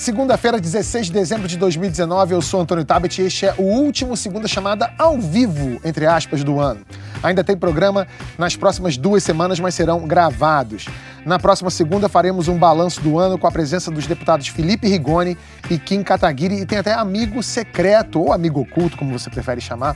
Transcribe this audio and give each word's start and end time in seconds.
Segunda-feira, 0.00 0.58
16 0.58 1.08
de 1.08 1.12
dezembro 1.12 1.46
de 1.46 1.58
2019, 1.58 2.32
eu 2.32 2.40
sou 2.40 2.62
Antônio 2.62 2.86
Tabet 2.86 3.20
e 3.20 3.26
este 3.26 3.44
é 3.44 3.54
o 3.58 3.64
último 3.64 4.16
Segunda 4.16 4.48
Chamada 4.48 4.90
ao 4.98 5.20
vivo, 5.20 5.78
entre 5.84 6.06
aspas, 6.06 6.42
do 6.42 6.58
ano. 6.58 6.80
Ainda 7.22 7.44
tem 7.44 7.54
programa 7.54 8.06
nas 8.38 8.56
próximas 8.56 8.96
duas 8.96 9.22
semanas, 9.22 9.60
mas 9.60 9.74
serão 9.74 10.06
gravados. 10.06 10.86
Na 11.26 11.38
próxima 11.38 11.68
segunda 11.68 12.08
faremos 12.08 12.48
um 12.48 12.56
balanço 12.56 13.02
do 13.02 13.18
ano 13.18 13.36
com 13.36 13.46
a 13.46 13.52
presença 13.52 13.90
dos 13.90 14.06
deputados 14.06 14.48
Felipe 14.48 14.88
Rigoni 14.88 15.36
e 15.70 15.78
Kim 15.78 16.02
Kataguiri 16.02 16.62
e 16.62 16.64
tem 16.64 16.78
até 16.78 16.94
amigo 16.94 17.42
secreto, 17.42 18.22
ou 18.22 18.32
amigo 18.32 18.62
oculto, 18.62 18.96
como 18.96 19.18
você 19.18 19.28
prefere 19.28 19.60
chamar, 19.60 19.94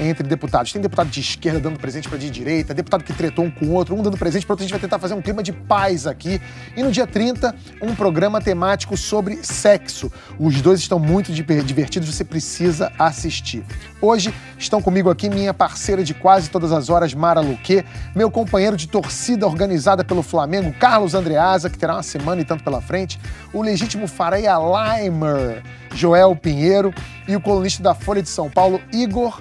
entre 0.00 0.26
deputados. 0.26 0.72
Tem 0.72 0.80
deputado 0.80 1.08
de 1.08 1.20
esquerda 1.20 1.60
dando 1.60 1.78
presente 1.78 2.08
para 2.08 2.18
de 2.18 2.30
direita, 2.30 2.74
deputado 2.74 3.04
que 3.04 3.12
tretou 3.12 3.44
um 3.44 3.50
com 3.50 3.66
o 3.66 3.72
outro, 3.72 3.94
um 3.94 4.02
dando 4.02 4.16
presente 4.16 4.44
para 4.44 4.54
outro. 4.54 4.64
A 4.64 4.66
gente 4.66 4.72
vai 4.72 4.80
tentar 4.80 4.98
fazer 4.98 5.14
um 5.14 5.22
clima 5.22 5.42
de 5.42 5.52
paz 5.52 6.06
aqui. 6.06 6.40
E 6.76 6.82
no 6.82 6.90
dia 6.90 7.06
30, 7.06 7.54
um 7.82 7.94
programa 7.94 8.40
temático 8.40 8.96
sobre 8.96 9.38
sexo. 9.42 10.10
Os 10.38 10.60
dois 10.60 10.80
estão 10.80 10.98
muito 10.98 11.32
divertidos, 11.32 12.12
você 12.12 12.24
precisa 12.24 12.92
assistir. 12.98 13.64
Hoje 14.00 14.34
estão 14.58 14.82
comigo 14.82 15.10
aqui 15.10 15.28
minha 15.28 15.54
parceira 15.54 16.02
de 16.02 16.14
quase 16.14 16.50
todas 16.50 16.72
as 16.72 16.90
horas, 16.90 17.14
Mara 17.14 17.40
Luque, 17.40 17.84
meu 18.14 18.30
companheiro 18.30 18.76
de 18.76 18.88
torcida 18.88 19.46
organizada 19.46 20.04
pelo 20.04 20.22
Flamengo, 20.22 20.72
Carlos 20.78 21.14
Andreasa, 21.14 21.70
que 21.70 21.78
terá 21.78 21.94
uma 21.94 22.02
semana 22.02 22.40
e 22.40 22.44
tanto 22.44 22.64
pela 22.64 22.80
frente, 22.80 23.18
o 23.52 23.62
legítimo 23.62 24.06
Fareia 24.06 24.56
Leimer, 24.58 25.62
Joel 25.94 26.34
Pinheiro 26.36 26.92
e 27.26 27.34
o 27.34 27.40
colunista 27.40 27.82
da 27.82 27.94
Folha 27.94 28.22
de 28.22 28.28
São 28.28 28.50
Paulo, 28.50 28.80
Igor 28.92 29.40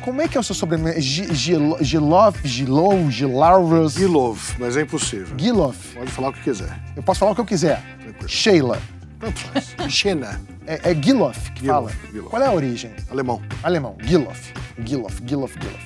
como 0.00 0.22
é 0.22 0.28
que 0.28 0.36
é 0.36 0.40
o 0.40 0.42
seu 0.42 0.54
sobrenome? 0.54 0.98
Gilov, 0.98 2.38
Gilov, 2.42 3.10
Gilarvas? 3.10 3.92
Gilov, 3.92 4.40
mas 4.58 4.76
é 4.76 4.82
impossível. 4.82 5.36
Gilov. 5.38 5.76
Pode 5.94 6.10
falar 6.10 6.28
o 6.30 6.32
que 6.32 6.42
quiser. 6.42 6.80
Eu 6.96 7.02
posso 7.02 7.20
falar 7.20 7.32
o 7.32 7.34
que 7.34 7.40
eu 7.42 7.44
quiser. 7.44 7.82
Tranquilo. 8.00 8.28
Sheila. 8.28 8.78
Tanto 9.18 9.38
faz. 9.40 9.76
Xena. 9.92 10.40
É, 10.66 10.90
é 10.90 10.94
Gilov 10.94 11.36
que 11.54 11.60
Gilov, 11.60 11.90
fala. 11.90 11.92
Gilov. 12.10 12.30
Qual 12.30 12.42
é 12.42 12.46
a 12.46 12.52
origem? 12.52 12.92
Alemão. 13.10 13.42
Alemão. 13.62 13.96
Gilov. 14.00 14.38
Gilov, 14.82 15.14
Gilov, 15.26 15.52
Gilov. 15.60 15.80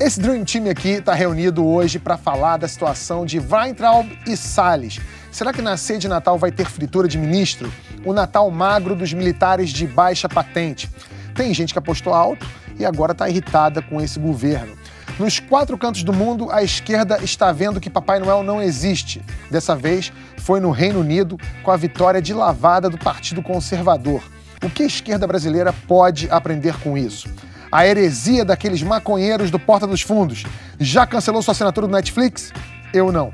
Esse 0.00 0.20
Dream 0.20 0.44
Team 0.44 0.68
aqui 0.68 0.88
está 0.88 1.14
reunido 1.14 1.64
hoje 1.64 2.00
para 2.00 2.16
falar 2.16 2.56
da 2.56 2.66
situação 2.66 3.24
de 3.24 3.38
Weintraub 3.38 4.10
e 4.26 4.36
Salles. 4.36 4.98
Será 5.34 5.52
que 5.52 5.60
na 5.60 5.76
ceia 5.76 5.98
de 5.98 6.06
Natal 6.06 6.38
vai 6.38 6.52
ter 6.52 6.64
fritura 6.64 7.08
de 7.08 7.18
ministro? 7.18 7.68
O 8.04 8.12
Natal 8.12 8.48
magro 8.52 8.94
dos 8.94 9.12
militares 9.12 9.70
de 9.70 9.84
baixa 9.84 10.28
patente. 10.28 10.88
Tem 11.34 11.52
gente 11.52 11.72
que 11.72 11.78
apostou 11.80 12.14
alto 12.14 12.46
e 12.78 12.86
agora 12.86 13.10
está 13.10 13.28
irritada 13.28 13.82
com 13.82 14.00
esse 14.00 14.16
governo. 14.20 14.76
Nos 15.18 15.40
quatro 15.40 15.76
cantos 15.76 16.04
do 16.04 16.12
mundo, 16.12 16.52
a 16.52 16.62
esquerda 16.62 17.18
está 17.20 17.50
vendo 17.50 17.80
que 17.80 17.90
Papai 17.90 18.20
Noel 18.20 18.44
não 18.44 18.62
existe. 18.62 19.20
Dessa 19.50 19.74
vez, 19.74 20.12
foi 20.36 20.60
no 20.60 20.70
Reino 20.70 21.00
Unido, 21.00 21.36
com 21.64 21.72
a 21.72 21.76
vitória 21.76 22.22
de 22.22 22.32
lavada 22.32 22.88
do 22.88 22.96
Partido 22.96 23.42
Conservador. 23.42 24.22
O 24.62 24.70
que 24.70 24.84
a 24.84 24.86
esquerda 24.86 25.26
brasileira 25.26 25.72
pode 25.88 26.30
aprender 26.30 26.78
com 26.78 26.96
isso? 26.96 27.28
A 27.72 27.84
heresia 27.84 28.44
daqueles 28.44 28.84
maconheiros 28.84 29.50
do 29.50 29.58
Porta 29.58 29.84
dos 29.84 30.00
Fundos 30.00 30.44
já 30.78 31.04
cancelou 31.04 31.42
sua 31.42 31.50
assinatura 31.50 31.88
do 31.88 31.92
Netflix? 31.92 32.52
Eu 32.92 33.10
não. 33.10 33.32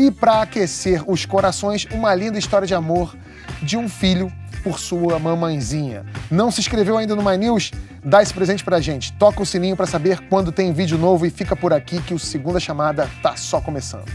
E 0.00 0.10
para 0.10 0.40
aquecer 0.40 1.04
os 1.06 1.26
corações, 1.26 1.86
uma 1.92 2.14
linda 2.14 2.38
história 2.38 2.66
de 2.66 2.74
amor 2.74 3.14
de 3.60 3.76
um 3.76 3.86
filho 3.86 4.32
por 4.64 4.78
sua 4.78 5.18
mamãezinha. 5.18 6.06
Não 6.30 6.50
se 6.50 6.58
inscreveu 6.58 6.96
ainda 6.96 7.14
no 7.14 7.22
My 7.22 7.36
News? 7.36 7.70
Dá 8.02 8.22
esse 8.22 8.32
presente 8.32 8.64
pra 8.64 8.80
gente. 8.80 9.12
Toca 9.18 9.42
o 9.42 9.44
sininho 9.44 9.76
para 9.76 9.84
saber 9.84 10.18
quando 10.20 10.50
tem 10.50 10.72
vídeo 10.72 10.96
novo 10.96 11.26
e 11.26 11.30
fica 11.30 11.54
por 11.54 11.74
aqui 11.74 12.00
que 12.00 12.14
o 12.14 12.18
Segunda 12.18 12.58
Chamada 12.58 13.10
tá 13.22 13.36
só 13.36 13.60
começando. 13.60 14.06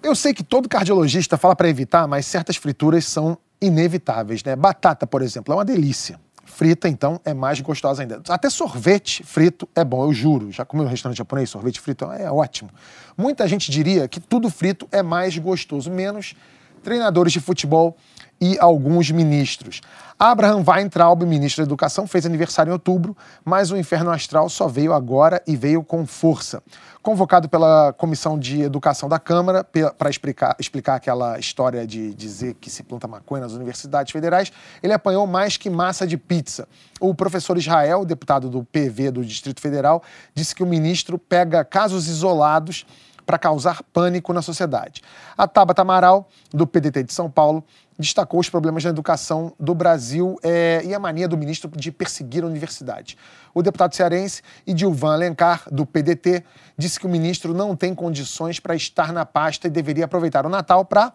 Eu 0.00 0.14
sei 0.14 0.32
que 0.32 0.44
todo 0.44 0.68
cardiologista 0.68 1.36
fala 1.36 1.56
para 1.56 1.68
evitar, 1.68 2.06
mas 2.06 2.24
certas 2.24 2.54
frituras 2.54 3.04
são 3.04 3.36
inevitáveis, 3.66 4.42
né? 4.44 4.54
Batata, 4.56 5.06
por 5.06 5.22
exemplo, 5.22 5.52
é 5.52 5.56
uma 5.56 5.64
delícia 5.64 6.18
frita, 6.44 6.88
então, 6.88 7.20
é 7.24 7.34
mais 7.34 7.60
gostosa 7.60 8.02
ainda. 8.02 8.22
Até 8.28 8.48
sorvete 8.48 9.24
frito 9.24 9.68
é 9.74 9.84
bom, 9.84 10.04
eu 10.04 10.12
juro. 10.12 10.52
Já 10.52 10.64
comeu 10.64 10.86
um 10.86 10.88
restaurante 10.88 11.18
japonês, 11.18 11.50
sorvete 11.50 11.80
frito 11.80 12.04
é 12.04 12.30
ótimo. 12.30 12.70
Muita 13.16 13.48
gente 13.48 13.70
diria 13.70 14.06
que 14.06 14.20
tudo 14.20 14.48
frito 14.48 14.86
é 14.92 15.02
mais 15.02 15.36
gostoso, 15.36 15.90
menos 15.90 16.34
treinadores 16.82 17.32
de 17.32 17.40
futebol 17.40 17.96
e 18.40 18.58
alguns 18.58 19.10
ministros. 19.10 19.80
Abraham 20.18 20.62
Weintraub, 20.66 21.22
ministro 21.24 21.64
da 21.64 21.68
Educação, 21.68 22.06
fez 22.06 22.24
aniversário 22.24 22.70
em 22.70 22.72
outubro, 22.72 23.16
mas 23.44 23.70
o 23.70 23.76
inferno 23.76 24.10
astral 24.10 24.48
só 24.48 24.68
veio 24.68 24.92
agora 24.92 25.42
e 25.46 25.56
veio 25.56 25.82
com 25.82 26.06
força. 26.06 26.62
Convocado 27.02 27.48
pela 27.48 27.92
Comissão 27.92 28.38
de 28.38 28.62
Educação 28.62 29.08
da 29.08 29.18
Câmara 29.18 29.66
para 29.98 30.08
explicar, 30.08 30.56
explicar 30.58 30.94
aquela 30.94 31.38
história 31.38 31.86
de 31.86 32.14
dizer 32.14 32.54
que 32.54 32.70
se 32.70 32.82
planta 32.82 33.08
maconha 33.08 33.42
nas 33.42 33.52
universidades 33.52 34.12
federais, 34.12 34.52
ele 34.82 34.92
apanhou 34.92 35.26
mais 35.26 35.56
que 35.56 35.68
massa 35.68 36.06
de 36.06 36.16
pizza. 36.16 36.68
O 37.00 37.14
professor 37.14 37.58
Israel, 37.58 38.04
deputado 38.04 38.48
do 38.48 38.64
PV 38.64 39.10
do 39.10 39.24
Distrito 39.24 39.60
Federal, 39.60 40.02
disse 40.32 40.54
que 40.54 40.62
o 40.62 40.66
ministro 40.66 41.18
pega 41.18 41.64
casos 41.64 42.08
isolados 42.08 42.86
para 43.24 43.38
causar 43.38 43.82
pânico 43.92 44.32
na 44.32 44.42
sociedade. 44.42 45.02
A 45.36 45.46
Tabata 45.46 45.82
Amaral, 45.82 46.28
do 46.50 46.66
PDT 46.66 47.04
de 47.04 47.12
São 47.12 47.30
Paulo, 47.30 47.64
destacou 47.98 48.40
os 48.40 48.48
problemas 48.48 48.84
na 48.84 48.90
educação 48.90 49.52
do 49.58 49.74
Brasil 49.74 50.36
é, 50.42 50.82
e 50.84 50.94
a 50.94 50.98
mania 50.98 51.28
do 51.28 51.36
ministro 51.36 51.70
de 51.70 51.92
perseguir 51.92 52.42
a 52.42 52.46
universidade. 52.46 53.16
O 53.54 53.62
deputado 53.62 53.94
cearense 53.94 54.42
Edilvan 54.66 55.12
Alencar, 55.12 55.64
do 55.70 55.86
PDT, 55.86 56.44
disse 56.76 56.98
que 56.98 57.06
o 57.06 57.08
ministro 57.08 57.54
não 57.54 57.76
tem 57.76 57.94
condições 57.94 58.58
para 58.58 58.74
estar 58.74 59.12
na 59.12 59.24
pasta 59.24 59.68
e 59.68 59.70
deveria 59.70 60.06
aproveitar 60.06 60.44
o 60.44 60.48
Natal 60.48 60.84
para 60.84 61.12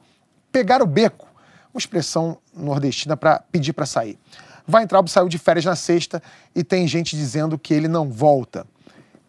pegar 0.52 0.82
o 0.82 0.88
beco, 0.88 1.28
uma 1.74 1.80
expressão 1.80 2.38
nordestina 2.54 3.18
para 3.18 3.40
pedir 3.52 3.74
para 3.74 3.86
sair. 3.86 4.18
Weintraub 4.72 5.08
saiu 5.10 5.28
de 5.28 5.38
férias 5.38 5.66
na 5.66 5.76
sexta 5.76 6.22
e 6.56 6.64
tem 6.64 6.88
gente 6.88 7.16
dizendo 7.16 7.58
que 7.58 7.74
ele 7.74 7.88
não 7.88 8.10
volta. 8.10 8.66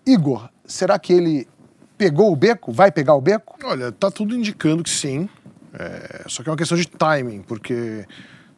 Igor, 0.06 0.48
será 0.64 0.98
que 0.98 1.12
ele 1.12 1.48
pegou 1.96 2.32
o 2.32 2.36
beco? 2.36 2.72
Vai 2.72 2.92
pegar 2.92 3.14
o 3.14 3.20
beco? 3.20 3.58
Olha, 3.64 3.90
tá 3.90 4.10
tudo 4.10 4.34
indicando 4.34 4.82
que 4.82 4.90
sim. 4.90 5.28
É, 5.74 6.24
só 6.26 6.42
que 6.42 6.48
é 6.48 6.52
uma 6.52 6.58
questão 6.58 6.76
de 6.76 6.86
timing, 6.86 7.42
porque 7.42 8.04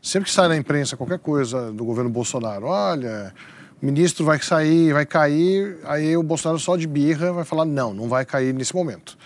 sempre 0.01 0.29
que 0.29 0.35
sai 0.35 0.49
na 0.49 0.57
imprensa 0.57 0.97
qualquer 0.97 1.19
coisa 1.19 1.71
do 1.73 1.85
governo 1.85 2.11
Bolsonaro, 2.11 2.67
olha, 2.67 3.33
o 3.81 3.87
ministro 3.87 4.25
vai 4.25 4.41
sair, 4.41 4.93
vai 4.93 5.05
cair, 5.05 5.79
aí 5.85 6.17
o 6.17 6.23
Bolsonaro 6.23 6.59
só 6.59 6.77
de 6.77 6.87
birra 6.87 7.33
vai 7.33 7.45
falar 7.45 7.65
não, 7.65 7.93
não 7.93 8.09
vai 8.09 8.25
cair 8.25 8.55
nesse 8.55 8.75
momento. 8.75 9.17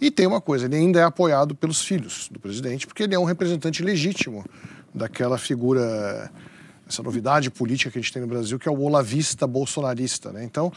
E 0.00 0.10
tem 0.10 0.26
uma 0.26 0.40
coisa, 0.40 0.66
ele 0.66 0.76
ainda 0.76 1.00
é 1.00 1.02
apoiado 1.02 1.54
pelos 1.54 1.82
filhos 1.82 2.28
do 2.30 2.38
presidente, 2.38 2.86
porque 2.86 3.02
ele 3.02 3.14
é 3.14 3.18
um 3.18 3.24
representante 3.24 3.82
legítimo 3.82 4.44
daquela 4.94 5.38
figura, 5.38 6.30
essa 6.88 7.02
novidade 7.02 7.50
política 7.50 7.90
que 7.90 7.98
a 7.98 8.00
gente 8.00 8.12
tem 8.12 8.22
no 8.22 8.28
Brasil, 8.28 8.58
que 8.58 8.68
é 8.68 8.72
o 8.72 8.80
olavista 8.80 9.46
bolsonarista, 9.46 10.32
né? 10.32 10.44
Então, 10.44 10.72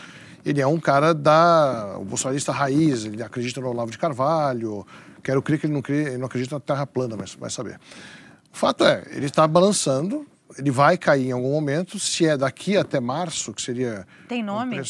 ele 0.46 0.60
é 0.60 0.68
um 0.68 0.80
cara 0.80 1.14
da 1.14 1.98
o 2.00 2.06
bolsonarista 2.06 2.52
raiz, 2.52 3.06
ele 3.06 3.22
acredita 3.22 3.62
no 3.62 3.70
Olavo 3.70 3.92
de 3.92 3.98
Carvalho, 3.98 4.86
quero 5.24 5.42
crer 5.42 5.60
que 5.60 5.66
ele 5.68 5.74
não, 5.74 5.82
crê, 5.82 6.08
ele 6.08 6.18
não 6.18 6.26
acredita 6.26 6.56
na 6.56 6.60
terra 6.60 6.88
plana, 6.88 7.16
mas 7.18 7.36
vai 7.36 7.50
saber. 7.50 7.80
O 8.52 8.58
fato 8.58 8.84
é, 8.84 9.04
ele 9.12 9.28
está 9.28 9.48
balançando, 9.48 10.26
ele 10.58 10.72
vai 10.72 10.98
cair 10.98 11.28
em 11.28 11.32
algum 11.32 11.52
momento, 11.52 12.00
se 12.00 12.26
é 12.26 12.36
daqui 12.36 12.76
até 12.76 13.00
março, 13.00 13.54
que 13.54 13.62
seria... 13.62 14.08
Tem 14.28 14.42
nome? 14.42 14.80
Um 14.80 14.84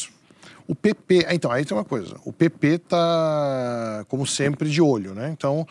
o 0.70 0.74
PP, 0.74 1.26
então, 1.32 1.50
aí 1.50 1.64
tem 1.64 1.76
uma 1.76 1.84
coisa, 1.84 2.16
o 2.24 2.32
PP 2.32 2.66
está, 2.68 4.04
como 4.06 4.24
sempre, 4.24 4.70
de 4.70 4.80
olho, 4.80 5.14
né? 5.14 5.28
Então, 5.32 5.66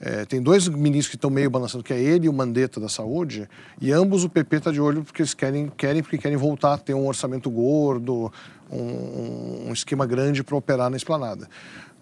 é, 0.00 0.24
tem 0.24 0.40
dois 0.40 0.66
ministros 0.66 1.08
que 1.08 1.16
estão 1.16 1.28
meio 1.28 1.50
balançando, 1.50 1.84
que 1.84 1.92
é 1.92 2.00
ele 2.00 2.24
e 2.24 2.28
o 2.28 2.32
Mandetta 2.32 2.80
da 2.80 2.88
Saúde, 2.88 3.46
e 3.78 3.92
ambos 3.92 4.24
o 4.24 4.30
PP 4.30 4.56
está 4.56 4.72
de 4.72 4.80
olho 4.80 5.04
porque 5.04 5.20
eles 5.20 5.34
querem, 5.34 5.68
querem, 5.76 6.02
porque 6.02 6.16
querem 6.16 6.38
voltar 6.38 6.72
a 6.72 6.78
ter 6.78 6.94
um 6.94 7.06
orçamento 7.06 7.50
gordo, 7.50 8.32
um, 8.72 9.68
um 9.68 9.72
esquema 9.72 10.06
grande 10.06 10.42
para 10.42 10.56
operar 10.56 10.88
na 10.88 10.96
esplanada. 10.96 11.46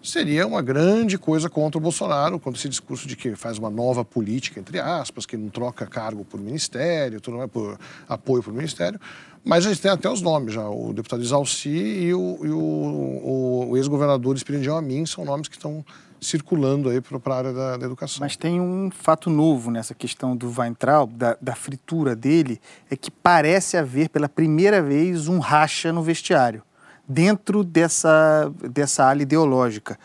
Seria 0.01 0.47
uma 0.47 0.61
grande 0.61 1.17
coisa 1.17 1.49
contra 1.49 1.77
o 1.77 1.81
Bolsonaro, 1.81 2.39
contra 2.39 2.57
esse 2.57 2.69
discurso 2.69 3.05
de 3.05 3.17
que 3.17 3.35
faz 3.35 3.57
uma 3.57 3.69
nova 3.69 4.05
política, 4.05 4.57
entre 4.57 4.79
aspas, 4.79 5.25
que 5.25 5.35
não 5.35 5.49
troca 5.49 5.85
cargo 5.85 6.23
por 6.23 6.39
ministério, 6.39 7.19
tudo 7.19 7.35
mais, 7.35 7.51
por 7.51 7.77
apoio 8.07 8.41
por 8.41 8.53
ministério. 8.53 8.97
Mas 9.43 9.65
a 9.65 9.69
gente 9.69 9.81
tem 9.81 9.91
até 9.91 10.09
os 10.09 10.21
nomes 10.21 10.53
já, 10.53 10.69
o 10.69 10.93
deputado 10.93 11.21
Isalci 11.21 11.69
e 11.69 12.13
o, 12.13 12.19
o, 12.19 12.55
o, 12.55 13.69
o 13.71 13.77
ex-governador 13.77 14.37
Espiridião 14.37 14.77
Amin 14.77 15.05
são 15.05 15.25
nomes 15.25 15.49
que 15.49 15.57
estão 15.57 15.83
circulando 16.21 16.89
aí 16.89 17.01
para 17.01 17.33
a 17.33 17.37
área 17.37 17.53
da, 17.53 17.77
da, 17.77 17.85
educação. 17.85 18.17
Mas 18.19 18.35
tem 18.35 18.59
um 18.59 18.89
fato 18.91 19.29
novo 19.29 19.71
nessa 19.71 19.93
questão 19.93 20.35
do 20.35 20.51
Weintraub, 20.55 21.11
da, 21.13 21.37
da 21.41 21.55
fritura 21.55 22.15
dele, 22.15 22.59
é 22.89 22.95
que 22.95 23.09
parece 23.09 23.77
haver 23.77 24.09
pela 24.09 24.27
primeira 24.27 24.81
vez 24.81 25.27
um 25.27 25.39
racha 25.39 25.93
no 25.93 26.01
vestiário, 26.03 26.61
dentro 27.07 27.63
dessa, 27.63 28.51
dessa 28.71 29.09
ala 29.09 29.21
ideológica. 29.21 29.97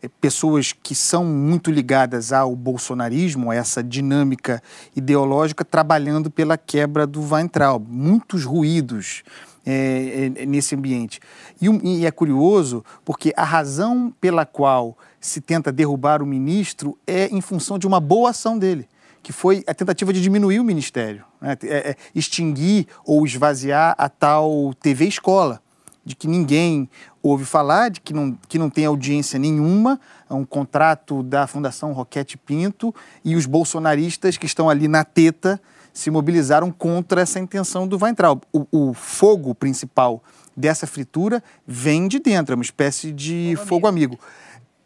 É, 0.00 0.08
pessoas 0.20 0.72
que 0.72 0.94
são 0.94 1.24
muito 1.24 1.70
ligadas 1.72 2.32
ao 2.32 2.54
bolsonarismo, 2.54 3.50
a 3.50 3.54
essa 3.54 3.82
dinâmica 3.82 4.62
ideológica, 4.94 5.64
trabalhando 5.64 6.30
pela 6.30 6.56
quebra 6.56 7.06
do 7.06 7.20
Weintraub. 7.20 7.84
Muitos 7.88 8.44
ruídos 8.44 9.24
é, 9.66 10.32
é, 10.34 10.46
nesse 10.46 10.74
ambiente. 10.74 11.20
E, 11.60 11.66
e, 11.66 12.06
é 12.06 12.10
curioso 12.10 12.82
porque 13.04 13.34
a 13.36 13.44
razão 13.44 14.10
pela 14.20 14.46
qual 14.46 14.96
se 15.20 15.40
tenta 15.40 15.72
derrubar 15.72 16.22
o 16.22 16.26
ministro 16.26 16.98
é 17.06 17.26
em 17.26 17.40
função 17.40 17.78
de 17.78 17.86
uma 17.86 18.00
boa 18.00 18.30
ação 18.30 18.58
dele, 18.58 18.88
que 19.22 19.32
foi 19.32 19.64
a 19.66 19.74
tentativa 19.74 20.12
de 20.12 20.20
diminuir 20.20 20.60
o 20.60 20.64
ministério, 20.64 21.24
né? 21.40 21.56
é, 21.62 21.90
é 21.90 21.96
extinguir 22.14 22.86
ou 23.04 23.26
esvaziar 23.26 23.94
a 23.98 24.08
tal 24.08 24.72
TV 24.80 25.06
Escola, 25.06 25.60
de 26.04 26.16
que 26.16 26.26
ninguém 26.26 26.88
ouve 27.22 27.44
falar, 27.44 27.90
de 27.90 28.00
que 28.00 28.14
não, 28.14 28.36
que 28.48 28.58
não 28.58 28.70
tem 28.70 28.86
audiência 28.86 29.38
nenhuma, 29.38 30.00
é 30.28 30.32
um 30.32 30.44
contrato 30.44 31.22
da 31.22 31.46
Fundação 31.46 31.92
Roquete 31.92 32.38
Pinto, 32.38 32.94
e 33.24 33.36
os 33.36 33.44
bolsonaristas 33.44 34.36
que 34.36 34.46
estão 34.46 34.70
ali 34.70 34.88
na 34.88 35.04
teta 35.04 35.60
se 35.92 36.10
mobilizaram 36.10 36.70
contra 36.70 37.20
essa 37.20 37.38
intenção 37.38 37.86
do 37.86 37.98
Weintraub. 38.00 38.40
O, 38.52 38.66
o 38.70 38.94
fogo 38.94 39.54
principal 39.54 40.22
dessa 40.56 40.86
fritura 40.86 41.42
vem 41.66 42.08
de 42.08 42.18
dentro, 42.18 42.52
é 42.52 42.56
uma 42.56 42.62
espécie 42.62 43.12
de 43.12 43.54
fogo, 43.56 43.68
fogo 43.68 43.86
amigo. 43.86 44.18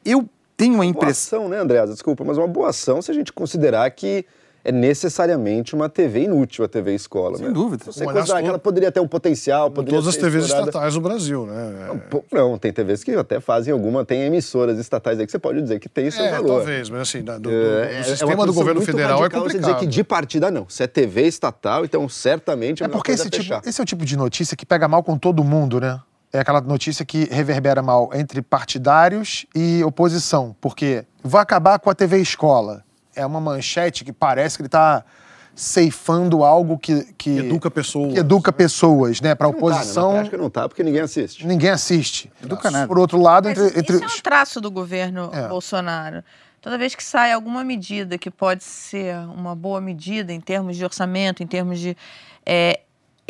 Eu 0.05 0.29
tenho 0.57 0.81
a 0.81 0.87
impressão. 0.87 1.41
Boa 1.41 1.47
ação, 1.47 1.57
né, 1.57 1.63
Andréas? 1.63 1.91
Desculpa, 1.91 2.25
mas 2.25 2.39
uma 2.39 2.49
boa 2.49 2.71
ação 2.71 3.01
se 3.03 3.11
a 3.11 3.15
gente 3.15 3.33
considerar 3.33 3.91
que 3.91 4.25
é 4.65 4.71
necessariamente 4.71 5.75
uma 5.75 5.89
TV 5.89 6.23
inútil, 6.23 6.65
a 6.65 6.69
TV 6.69 6.95
escola. 6.95 7.37
Sem 7.37 7.49
né? 7.49 7.53
dúvida. 7.53 7.85
Você 7.85 8.05
considerar 8.05 8.43
que 8.43 8.49
ela 8.49 8.59
poderia 8.59 8.93
ter 8.93 9.01
um 9.01 9.09
potencial, 9.09 9.71
poderia 9.71 9.99
Todas 9.99 10.15
as 10.15 10.21
TVs 10.21 10.45
explorada. 10.45 10.71
estatais 10.71 10.95
do 10.95 11.01
Brasil, 11.01 11.47
né? 11.47 12.01
Não, 12.31 12.51
não, 12.51 12.59
tem 12.59 12.73
TVs 12.73 13.03
que 13.03 13.11
até 13.13 13.41
fazem 13.41 13.73
alguma, 13.73 14.05
tem 14.05 14.23
emissoras 14.23 14.79
estatais 14.79 15.19
aí 15.19 15.27
que 15.27 15.33
você 15.33 15.39
pode 15.39 15.61
dizer 15.61 15.81
que 15.81 15.89
tem 15.89 16.11
seu 16.11 16.25
é, 16.25 16.31
valor. 16.31 16.59
talvez, 16.59 16.89
mas 16.89 17.01
assim, 17.01 17.23
do, 17.23 17.41
do, 17.41 17.51
é, 17.51 17.99
do 17.99 18.05
sistema 18.05 18.45
é 18.45 18.47
do 18.47 18.55
governo 18.55 18.81
federal 18.83 19.25
é 19.25 19.29
complicado. 19.29 19.51
Você 19.51 19.59
dizer 19.59 19.77
que 19.77 19.87
de 19.87 20.05
partida 20.05 20.51
não, 20.51 20.69
se 20.69 20.83
é 20.83 20.87
TV 20.87 21.27
estatal, 21.27 21.85
então 21.85 22.09
certamente 22.09 22.83
é, 22.83 22.87
é 22.87 22.89
porque 22.89 23.13
esse, 23.13 23.29
tipo, 23.29 23.61
esse 23.67 23.81
é 23.81 23.83
o 23.83 23.87
tipo 23.87 24.05
de 24.05 24.17
notícia 24.17 24.57
que 24.57 24.65
pega 24.65 24.87
mal 24.87 25.03
com 25.03 25.19
todo 25.19 25.43
mundo, 25.43 25.81
né? 25.81 26.01
É 26.33 26.41
aquela 26.41 26.61
notícia 26.61 27.05
que 27.05 27.25
reverbera 27.25 27.83
mal 27.83 28.11
entre 28.15 28.41
partidários 28.41 29.47
e 29.55 29.85
oposição, 29.85 30.57
porque 30.61 31.05
vai 31.23 31.43
acabar 31.43 31.79
com 31.79 31.91
a 31.91 31.95
TV 31.95 32.19
Escola 32.19 32.85
é 33.15 33.25
uma 33.25 33.41
manchete 33.41 34.05
que 34.05 34.13
parece 34.13 34.57
que 34.57 34.63
ele 34.63 34.69
está 34.69 35.05
ceifando 35.55 36.43
algo 36.43 36.79
que, 36.79 37.13
que, 37.15 37.39
educa 37.39 37.71
pessoas, 37.71 38.15
que 38.15 38.21
educa 38.21 38.53
pessoas, 38.53 39.21
né? 39.21 39.35
Para 39.35 39.49
oposição. 39.49 40.13
Tá, 40.13 40.23
né? 40.23 40.29
que 40.31 40.37
não 40.37 40.49
tá 40.49 40.69
porque 40.69 40.83
ninguém 40.83 41.03
assiste. 41.03 41.47
Ninguém 41.47 41.71
assiste. 41.71 42.33
Educa 42.43 42.71
nada. 42.71 42.87
Por 42.87 42.99
outro 42.99 43.21
lado, 43.21 43.49
entre, 43.49 43.67
entre 43.79 43.97
isso 43.97 44.05
é 44.05 44.07
um 44.07 44.21
traço 44.23 44.61
do 44.61 44.71
governo 44.71 45.31
é. 45.33 45.49
Bolsonaro. 45.49 46.25
Toda 46.61 46.79
vez 46.79 46.95
que 46.95 47.03
sai 47.03 47.33
alguma 47.33 47.65
medida 47.65 48.17
que 48.17 48.31
pode 48.31 48.65
ser 48.65 49.17
uma 49.37 49.55
boa 49.55 49.81
medida 49.81 50.33
em 50.33 50.41
termos 50.41 50.77
de 50.77 50.85
orçamento, 50.85 51.43
em 51.43 51.47
termos 51.47 51.79
de 51.79 51.97
é, 52.47 52.81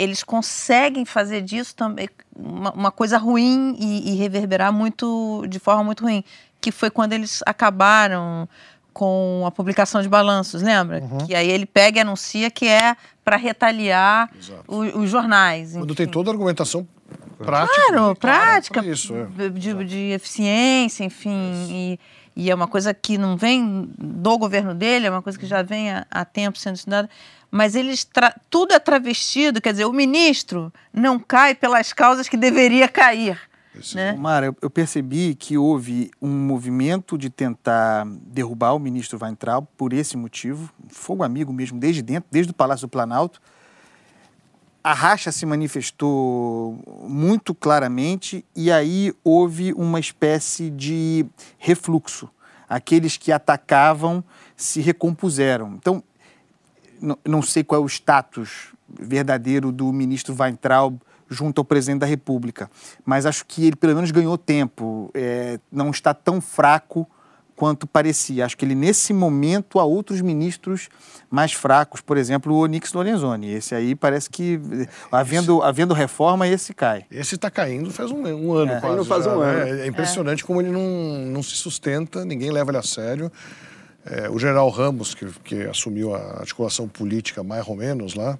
eles 0.02 0.22
conseguem 0.22 1.04
fazer 1.04 1.42
disso 1.42 1.74
também 1.74 2.08
uma, 2.34 2.72
uma 2.72 2.90
coisa 2.90 3.18
ruim 3.18 3.76
e, 3.78 4.12
e 4.12 4.16
reverberar 4.16 4.72
muito 4.72 5.44
de 5.48 5.58
forma 5.58 5.84
muito 5.84 6.02
ruim, 6.02 6.24
que 6.60 6.72
foi 6.72 6.90
quando 6.90 7.12
eles 7.12 7.42
acabaram 7.46 8.48
com 8.92 9.44
a 9.46 9.50
publicação 9.50 10.02
de 10.02 10.08
balanços, 10.08 10.60
lembra? 10.60 11.00
Uhum. 11.00 11.26
Que 11.26 11.34
aí 11.34 11.48
ele 11.48 11.64
pega 11.64 11.98
e 11.98 12.00
anuncia 12.00 12.50
que 12.50 12.66
é 12.66 12.96
para 13.24 13.36
retaliar 13.36 14.30
o, 14.66 15.00
os 15.00 15.10
jornais. 15.10 15.72
Quando 15.72 15.94
tem 15.94 16.06
toda 16.06 16.30
a 16.30 16.32
argumentação 16.32 16.86
prática. 17.38 17.74
Claro, 17.86 18.08
né? 18.08 18.14
prática, 18.14 18.84
isso, 18.84 19.14
é. 19.14 19.48
de, 19.48 19.84
de, 19.84 19.98
eficiência, 20.12 21.04
enfim. 21.04 21.66
E, 21.70 22.00
e, 22.34 22.50
é 22.50 22.54
uma 22.54 22.68
coisa 22.68 22.94
que 22.94 23.18
não 23.18 23.36
vem 23.36 23.88
do 23.98 24.38
governo 24.38 24.74
dele, 24.74 25.06
é 25.06 25.10
uma 25.10 25.22
coisa 25.22 25.38
que 25.38 25.46
já 25.46 25.62
vem 25.62 25.90
há, 25.90 26.06
há 26.10 26.24
tempo 26.24 26.58
sendo 26.58 26.76
estudada. 26.76 27.08
Mas 27.50 27.74
eles 27.74 28.08
tudo 28.48 28.72
é 28.72 28.78
travestido, 28.78 29.60
quer 29.60 29.72
dizer, 29.72 29.84
o 29.84 29.92
ministro 29.92 30.72
não 30.92 31.18
cai 31.18 31.54
pelas 31.54 31.92
causas 31.92 32.28
que 32.28 32.36
deveria 32.36 32.88
cair. 32.88 33.38
Né? 33.94 34.12
Mara, 34.12 34.46
eu, 34.46 34.56
eu 34.60 34.70
percebi 34.70 35.34
que 35.34 35.56
houve 35.56 36.10
um 36.20 36.28
movimento 36.28 37.16
de 37.16 37.30
tentar 37.30 38.06
derrubar 38.26 38.74
o 38.74 38.78
ministro 38.78 39.18
Weintraub 39.20 39.66
por 39.76 39.92
esse 39.92 40.16
motivo, 40.16 40.70
fogo 40.88 41.22
amigo 41.22 41.52
mesmo, 41.52 41.78
desde 41.78 42.02
dentro, 42.02 42.28
desde 42.30 42.52
o 42.52 42.54
Palácio 42.54 42.86
do 42.86 42.90
Planalto. 42.90 43.40
A 44.84 44.92
racha 44.92 45.30
se 45.30 45.46
manifestou 45.46 46.76
muito 47.08 47.54
claramente 47.54 48.44
e 48.54 48.70
aí 48.70 49.14
houve 49.22 49.72
uma 49.74 50.00
espécie 50.00 50.70
de 50.70 51.24
refluxo. 51.56 52.28
Aqueles 52.68 53.16
que 53.16 53.30
atacavam 53.30 54.24
se 54.56 54.80
recompuseram. 54.80 55.74
Então, 55.74 56.02
não 57.24 57.42
sei 57.42 57.62
qual 57.62 57.80
é 57.80 57.84
o 57.84 57.86
status 57.86 58.72
verdadeiro 58.88 59.70
do 59.70 59.92
ministro 59.92 60.34
Weintraub 60.38 60.98
junto 61.28 61.60
ao 61.60 61.64
presidente 61.64 62.00
da 62.00 62.06
República. 62.06 62.70
Mas 63.04 63.24
acho 63.24 63.46
que 63.46 63.66
ele, 63.66 63.76
pelo 63.76 63.94
menos, 63.94 64.10
ganhou 64.10 64.36
tempo. 64.36 65.10
É, 65.14 65.58
não 65.70 65.90
está 65.90 66.12
tão 66.12 66.40
fraco 66.40 67.08
quanto 67.56 67.86
parecia. 67.86 68.44
Acho 68.44 68.56
que 68.56 68.64
ele, 68.64 68.74
nesse 68.74 69.12
momento, 69.12 69.78
há 69.78 69.84
outros 69.84 70.20
ministros 70.20 70.88
mais 71.30 71.52
fracos, 71.52 72.00
por 72.00 72.16
exemplo, 72.16 72.52
o 72.52 72.58
Onix 72.58 72.92
Lorenzoni. 72.92 73.52
Esse 73.52 73.74
aí 73.74 73.94
parece 73.94 74.28
que, 74.28 74.60
havendo, 75.10 75.62
havendo 75.62 75.94
reforma, 75.94 76.46
esse 76.46 76.74
cai. 76.74 77.04
Esse 77.10 77.36
está 77.36 77.50
caindo 77.50 77.90
faz 77.90 78.10
um, 78.10 78.22
um 78.26 78.52
ano 78.54 78.72
é. 78.72 78.80
quase. 78.80 78.96
Não 78.96 79.04
faz 79.04 79.26
um 79.26 79.40
ano. 79.40 79.68
É, 79.68 79.80
é 79.82 79.86
impressionante 79.86 80.42
é. 80.42 80.46
como 80.46 80.60
ele 80.60 80.70
não, 80.70 80.80
não 81.30 81.42
se 81.42 81.56
sustenta, 81.56 82.24
ninguém 82.24 82.50
leva 82.50 82.70
ele 82.70 82.78
a 82.78 82.82
sério. 82.82 83.30
É, 84.04 84.28
o 84.28 84.38
general 84.38 84.68
Ramos, 84.68 85.14
que, 85.14 85.26
que 85.44 85.62
assumiu 85.62 86.14
a 86.14 86.40
articulação 86.40 86.88
política 86.88 87.42
mais 87.44 87.66
ou 87.68 87.76
menos 87.76 88.14
lá, 88.14 88.38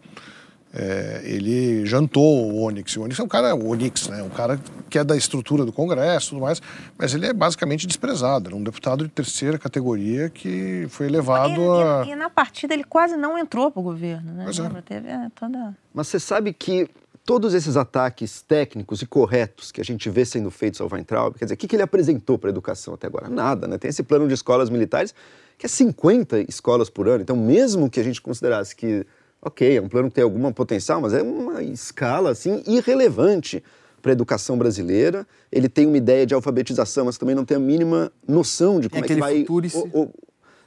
é, 0.75 1.21
ele 1.25 1.85
jantou 1.85 2.51
o 2.51 2.63
Onyx. 2.63 2.97
O 2.97 3.03
Onyx 3.03 3.19
é 3.19 3.23
um 3.23 3.29
cara, 3.29 3.55
o 3.55 3.71
Onyx, 3.71 4.09
né? 4.09 4.23
Um 4.23 4.31
cara 4.31 4.59
que 4.89 4.99
é 4.99 5.05
da 5.05 5.17
estrutura 5.17 5.65
do 5.65 5.73
Congresso 5.73 6.29
e 6.29 6.31
tudo 6.31 6.41
mais, 6.41 6.63
mas 6.97 7.13
ele 7.15 7.27
é 7.27 7.33
basicamente 7.33 7.87
desprezado. 7.87 8.49
Ele 8.49 8.57
é 8.57 8.59
um 8.59 8.63
deputado 8.63 9.05
de 9.05 9.11
terceira 9.11 9.59
categoria 9.59 10.31
que 10.31 10.87
foi 10.89 11.07
elevado 11.07 11.61
e, 11.61 11.83
a. 11.83 12.05
E, 12.07 12.11
e, 12.11 12.17
na 12.17 12.31
partida 12.31 12.73
ele 12.73 12.85
quase 12.85 13.17
não 13.17 13.39
entrou 13.39 13.71
para 13.71 13.81
o 13.81 13.83
governo, 13.83 14.33
né? 14.33 14.45
Pois 14.45 14.59
é. 14.59 14.83
Teve 14.83 15.09
é, 15.09 15.29
toda... 15.35 15.77
Mas 15.93 16.09
você 16.09 16.19
sabe 16.19 16.53
que 16.55 16.89
todos 17.25 17.53
esses 17.53 17.77
ataques 17.77 18.41
técnicos 18.41 19.03
e 19.03 19.07
corretos 19.07 19.71
que 19.71 19.81
a 19.81 19.85
gente 19.85 20.09
vê 20.09 20.25
sendo 20.25 20.51
feitos 20.51 20.81
ao 20.81 20.89
Weintraub, 20.91 21.35
quer 21.35 21.45
dizer, 21.45 21.55
o 21.55 21.57
que, 21.59 21.69
que 21.69 21.77
ele 21.77 21.83
apresentou 21.83 22.39
para 22.39 22.49
a 22.49 22.53
educação 22.53 22.95
até 22.95 23.07
agora? 23.07 23.29
Nada, 23.29 23.69
né? 23.69 23.79
Tem 23.79 23.91
esse 23.91 24.03
plano 24.03 24.27
de 24.27 24.35
escolas 24.35 24.71
militares 24.71 25.15
que 25.59 25.67
é 25.67 25.69
50 25.69 26.41
escolas 26.49 26.91
por 26.91 27.09
ano. 27.09 27.23
Então, 27.23 27.37
mesmo 27.37 27.89
que 27.89 28.01
a 28.01 28.03
gente 28.03 28.21
considerasse 28.21 28.75
que 28.75 29.07
ok, 29.43 29.77
é 29.77 29.83
um 29.83 29.89
plano 29.89 30.09
que 30.09 30.15
tem 30.15 30.25
alguma 30.25 30.53
potencial, 30.53 31.01
mas 31.01 31.13
é 31.13 31.21
uma 31.21 31.63
escala 31.63 32.31
assim 32.31 32.63
irrelevante 32.67 33.63
para 34.01 34.13
a 34.13 34.15
educação 34.15 34.57
brasileira. 34.57 35.27
Ele 35.51 35.69
tem 35.69 35.87
uma 35.87 35.97
ideia 35.97 36.25
de 36.25 36.33
alfabetização, 36.33 37.07
mas 37.07 37.19
também 37.19 37.35
não 37.35 37.45
tem 37.45 37.57
a 37.57 37.61
mínima 37.61 38.13
noção 38.27 38.81
de 38.81 38.89
como 38.89 39.03
é, 39.03 39.05
é 39.05 39.09
que 39.09 39.15
vai. 39.17 39.41
Futurice. 39.41 39.77
O, 39.77 40.03
o, 40.03 40.11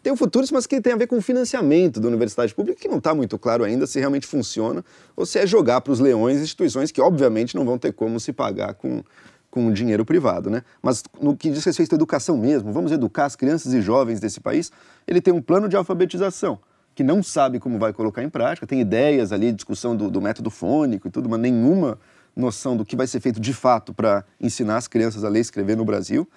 tem 0.03 0.13
o 0.13 0.15
Futuris, 0.15 0.51
mas 0.51 0.67
que 0.67 0.79
tem 0.79 0.93
a 0.93 0.95
ver 0.95 1.07
com 1.07 1.17
o 1.17 1.21
financiamento 1.21 1.99
da 1.99 2.07
universidade 2.07 2.53
pública, 2.53 2.79
que 2.79 2.87
não 2.87 2.99
está 2.99 3.15
muito 3.15 3.39
claro 3.39 3.63
ainda 3.63 3.87
se 3.87 3.97
realmente 3.97 4.27
funciona 4.27 4.85
ou 5.15 5.25
se 5.25 5.39
é 5.39 5.47
jogar 5.47 5.81
para 5.81 5.91
os 5.91 5.99
leões 5.99 6.39
instituições 6.39 6.91
que, 6.91 7.01
obviamente, 7.01 7.55
não 7.55 7.65
vão 7.65 7.75
ter 7.75 7.91
como 7.91 8.19
se 8.19 8.31
pagar 8.31 8.75
com, 8.75 9.03
com 9.49 9.73
dinheiro 9.73 10.05
privado. 10.05 10.47
Né? 10.47 10.61
Mas 10.79 11.01
no 11.19 11.35
que 11.35 11.49
diz 11.49 11.65
respeito 11.65 11.93
à 11.93 11.95
educação 11.95 12.37
mesmo, 12.37 12.71
vamos 12.71 12.91
educar 12.91 13.25
as 13.25 13.35
crianças 13.35 13.73
e 13.73 13.81
jovens 13.81 14.19
desse 14.19 14.39
país, 14.39 14.71
ele 15.07 15.19
tem 15.19 15.33
um 15.33 15.41
plano 15.41 15.67
de 15.67 15.75
alfabetização 15.75 16.59
que 16.95 17.03
não 17.03 17.21
sabe 17.21 17.59
como 17.59 17.77
vai 17.77 17.91
colocar 17.91 18.23
em 18.23 18.29
prática, 18.29 18.65
tem 18.65 18.79
ideias 18.79 19.33
ali, 19.33 19.51
discussão 19.51 19.95
do, 19.95 20.09
do 20.09 20.21
método 20.21 20.49
fônico 20.49 21.09
e 21.09 21.11
tudo, 21.11 21.27
mas 21.27 21.39
nenhuma 21.39 21.99
noção 22.33 22.75
do 22.75 22.85
que 22.85 22.95
vai 22.95 23.05
ser 23.05 23.19
feito 23.19 23.39
de 23.39 23.53
fato 23.53 23.93
para 23.93 24.23
ensinar 24.39 24.77
as 24.77 24.87
crianças 24.87 25.23
a 25.23 25.29
ler 25.29 25.39
e 25.39 25.41
escrever 25.41 25.75
no 25.75 25.83
Brasil. 25.83 26.27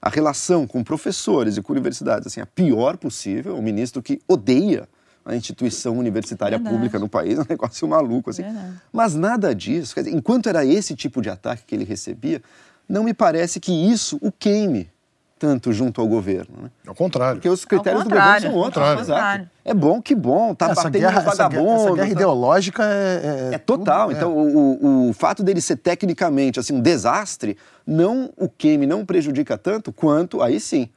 A 0.00 0.08
relação 0.08 0.66
com 0.66 0.82
professores 0.82 1.56
e 1.56 1.62
com 1.62 1.72
universidades, 1.72 2.26
assim, 2.26 2.40
a 2.40 2.46
pior 2.46 2.96
possível, 2.96 3.56
o 3.56 3.62
ministro 3.62 4.02
que 4.02 4.20
odeia 4.26 4.88
a 5.24 5.34
instituição 5.34 5.98
universitária 5.98 6.56
Verdade. 6.56 6.74
pública 6.74 6.98
no 6.98 7.08
país, 7.08 7.36
é 7.38 7.42
um 7.42 7.46
negócio 7.48 7.86
maluco, 7.86 8.30
assim. 8.30 8.42
Verdade. 8.42 8.80
Mas 8.92 9.14
nada 9.14 9.54
disso, 9.54 9.94
dizer, 9.94 10.14
enquanto 10.14 10.48
era 10.48 10.64
esse 10.64 10.94
tipo 10.96 11.20
de 11.20 11.28
ataque 11.28 11.64
que 11.66 11.74
ele 11.74 11.84
recebia, 11.84 12.42
não 12.88 13.04
me 13.04 13.12
parece 13.12 13.60
que 13.60 13.72
isso 13.72 14.18
o 14.22 14.32
queime 14.32 14.90
tanto 15.38 15.72
junto 15.72 16.00
ao 16.00 16.06
governo. 16.06 16.62
Né? 16.62 16.70
Ao 16.86 16.94
contrário. 16.94 17.36
Porque 17.36 17.48
os 17.48 17.64
critérios 17.64 18.04
do 18.04 18.10
governo 18.10 18.40
são 18.40 18.54
outros. 18.54 19.00
Exato. 19.00 19.48
É 19.64 19.74
bom, 19.74 20.00
que 20.00 20.14
bom, 20.14 20.54
tá 20.54 20.66
essa 20.70 20.84
batendo 20.84 21.00
guerra, 21.00 21.20
vagabundo. 21.20 21.70
Essa, 21.70 21.84
essa 21.84 21.94
guerra 21.94 22.08
ideológica 22.08 22.84
é... 22.84 23.50
É, 23.52 23.54
é 23.54 23.58
total. 23.58 24.08
Tudo, 24.08 24.14
é. 24.14 24.16
então, 24.16 24.32
o, 24.36 25.08
o, 25.08 25.12
fato 25.12 25.42
dele 25.42 25.60
ser 25.60 25.76
tecnicamente 25.76 26.58
assim, 26.58 26.74
um 26.74 26.80
desastre, 26.80 27.56
não 27.86 28.30
o 28.36 28.48
queime, 28.48 28.86
não 28.86 29.04
prejudica 29.04 29.58
tanto 29.58 29.92
quanto, 29.92 30.40
aí 30.40 30.58
sim, 30.58 30.88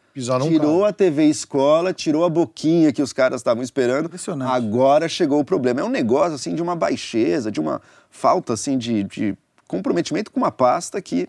tirou 0.47 0.85
a 0.85 0.93
TV 0.93 1.25
escola, 1.25 1.93
tirou 1.93 2.23
a 2.23 2.29
boquinha 2.29 2.93
que 2.93 3.01
os 3.01 3.11
caras 3.11 3.41
estavam 3.41 3.63
esperando. 3.63 4.09
Agora 4.47 5.09
chegou 5.09 5.39
o 5.39 5.45
problema. 5.45 5.81
É 5.81 5.83
um 5.83 5.89
negócio 5.89 6.35
assim 6.35 6.55
de 6.55 6.61
uma 6.61 6.75
baixeza, 6.75 7.51
de 7.51 7.59
uma 7.59 7.81
falta 8.09 8.53
assim 8.53 8.77
de, 8.77 9.03
de 9.03 9.37
comprometimento 9.67 10.31
com 10.31 10.39
uma 10.39 10.51
pasta 10.51 11.01
que 11.01 11.27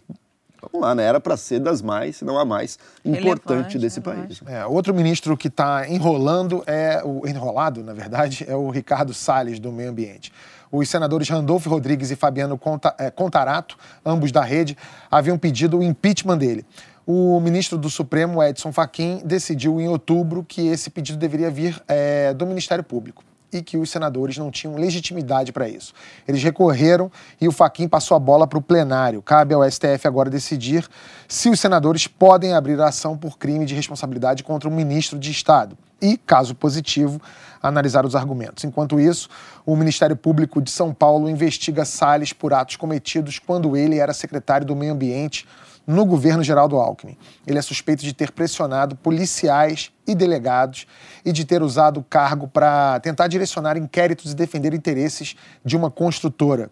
vamos 0.60 0.86
lá, 0.86 0.94
né? 0.94 1.04
Era 1.04 1.20
para 1.20 1.36
ser 1.36 1.60
das 1.60 1.82
mais, 1.82 2.16
se 2.16 2.24
não 2.24 2.38
a 2.38 2.44
mais 2.44 2.78
importante 3.04 3.78
desse 3.78 4.00
país. 4.00 4.40
É, 4.46 4.64
outro 4.66 4.94
ministro 4.94 5.36
que 5.36 5.48
está 5.48 5.88
enrolando 5.88 6.62
é 6.66 7.02
o 7.04 7.26
enrolado, 7.26 7.82
na 7.82 7.92
verdade, 7.92 8.44
é 8.48 8.54
o 8.54 8.70
Ricardo 8.70 9.14
Salles 9.14 9.58
do 9.58 9.72
Meio 9.72 9.90
Ambiente. 9.90 10.32
Os 10.72 10.88
senadores 10.88 11.28
Randolfo 11.28 11.68
Rodrigues 11.68 12.10
e 12.10 12.16
Fabiano 12.16 12.58
é, 12.98 13.10
Contarato, 13.10 13.76
ambos 14.04 14.30
da 14.30 14.42
rede, 14.42 14.76
haviam 15.10 15.36
pedido 15.36 15.78
o 15.78 15.82
impeachment 15.82 16.38
dele. 16.38 16.64
O 17.04 17.40
ministro 17.40 17.76
do 17.76 17.90
Supremo, 17.90 18.40
Edson 18.42 18.70
Fachin, 18.70 19.20
decidiu 19.24 19.80
em 19.80 19.88
outubro 19.88 20.44
que 20.44 20.68
esse 20.68 20.88
pedido 20.90 21.18
deveria 21.18 21.50
vir 21.50 21.82
é, 21.88 22.32
do 22.32 22.46
Ministério 22.46 22.84
Público 22.84 23.24
e 23.52 23.62
que 23.62 23.76
os 23.76 23.90
senadores 23.90 24.36
não 24.38 24.50
tinham 24.50 24.76
legitimidade 24.76 25.52
para 25.52 25.68
isso. 25.68 25.92
Eles 26.26 26.42
recorreram 26.42 27.10
e 27.40 27.48
o 27.48 27.52
Faquim 27.52 27.88
passou 27.88 28.16
a 28.16 28.20
bola 28.20 28.46
para 28.46 28.58
o 28.58 28.62
plenário. 28.62 29.22
Cabe 29.22 29.54
ao 29.54 29.68
STF 29.68 30.06
agora 30.06 30.30
decidir 30.30 30.86
se 31.28 31.48
os 31.48 31.60
senadores 31.60 32.06
podem 32.06 32.54
abrir 32.54 32.80
ação 32.80 33.16
por 33.16 33.38
crime 33.38 33.66
de 33.66 33.74
responsabilidade 33.74 34.42
contra 34.44 34.68
um 34.68 34.74
ministro 34.74 35.18
de 35.18 35.30
Estado 35.30 35.76
e, 36.00 36.16
caso 36.16 36.54
positivo, 36.54 37.20
analisar 37.62 38.06
os 38.06 38.16
argumentos. 38.16 38.64
Enquanto 38.64 38.98
isso, 38.98 39.28
o 39.66 39.76
Ministério 39.76 40.16
Público 40.16 40.62
de 40.62 40.70
São 40.70 40.94
Paulo 40.94 41.28
investiga 41.28 41.84
Salles 41.84 42.32
por 42.32 42.54
atos 42.54 42.76
cometidos 42.76 43.38
quando 43.38 43.76
ele 43.76 43.98
era 43.98 44.14
secretário 44.14 44.66
do 44.66 44.74
Meio 44.74 44.92
Ambiente 44.92 45.46
no 45.90 46.04
governo 46.04 46.42
Geraldo 46.42 46.76
Alckmin. 46.76 47.16
Ele 47.46 47.58
é 47.58 47.62
suspeito 47.62 48.02
de 48.02 48.12
ter 48.12 48.30
pressionado 48.30 48.94
policiais 48.94 49.90
e 50.06 50.14
delegados 50.14 50.86
e 51.24 51.32
de 51.32 51.44
ter 51.44 51.62
usado 51.62 52.00
o 52.00 52.02
cargo 52.02 52.46
para 52.46 53.00
tentar 53.00 53.26
direcionar 53.26 53.76
inquéritos 53.76 54.32
e 54.32 54.34
defender 54.34 54.72
interesses 54.72 55.34
de 55.64 55.76
uma 55.76 55.90
construtora. 55.90 56.70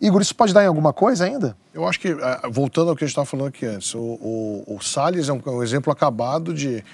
Igor, 0.00 0.20
isso 0.20 0.34
pode 0.34 0.52
dar 0.52 0.62
em 0.62 0.66
alguma 0.66 0.92
coisa 0.92 1.24
ainda? 1.24 1.56
Eu 1.74 1.88
acho 1.88 1.98
que, 1.98 2.08
ah, 2.22 2.42
voltando 2.50 2.90
ao 2.90 2.96
que 2.96 3.02
a 3.02 3.06
gente 3.06 3.12
estava 3.12 3.26
falando 3.26 3.48
aqui 3.48 3.66
antes, 3.66 3.94
o, 3.94 3.98
o, 3.98 4.76
o 4.76 4.80
Salles 4.80 5.28
é 5.28 5.32
um, 5.32 5.40
um 5.44 5.62
exemplo 5.62 5.92
acabado 5.92 6.54
de 6.54 6.84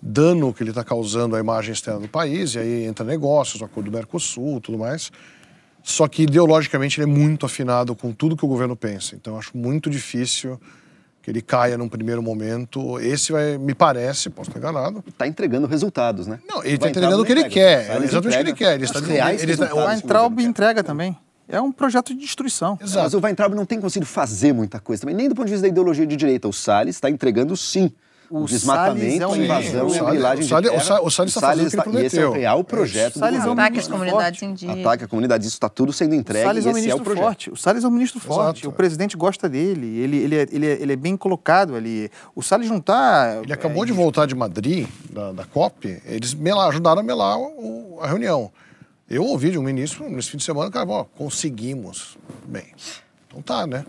dano 0.00 0.52
que 0.52 0.62
ele 0.62 0.70
está 0.70 0.84
causando 0.84 1.34
à 1.34 1.40
imagem 1.40 1.72
externa 1.72 2.00
do 2.00 2.08
país, 2.08 2.54
e 2.54 2.58
aí 2.58 2.84
entra 2.84 3.04
negócios, 3.04 3.60
o 3.60 3.64
acordo 3.64 3.90
do 3.90 3.96
Mercosul 3.96 4.60
tudo 4.60 4.78
mais. 4.78 5.10
Só 5.82 6.06
que 6.06 6.22
ideologicamente 6.22 7.00
ele 7.00 7.10
é 7.10 7.12
muito 7.12 7.44
afinado 7.44 7.96
com 7.96 8.12
tudo 8.12 8.36
que 8.36 8.44
o 8.44 8.48
governo 8.48 8.76
pensa. 8.76 9.16
Então 9.16 9.32
eu 9.32 9.38
acho 9.38 9.56
muito 9.56 9.90
difícil 9.90 10.60
que 11.22 11.30
ele 11.30 11.40
caia 11.40 11.78
num 11.78 11.88
primeiro 11.88 12.20
momento. 12.20 12.98
Esse 12.98 13.30
vai, 13.30 13.56
me 13.56 13.74
parece, 13.74 14.28
posso 14.28 14.50
estar 14.50 14.58
enganado. 14.58 15.04
Está 15.06 15.26
entregando 15.26 15.68
resultados, 15.68 16.26
né? 16.26 16.40
Não, 16.46 16.64
ele 16.64 16.74
está 16.74 16.88
entregando 16.88 17.22
o 17.22 17.24
que 17.24 17.32
ele 17.32 17.48
quer. 17.48 17.88
É 17.88 17.96
exatamente 17.98 18.26
o 18.26 18.30
que 18.30 18.36
ele 18.36 18.52
quer. 18.52 18.74
Ele 18.74 18.84
está 18.84 18.98
reais 18.98 19.42
ele 19.42 19.52
está, 19.52 19.72
o 19.72 19.86
Weintraub 19.86 20.40
entrega 20.40 20.82
também. 20.82 21.16
É 21.48 21.60
um 21.60 21.70
projeto 21.70 22.12
de 22.12 22.20
destruição. 22.20 22.78
Exato. 22.82 23.04
Mas 23.04 23.14
o 23.14 23.20
Weintraub 23.20 23.54
não 23.54 23.64
tem 23.64 23.80
conseguido 23.80 24.06
fazer 24.06 24.52
muita 24.52 24.80
coisa 24.80 25.02
também, 25.02 25.14
nem 25.14 25.28
do 25.28 25.34
ponto 25.34 25.46
de 25.46 25.52
vista 25.52 25.62
da 25.62 25.68
ideologia 25.68 26.06
de 26.06 26.16
direita. 26.16 26.48
O 26.48 26.52
Salles 26.52 26.96
está 26.96 27.08
entregando 27.08 27.56
sim 27.56 27.92
o 28.32 28.46
desmatamento, 28.46 29.22
é 29.22 29.26
um 29.26 29.36
invasão 29.36 29.88
e 29.88 30.10
grilagem 30.10 30.44
de 30.44 30.48
terra. 30.48 31.02
O 31.02 31.10
Salles 31.10 31.34
está 31.36 31.48
fazendo 31.48 31.66
o 31.66 31.70
que 31.70 31.76
ele 31.76 31.82
prometeu. 31.82 32.06
Esse 32.06 32.18
é 32.18 32.26
o 32.26 32.32
real 32.32 32.64
projeto 32.64 33.16
o 33.16 33.18
Salles 33.18 33.42
do 33.42 33.50
é 33.50 33.52
Ataque 33.52 33.78
às 33.78 33.88
comunidades 33.88 34.42
indígenas. 34.42 34.80
Ataque 34.80 35.04
à 35.04 35.08
comunidade, 35.08 35.46
isso 35.46 35.56
está 35.56 35.68
tudo 35.68 35.92
sendo 35.92 36.14
entregue. 36.14 36.44
O 36.44 36.48
Salles 36.48 36.66
é 36.66 36.70
um 36.70 36.74
ministro 36.74 37.12
é 37.12 37.16
forte. 37.16 37.50
O 37.50 37.56
Salles 37.56 37.84
é 37.84 37.88
um 37.88 37.90
ministro 37.90 38.18
Exato. 38.18 38.34
forte. 38.34 38.66
O 38.66 38.72
presidente 38.72 39.16
gosta 39.16 39.48
dele. 39.48 39.98
Ele, 39.98 40.16
ele, 40.16 40.36
é, 40.36 40.46
ele, 40.50 40.66
é, 40.66 40.82
ele 40.82 40.92
é 40.92 40.96
bem 40.96 41.16
colocado 41.16 41.74
ali. 41.74 42.10
O 42.34 42.42
Salles 42.42 42.70
não 42.70 42.78
está... 42.78 43.40
Ele 43.42 43.52
acabou 43.52 43.84
é, 43.84 43.86
de 43.86 43.92
voltar 43.92 44.26
de 44.26 44.34
Madrid, 44.34 44.88
da, 45.10 45.32
da 45.32 45.44
COP. 45.44 46.00
Eles 46.06 46.32
melaram, 46.32 46.70
ajudaram 46.70 47.00
a 47.00 47.04
melar 47.04 47.38
o, 47.38 47.98
a 48.00 48.06
reunião. 48.06 48.50
Eu 49.10 49.24
ouvi 49.24 49.50
de 49.50 49.58
um 49.58 49.62
ministro 49.62 50.08
nesse 50.08 50.30
fim 50.30 50.38
de 50.38 50.44
semana, 50.44 50.70
cara, 50.70 50.88
ó, 50.88 51.04
conseguimos. 51.04 52.16
Bem, 52.46 52.72
então 53.26 53.42
tá, 53.42 53.66
né? 53.66 53.84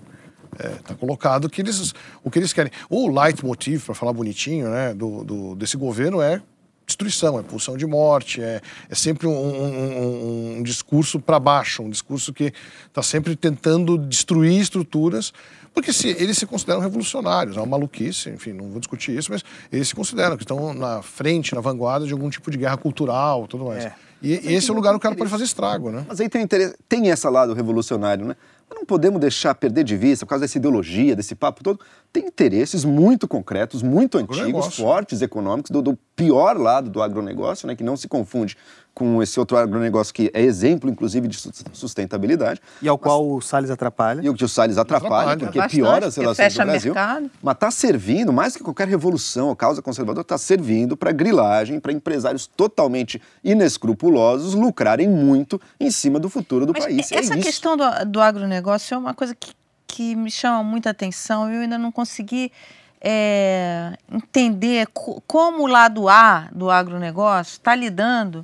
Está 0.53 0.67
é, 0.67 0.71
tá 0.71 0.95
colocado 0.95 1.49
que 1.49 1.61
eles, 1.61 1.93
o 2.23 2.31
que 2.31 2.39
eles 2.39 2.53
querem. 2.53 2.71
O 2.89 3.07
leitmotiv, 3.07 3.85
para 3.85 3.95
falar 3.95 4.13
bonitinho, 4.13 4.69
né, 4.69 4.93
do, 4.93 5.23
do, 5.23 5.55
desse 5.55 5.77
governo 5.77 6.21
é 6.21 6.41
destruição, 6.85 7.39
é 7.39 7.43
pulsão 7.43 7.77
de 7.77 7.85
morte, 7.85 8.41
é, 8.41 8.61
é 8.89 8.95
sempre 8.95 9.25
um, 9.25 9.31
um, 9.31 10.57
um 10.57 10.63
discurso 10.63 11.19
para 11.19 11.39
baixo, 11.39 11.81
um 11.81 11.89
discurso 11.89 12.33
que 12.33 12.53
está 12.87 13.01
sempre 13.01 13.35
tentando 13.35 13.97
destruir 13.97 14.59
estruturas, 14.59 15.33
porque 15.73 15.91
se, 15.91 16.09
eles 16.09 16.37
se 16.37 16.45
consideram 16.45 16.81
revolucionários, 16.81 17.57
é 17.57 17.59
uma 17.59 17.65
maluquice, 17.65 18.29
enfim, 18.29 18.53
não 18.53 18.69
vou 18.69 18.79
discutir 18.79 19.17
isso, 19.17 19.31
mas 19.31 19.43
eles 19.71 19.87
se 19.87 19.95
consideram 19.95 20.37
que 20.37 20.43
estão 20.43 20.73
na 20.73 21.01
frente, 21.01 21.55
na 21.55 21.61
vanguarda 21.61 22.05
de 22.05 22.13
algum 22.13 22.29
tipo 22.29 22.51
de 22.51 22.57
guerra 22.57 22.77
cultural 22.77 23.47
tudo 23.47 23.65
mais. 23.65 23.85
É. 23.85 23.95
E, 24.21 24.51
e 24.51 24.53
esse 24.53 24.69
é 24.69 24.73
o 24.73 24.75
lugar 24.75 24.91
que 24.91 24.97
o 24.97 24.99
cara 24.99 25.15
pode 25.15 25.29
fazer 25.29 25.43
estrago, 25.43 25.91
né? 25.91 26.05
Mas 26.07 26.21
aí 26.21 26.29
tem, 26.29 26.47
tem 26.87 27.09
esse 27.09 27.27
lado 27.27 27.53
revolucionário, 27.53 28.25
né? 28.25 28.35
Não 28.73 28.85
podemos 28.85 29.19
deixar 29.19 29.53
perder 29.55 29.83
de 29.83 29.95
vista, 29.95 30.25
por 30.25 30.31
causa 30.31 30.43
dessa 30.43 30.57
ideologia, 30.57 31.15
desse 31.15 31.35
papo 31.35 31.63
todo, 31.63 31.79
tem 32.13 32.27
interesses 32.27 32.85
muito 32.85 33.27
concretos, 33.27 33.81
muito 33.81 34.19
antigos, 34.19 34.75
fortes, 34.77 35.23
econômicos, 35.23 35.71
do, 35.71 35.81
do, 35.81 35.97
pior 36.15 36.55
lado 36.55 36.91
do 36.91 37.01
agronegócio, 37.01 37.67
né, 37.67 37.75
que 37.75 37.83
não 37.83 37.97
se 37.97 38.07
confunde 38.07 38.55
com 38.93 39.23
esse 39.23 39.39
outro 39.39 39.57
agronegócio 39.57 40.13
que 40.13 40.29
é 40.31 40.41
exemplo, 40.41 40.87
inclusive, 40.87 41.27
de 41.27 41.35
sustentabilidade. 41.73 42.61
E 42.79 42.87
ao 42.87 42.95
mas, 42.95 43.03
qual 43.03 43.27
o 43.27 43.41
Salles 43.41 43.71
atrapalha. 43.71 44.21
E 44.21 44.29
o 44.29 44.35
que 44.35 44.45
o 44.45 44.47
Salles 44.47 44.77
atrapalha, 44.77 45.09
atrapalha. 45.15 45.39
porque 45.39 45.57
Bastante, 45.57 45.81
piora 45.81 46.05
as 46.05 46.15
relações 46.15 46.53
do 46.53 46.65
Brasil. 46.65 46.93
Mercado. 46.93 47.31
Mas 47.41 47.55
está 47.55 47.71
servindo, 47.71 48.31
mais 48.31 48.55
que 48.55 48.63
qualquer 48.63 48.87
revolução 48.87 49.47
ou 49.47 49.55
causa 49.55 49.81
conservadora, 49.81 50.21
está 50.21 50.37
servindo 50.37 50.95
para 50.95 51.11
grilagem, 51.11 51.79
para 51.79 51.91
empresários 51.91 52.45
totalmente 52.45 53.19
inescrupulosos 53.43 54.53
lucrarem 54.53 55.09
muito 55.09 55.59
em 55.79 55.89
cima 55.89 56.19
do 56.19 56.29
futuro 56.29 56.67
do 56.67 56.73
mas 56.73 56.85
país. 56.85 57.11
É 57.11 57.15
essa 57.15 57.33
é 57.33 57.37
questão 57.37 57.75
do, 57.75 57.85
do 58.05 58.21
agronegócio 58.21 58.93
é 58.93 58.97
uma 58.99 59.15
coisa 59.15 59.33
que, 59.33 59.51
que 59.93 60.15
me 60.15 60.31
chama 60.31 60.63
muita 60.63 60.89
atenção. 60.89 61.51
Eu 61.51 61.61
ainda 61.61 61.77
não 61.77 61.91
consegui 61.91 62.51
é, 62.99 63.95
entender 64.11 64.87
como 65.27 65.63
o 65.63 65.67
lado 65.67 66.09
A 66.09 66.47
do 66.51 66.71
agronegócio 66.71 67.51
está 67.51 67.75
lidando 67.75 68.43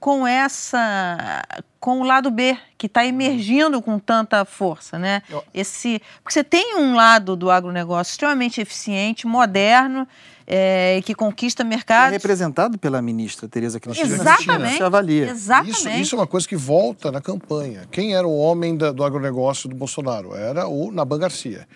com 0.00 0.26
essa 0.26 1.44
com 1.78 2.00
o 2.00 2.02
lado 2.02 2.30
B 2.30 2.56
que 2.78 2.86
está 2.86 3.04
emergindo 3.04 3.82
com 3.82 3.98
tanta 3.98 4.42
força, 4.46 4.98
né? 4.98 5.22
Esse 5.52 6.00
porque 6.22 6.32
você 6.32 6.42
tem 6.42 6.78
um 6.78 6.94
lado 6.94 7.36
do 7.36 7.50
agronegócio 7.50 8.12
extremamente 8.12 8.58
eficiente, 8.58 9.26
moderno, 9.26 10.08
é, 10.46 11.00
que 11.04 11.14
conquista 11.14 11.64
mercado. 11.64 12.10
É 12.10 12.12
representado 12.12 12.78
pela 12.78 13.02
ministra 13.02 13.48
Tereza 13.48 13.80
Cristina. 13.80 14.14
Exatamente. 14.14 14.82
Avalia. 14.82 15.30
Exatamente. 15.30 15.76
Isso, 15.76 15.88
isso, 15.88 16.14
é 16.14 16.18
uma 16.18 16.26
coisa 16.26 16.46
que 16.46 16.56
volta 16.56 17.10
na 17.10 17.20
campanha. 17.20 17.86
Quem 17.90 18.14
era 18.14 18.26
o 18.26 18.36
homem 18.36 18.76
da, 18.76 18.92
do 18.92 19.02
agronegócio 19.02 19.68
do 19.68 19.74
Bolsonaro? 19.74 20.34
Era 20.34 20.68
o 20.68 20.92
Naban 20.92 21.18
Garcia. 21.18 21.66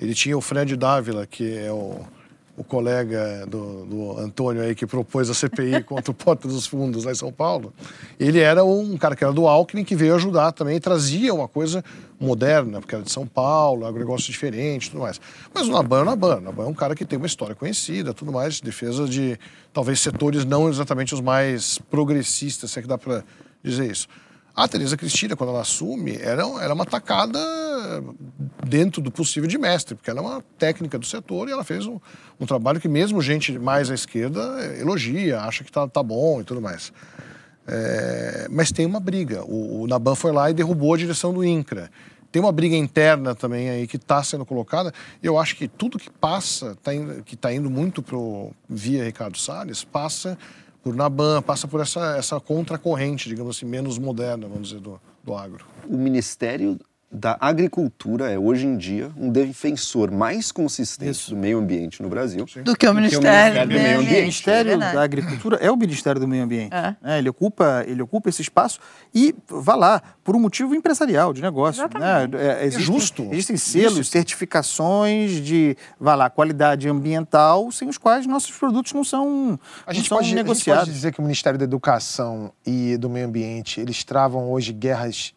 Ele 0.00 0.14
tinha 0.14 0.36
o 0.36 0.40
Fred 0.40 0.74
Dávila, 0.76 1.26
que 1.26 1.56
é 1.56 1.70
o 1.70 2.00
o 2.56 2.62
colega 2.62 3.44
do, 3.46 3.84
do, 3.84 4.18
Antônio 4.18 4.62
aí 4.62 4.74
que 4.74 4.86
propôs 4.86 5.28
a 5.28 5.34
CPI 5.34 5.82
contra 5.84 6.10
o 6.10 6.14
Porta 6.14 6.46
dos 6.46 6.66
Fundos 6.66 7.04
lá 7.04 7.12
em 7.12 7.16
São 7.16 7.32
Paulo, 7.32 7.72
ele 8.18 8.38
era 8.38 8.64
um 8.64 8.96
cara 8.96 9.16
que 9.16 9.24
era 9.24 9.32
do 9.32 9.48
Alckmin 9.48 9.84
que 9.84 9.96
veio 9.96 10.14
ajudar 10.14 10.52
também, 10.52 10.80
trazia 10.80 11.34
uma 11.34 11.48
coisa 11.48 11.84
moderna, 12.18 12.80
porque 12.80 12.94
era 12.94 13.04
de 13.04 13.10
São 13.10 13.26
Paulo, 13.26 13.84
agronegócio 13.86 14.30
diferente 14.30 14.90
tudo 14.90 15.02
mais. 15.02 15.20
Mas 15.52 15.66
o 15.66 15.72
Naban 15.72 15.98
é 15.98 16.02
o 16.02 16.04
Naban. 16.04 16.36
O 16.36 16.40
Naban 16.40 16.64
é 16.64 16.68
um 16.68 16.74
cara 16.74 16.94
que 16.94 17.04
tem 17.04 17.16
uma 17.16 17.26
história 17.26 17.54
conhecida, 17.54 18.14
tudo 18.14 18.32
mais, 18.32 18.60
defesa 18.60 19.06
de 19.06 19.38
talvez 19.72 20.00
setores 20.00 20.44
não 20.44 20.68
exatamente 20.68 21.12
os 21.12 21.20
mais 21.20 21.78
progressistas, 21.90 22.70
se 22.70 22.78
é 22.78 22.82
que 22.82 22.88
dá 22.88 22.96
para 22.96 23.24
dizer 23.62 23.90
isso. 23.90 24.06
A 24.56 24.68
Tereza 24.68 24.96
Cristina, 24.96 25.34
quando 25.34 25.50
ela 25.50 25.62
assume, 25.62 26.16
era, 26.16 26.44
era 26.62 26.72
uma 26.72 26.86
tacada 26.86 27.40
dentro 28.64 29.02
do 29.02 29.10
possível 29.10 29.48
de 29.48 29.58
mestre, 29.58 29.96
porque 29.96 30.08
ela 30.08 30.20
é 30.20 30.22
uma 30.22 30.44
técnica 30.56 30.96
do 30.96 31.04
setor 31.04 31.48
e 31.48 31.52
ela 31.52 31.64
fez 31.64 31.86
um, 31.86 31.98
um 32.38 32.46
trabalho 32.46 32.80
que 32.80 32.88
mesmo 32.88 33.20
gente 33.20 33.58
mais 33.58 33.90
à 33.90 33.94
esquerda 33.94 34.40
elogia, 34.78 35.40
acha 35.40 35.64
que 35.64 35.72
tá, 35.72 35.88
tá 35.88 36.02
bom 36.02 36.40
e 36.40 36.44
tudo 36.44 36.60
mais. 36.60 36.92
É, 37.66 38.46
mas 38.48 38.70
tem 38.70 38.86
uma 38.86 39.00
briga. 39.00 39.42
O, 39.44 39.82
o 39.82 39.86
Naban 39.88 40.14
foi 40.14 40.30
lá 40.30 40.48
e 40.48 40.54
derrubou 40.54 40.94
a 40.94 40.98
direção 40.98 41.34
do 41.34 41.44
INCRA. 41.44 41.90
Tem 42.30 42.42
uma 42.42 42.52
briga 42.52 42.76
interna 42.76 43.34
também 43.34 43.70
aí 43.70 43.86
que 43.86 43.96
está 43.96 44.22
sendo 44.22 44.44
colocada. 44.44 44.92
Eu 45.22 45.38
acho 45.38 45.56
que 45.56 45.66
tudo 45.66 45.98
que 45.98 46.10
passa, 46.10 46.76
tá 46.82 46.94
indo, 46.94 47.22
que 47.22 47.34
está 47.34 47.52
indo 47.52 47.70
muito 47.70 48.02
pro, 48.02 48.52
via 48.68 49.04
Ricardo 49.04 49.38
Salles, 49.38 49.84
passa 49.84 50.36
por 50.84 50.94
Naban, 50.94 51.40
passa 51.40 51.66
por 51.66 51.80
essa, 51.80 52.18
essa 52.18 52.38
contracorrente, 52.38 53.30
digamos 53.30 53.56
assim, 53.56 53.64
menos 53.64 53.98
moderna, 53.98 54.46
vamos 54.46 54.68
dizer, 54.68 54.80
do, 54.80 55.00
do 55.24 55.34
agro. 55.34 55.64
O 55.88 55.96
Ministério 55.96 56.78
da 57.14 57.36
agricultura 57.40 58.28
é 58.28 58.36
hoje 58.36 58.66
em 58.66 58.76
dia 58.76 59.12
um 59.16 59.30
defensor 59.30 60.10
mais 60.10 60.50
consistente 60.50 61.12
Isso. 61.12 61.30
do 61.30 61.36
meio 61.36 61.58
ambiente 61.58 62.02
no 62.02 62.08
Brasil 62.08 62.44
do 62.64 62.76
que 62.76 62.88
o 62.88 62.92
Ministério, 62.92 63.68
do, 63.68 63.72
Meio 63.72 64.00
Ambiente. 64.00 64.14
O 64.14 64.20
Ministério 64.20 64.72
é 64.72 64.76
da 64.76 65.02
Agricultura 65.02 65.56
é 65.60 65.70
o 65.70 65.76
Ministério 65.76 66.20
do 66.20 66.26
Meio 66.26 66.42
Ambiente. 66.42 66.74
É. 66.74 66.96
É, 67.04 67.18
ele, 67.18 67.28
ocupa, 67.28 67.84
ele 67.86 68.02
ocupa 68.02 68.28
esse 68.28 68.42
espaço 68.42 68.80
e 69.14 69.32
vá 69.46 69.76
lá, 69.76 70.02
por 70.24 70.34
um 70.34 70.40
motivo 70.40 70.74
empresarial, 70.74 71.32
de 71.32 71.40
negócio. 71.40 71.82
Né? 71.82 72.28
É, 72.36 72.66
existem, 72.66 72.82
é 72.82 72.84
justo. 72.84 73.22
Existem 73.30 73.56
selos, 73.56 73.98
Isso. 73.98 74.10
certificações 74.10 75.40
de 75.40 75.76
vá 76.00 76.16
lá, 76.16 76.28
qualidade 76.28 76.88
ambiental, 76.88 77.70
sem 77.70 77.88
os 77.88 77.96
quais 77.96 78.26
nossos 78.26 78.50
produtos 78.50 78.92
não 78.92 79.04
são, 79.04 79.58
a 79.86 79.92
gente 79.92 80.10
não 80.10 80.18
pode, 80.18 80.34
negociados. 80.34 80.82
A 80.82 80.84
gente 80.84 80.86
pode 80.86 80.96
dizer 80.96 81.12
que 81.12 81.20
o 81.20 81.22
Ministério 81.22 81.58
da 81.58 81.64
Educação 81.64 82.52
e 82.66 82.96
do 82.96 83.08
Meio 83.08 83.26
Ambiente 83.26 83.80
eles 83.80 84.02
travam 84.02 84.50
hoje 84.50 84.72
guerras 84.72 85.32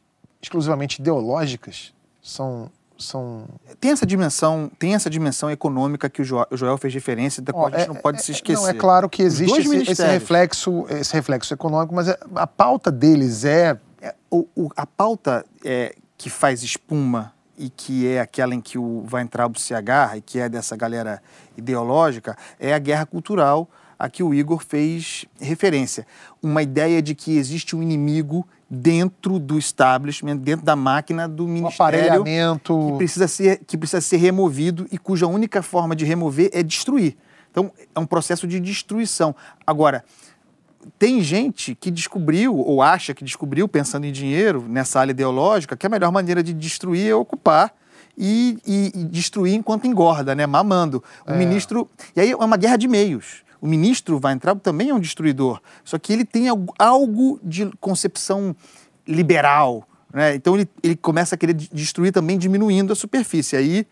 exclusivamente 0.47 1.01
ideológicas? 1.01 1.93
São 2.21 2.69
são... 2.97 3.45
Tem 3.79 3.91
essa 3.91 4.05
dimensão, 4.05 4.71
tem 4.79 4.95
essa 4.95 5.09
dimensão 5.09 5.51
econômica 5.51 6.09
que 6.09 6.21
o 6.21 6.25
Joel 6.25 6.77
fez 6.77 6.93
referência, 6.93 7.41
da 7.41 7.53
qual 7.53 7.67
a 7.67 7.69
gente 7.69 7.83
é, 7.83 7.87
não 7.87 7.95
pode 7.95 8.17
é, 8.17 8.21
se 8.21 8.31
esquecer. 8.31 8.61
Não, 8.61 8.69
é 8.69 8.73
claro 8.73 9.07
que 9.07 9.21
existe 9.21 9.59
esse, 9.59 9.91
esse, 9.91 10.05
reflexo, 10.05 10.85
esse 10.89 11.13
reflexo 11.13 11.53
econômico, 11.53 11.93
mas 11.93 12.07
é, 12.07 12.17
a 12.35 12.47
pauta 12.47 12.91
deles 12.91 13.45
é... 13.45 13.77
é 14.01 14.15
o, 14.31 14.47
o, 14.55 14.69
a 14.75 14.85
pauta 14.85 15.45
é, 15.63 15.95
que 16.17 16.29
faz 16.29 16.63
espuma 16.63 17.33
e 17.57 17.69
que 17.69 18.07
é 18.07 18.19
aquela 18.19 18.53
em 18.53 18.61
que 18.61 18.77
o 18.77 19.05
Weintraub 19.11 19.57
se 19.57 19.73
agarra 19.73 20.17
e 20.17 20.21
que 20.21 20.39
é 20.39 20.49
dessa 20.49 20.75
galera 20.75 21.21
ideológica, 21.55 22.37
é 22.59 22.73
a 22.73 22.79
guerra 22.79 23.05
cultural 23.05 23.69
a 23.99 24.09
que 24.09 24.21
o 24.21 24.33
Igor 24.33 24.63
fez 24.63 25.25
referência. 25.39 26.05
Uma 26.41 26.61
ideia 26.61 27.01
de 27.01 27.15
que 27.15 27.35
existe 27.37 27.75
um 27.75 27.81
inimigo 27.81 28.47
dentro 28.69 29.39
do 29.39 29.57
establishment, 29.57 30.37
dentro 30.37 30.65
da 30.65 30.75
máquina 30.75 31.27
do 31.27 31.47
ministério, 31.47 31.99
que 32.91 32.97
precisa 32.97 33.27
ser 33.27 33.61
que 33.65 33.77
precisa 33.77 34.01
ser 34.01 34.17
removido 34.17 34.85
e 34.91 34.97
cuja 34.97 35.25
única 35.25 35.61
forma 35.61 35.95
de 35.95 36.03
remover 36.03 36.49
é 36.53 36.61
destruir. 36.61 37.15
Então 37.49 37.71
é 37.95 37.99
um 37.99 38.05
processo 38.05 38.45
de 38.45 38.59
destruição. 38.59 39.35
Agora 39.65 40.03
tem 40.99 41.21
gente 41.21 41.75
que 41.75 41.89
descobriu 41.89 42.57
ou 42.57 42.81
acha 42.81 43.13
que 43.13 43.23
descobriu 43.23 43.67
pensando 43.67 44.05
em 44.05 44.11
dinheiro 44.11 44.65
nessa 44.67 44.99
área 44.99 45.11
ideológica 45.11 45.75
que 45.75 45.85
a 45.85 45.89
melhor 45.89 46.11
maneira 46.11 46.43
de 46.43 46.53
destruir 46.53 47.09
é 47.09 47.15
ocupar 47.15 47.73
e, 48.17 48.57
e, 48.65 48.91
e 48.95 49.03
destruir 49.05 49.53
enquanto 49.53 49.85
engorda, 49.85 50.35
né? 50.35 50.45
Mamando. 50.45 51.03
O 51.25 51.31
é. 51.31 51.37
ministro 51.37 51.89
e 52.15 52.21
aí 52.21 52.31
é 52.31 52.35
uma 52.35 52.57
guerra 52.57 52.77
de 52.77 52.87
meios. 52.87 53.46
O 53.61 53.67
ministro 53.67 54.19
Weintraub 54.23 54.59
também 54.59 54.89
é 54.89 54.93
um 54.93 54.99
destruidor, 54.99 55.59
só 55.83 55.97
que 55.97 56.13
ele 56.13 56.25
tem 56.25 56.47
algo 56.77 57.39
de 57.43 57.69
concepção 57.79 58.55
liberal. 59.07 59.87
Né? 60.13 60.35
Então 60.35 60.55
ele, 60.55 60.69
ele 60.83 60.95
começa 60.95 61.35
a 61.35 61.37
querer 61.37 61.53
destruir 61.53 62.11
também, 62.11 62.37
diminuindo 62.37 62.93
a 62.93 62.95
superfície. 62.95 63.55
Aí 63.55 63.87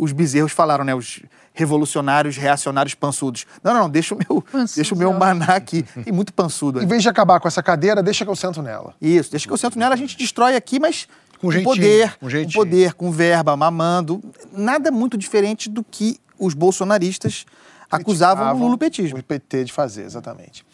os 0.00 0.12
bezerros 0.12 0.52
falaram, 0.52 0.82
né? 0.82 0.94
Os 0.94 1.20
revolucionários, 1.52 2.36
reacionários 2.36 2.94
pançudos. 2.94 3.46
Não, 3.62 3.74
não, 3.74 3.80
não 3.82 3.90
deixa 3.90 4.14
o 4.14 4.18
meu, 4.18 4.44
deixa 4.74 4.94
o 4.94 4.98
meu 4.98 5.12
maná 5.12 5.56
aqui. 5.56 5.82
Tem 5.82 6.12
muito 6.12 6.32
pançudo. 6.32 6.82
Em 6.82 6.86
vez 6.86 7.02
de 7.02 7.08
acabar 7.08 7.38
com 7.38 7.46
essa 7.46 7.62
cadeira, 7.62 8.02
deixa 8.02 8.24
que 8.24 8.30
eu 8.30 8.36
sento 8.36 8.62
nela. 8.62 8.94
Isso, 9.00 9.30
deixa 9.30 9.46
que 9.46 9.52
eu 9.52 9.58
sento 9.58 9.78
nela, 9.78 9.94
a 9.94 9.98
gente 9.98 10.16
destrói 10.16 10.56
aqui, 10.56 10.80
mas 10.80 11.06
com, 11.38 11.52
com 11.52 11.62
poder, 11.62 12.16
com, 12.18 12.28
com 12.30 12.50
poder, 12.50 12.94
com 12.94 13.10
verba, 13.10 13.54
mamando. 13.56 14.22
Nada 14.52 14.90
muito 14.90 15.18
diferente 15.18 15.68
do 15.68 15.84
que 15.84 16.18
os 16.38 16.54
bolsonaristas 16.54 17.44
acusavam 17.90 18.54
o 18.54 18.58
lulopetismo. 18.58 19.18
O 19.18 19.22
PT 19.22 19.64
de 19.64 19.72
fazer, 19.72 20.04
exatamente. 20.04 20.64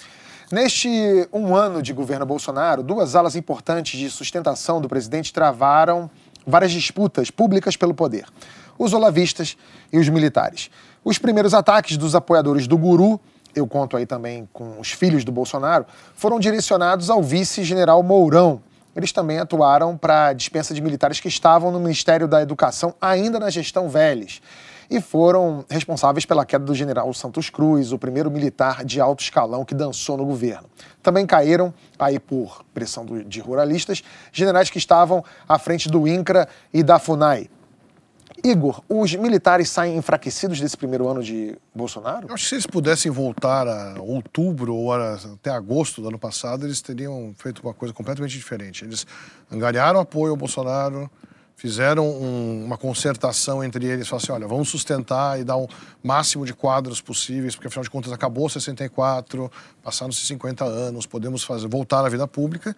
Neste 0.52 0.88
um 1.32 1.56
ano 1.56 1.82
de 1.82 1.92
governo 1.92 2.24
Bolsonaro, 2.24 2.82
duas 2.82 3.16
alas 3.16 3.34
importantes 3.34 3.98
de 3.98 4.08
sustentação 4.08 4.80
do 4.80 4.88
presidente 4.88 5.32
travaram 5.32 6.08
várias 6.46 6.70
disputas 6.70 7.30
públicas 7.30 7.76
pelo 7.76 7.92
poder: 7.92 8.26
os 8.78 8.92
olavistas 8.92 9.56
e 9.92 9.98
os 9.98 10.08
militares. 10.08 10.70
Os 11.04 11.18
primeiros 11.18 11.52
ataques 11.52 11.96
dos 11.96 12.14
apoiadores 12.14 12.68
do 12.68 12.78
Guru, 12.78 13.20
eu 13.54 13.66
conto 13.66 13.96
aí 13.96 14.06
também 14.06 14.48
com 14.52 14.78
os 14.78 14.92
filhos 14.92 15.24
do 15.24 15.32
Bolsonaro, 15.32 15.86
foram 16.14 16.38
direcionados 16.38 17.10
ao 17.10 17.22
vice-general 17.22 18.02
Mourão. 18.02 18.60
Eles 18.94 19.12
também 19.12 19.38
atuaram 19.38 19.96
para 19.96 20.28
a 20.28 20.32
dispensa 20.32 20.72
de 20.72 20.80
militares 20.80 21.20
que 21.20 21.28
estavam 21.28 21.70
no 21.70 21.78
Ministério 21.80 22.26
da 22.26 22.40
Educação 22.40 22.94
ainda 23.00 23.38
na 23.38 23.50
gestão 23.50 23.88
Vélez 23.88 24.40
e 24.90 25.00
foram 25.00 25.64
responsáveis 25.68 26.24
pela 26.24 26.44
queda 26.44 26.64
do 26.64 26.74
general 26.74 27.12
Santos 27.12 27.50
Cruz, 27.50 27.92
o 27.92 27.98
primeiro 27.98 28.30
militar 28.30 28.84
de 28.84 29.00
alto 29.00 29.22
escalão 29.22 29.64
que 29.64 29.74
dançou 29.74 30.16
no 30.16 30.24
governo. 30.24 30.68
Também 31.02 31.26
caíram, 31.26 31.72
aí 31.98 32.18
por 32.18 32.64
pressão 32.74 33.04
do, 33.04 33.24
de 33.24 33.40
ruralistas, 33.40 34.02
generais 34.32 34.70
que 34.70 34.78
estavam 34.78 35.24
à 35.48 35.58
frente 35.58 35.88
do 35.88 36.06
INCRA 36.06 36.48
e 36.72 36.82
da 36.82 36.98
FUNAI. 36.98 37.48
Igor, 38.44 38.82
os 38.88 39.14
militares 39.14 39.70
saem 39.70 39.96
enfraquecidos 39.96 40.60
desse 40.60 40.76
primeiro 40.76 41.08
ano 41.08 41.22
de 41.22 41.56
Bolsonaro? 41.74 42.28
Eu 42.28 42.34
acho 42.34 42.44
que 42.44 42.48
se 42.48 42.54
eles 42.54 42.66
pudessem 42.66 43.10
voltar 43.10 43.66
a 43.66 44.00
outubro 44.00 44.74
ou 44.74 44.92
até 44.92 45.50
agosto 45.50 46.00
do 46.00 46.08
ano 46.08 46.18
passado, 46.18 46.66
eles 46.66 46.80
teriam 46.80 47.34
feito 47.36 47.62
uma 47.62 47.74
coisa 47.74 47.94
completamente 47.94 48.32
diferente. 48.32 48.84
Eles 48.84 49.06
angariaram 49.50 49.98
apoio 49.98 50.32
ao 50.32 50.36
Bolsonaro, 50.36 51.10
fizeram 51.56 52.06
um, 52.06 52.64
uma 52.66 52.76
concertação 52.76 53.64
entre 53.64 53.86
eles, 53.86 54.06
falaram 54.06 54.24
assim, 54.24 54.32
olha, 54.32 54.46
vamos 54.46 54.68
sustentar 54.68 55.40
e 55.40 55.44
dar 55.44 55.56
o 55.56 55.64
um 55.64 55.68
máximo 56.04 56.44
de 56.44 56.52
quadros 56.52 57.00
possíveis, 57.00 57.54
porque 57.56 57.66
afinal 57.66 57.82
de 57.82 57.90
contas 57.90 58.12
acabou 58.12 58.46
64, 58.48 59.50
passaram-se 59.82 60.20
50 60.26 60.64
anos, 60.64 61.06
podemos 61.06 61.42
fazer 61.42 61.66
voltar 61.66 62.04
à 62.04 62.08
vida 62.10 62.28
pública. 62.28 62.76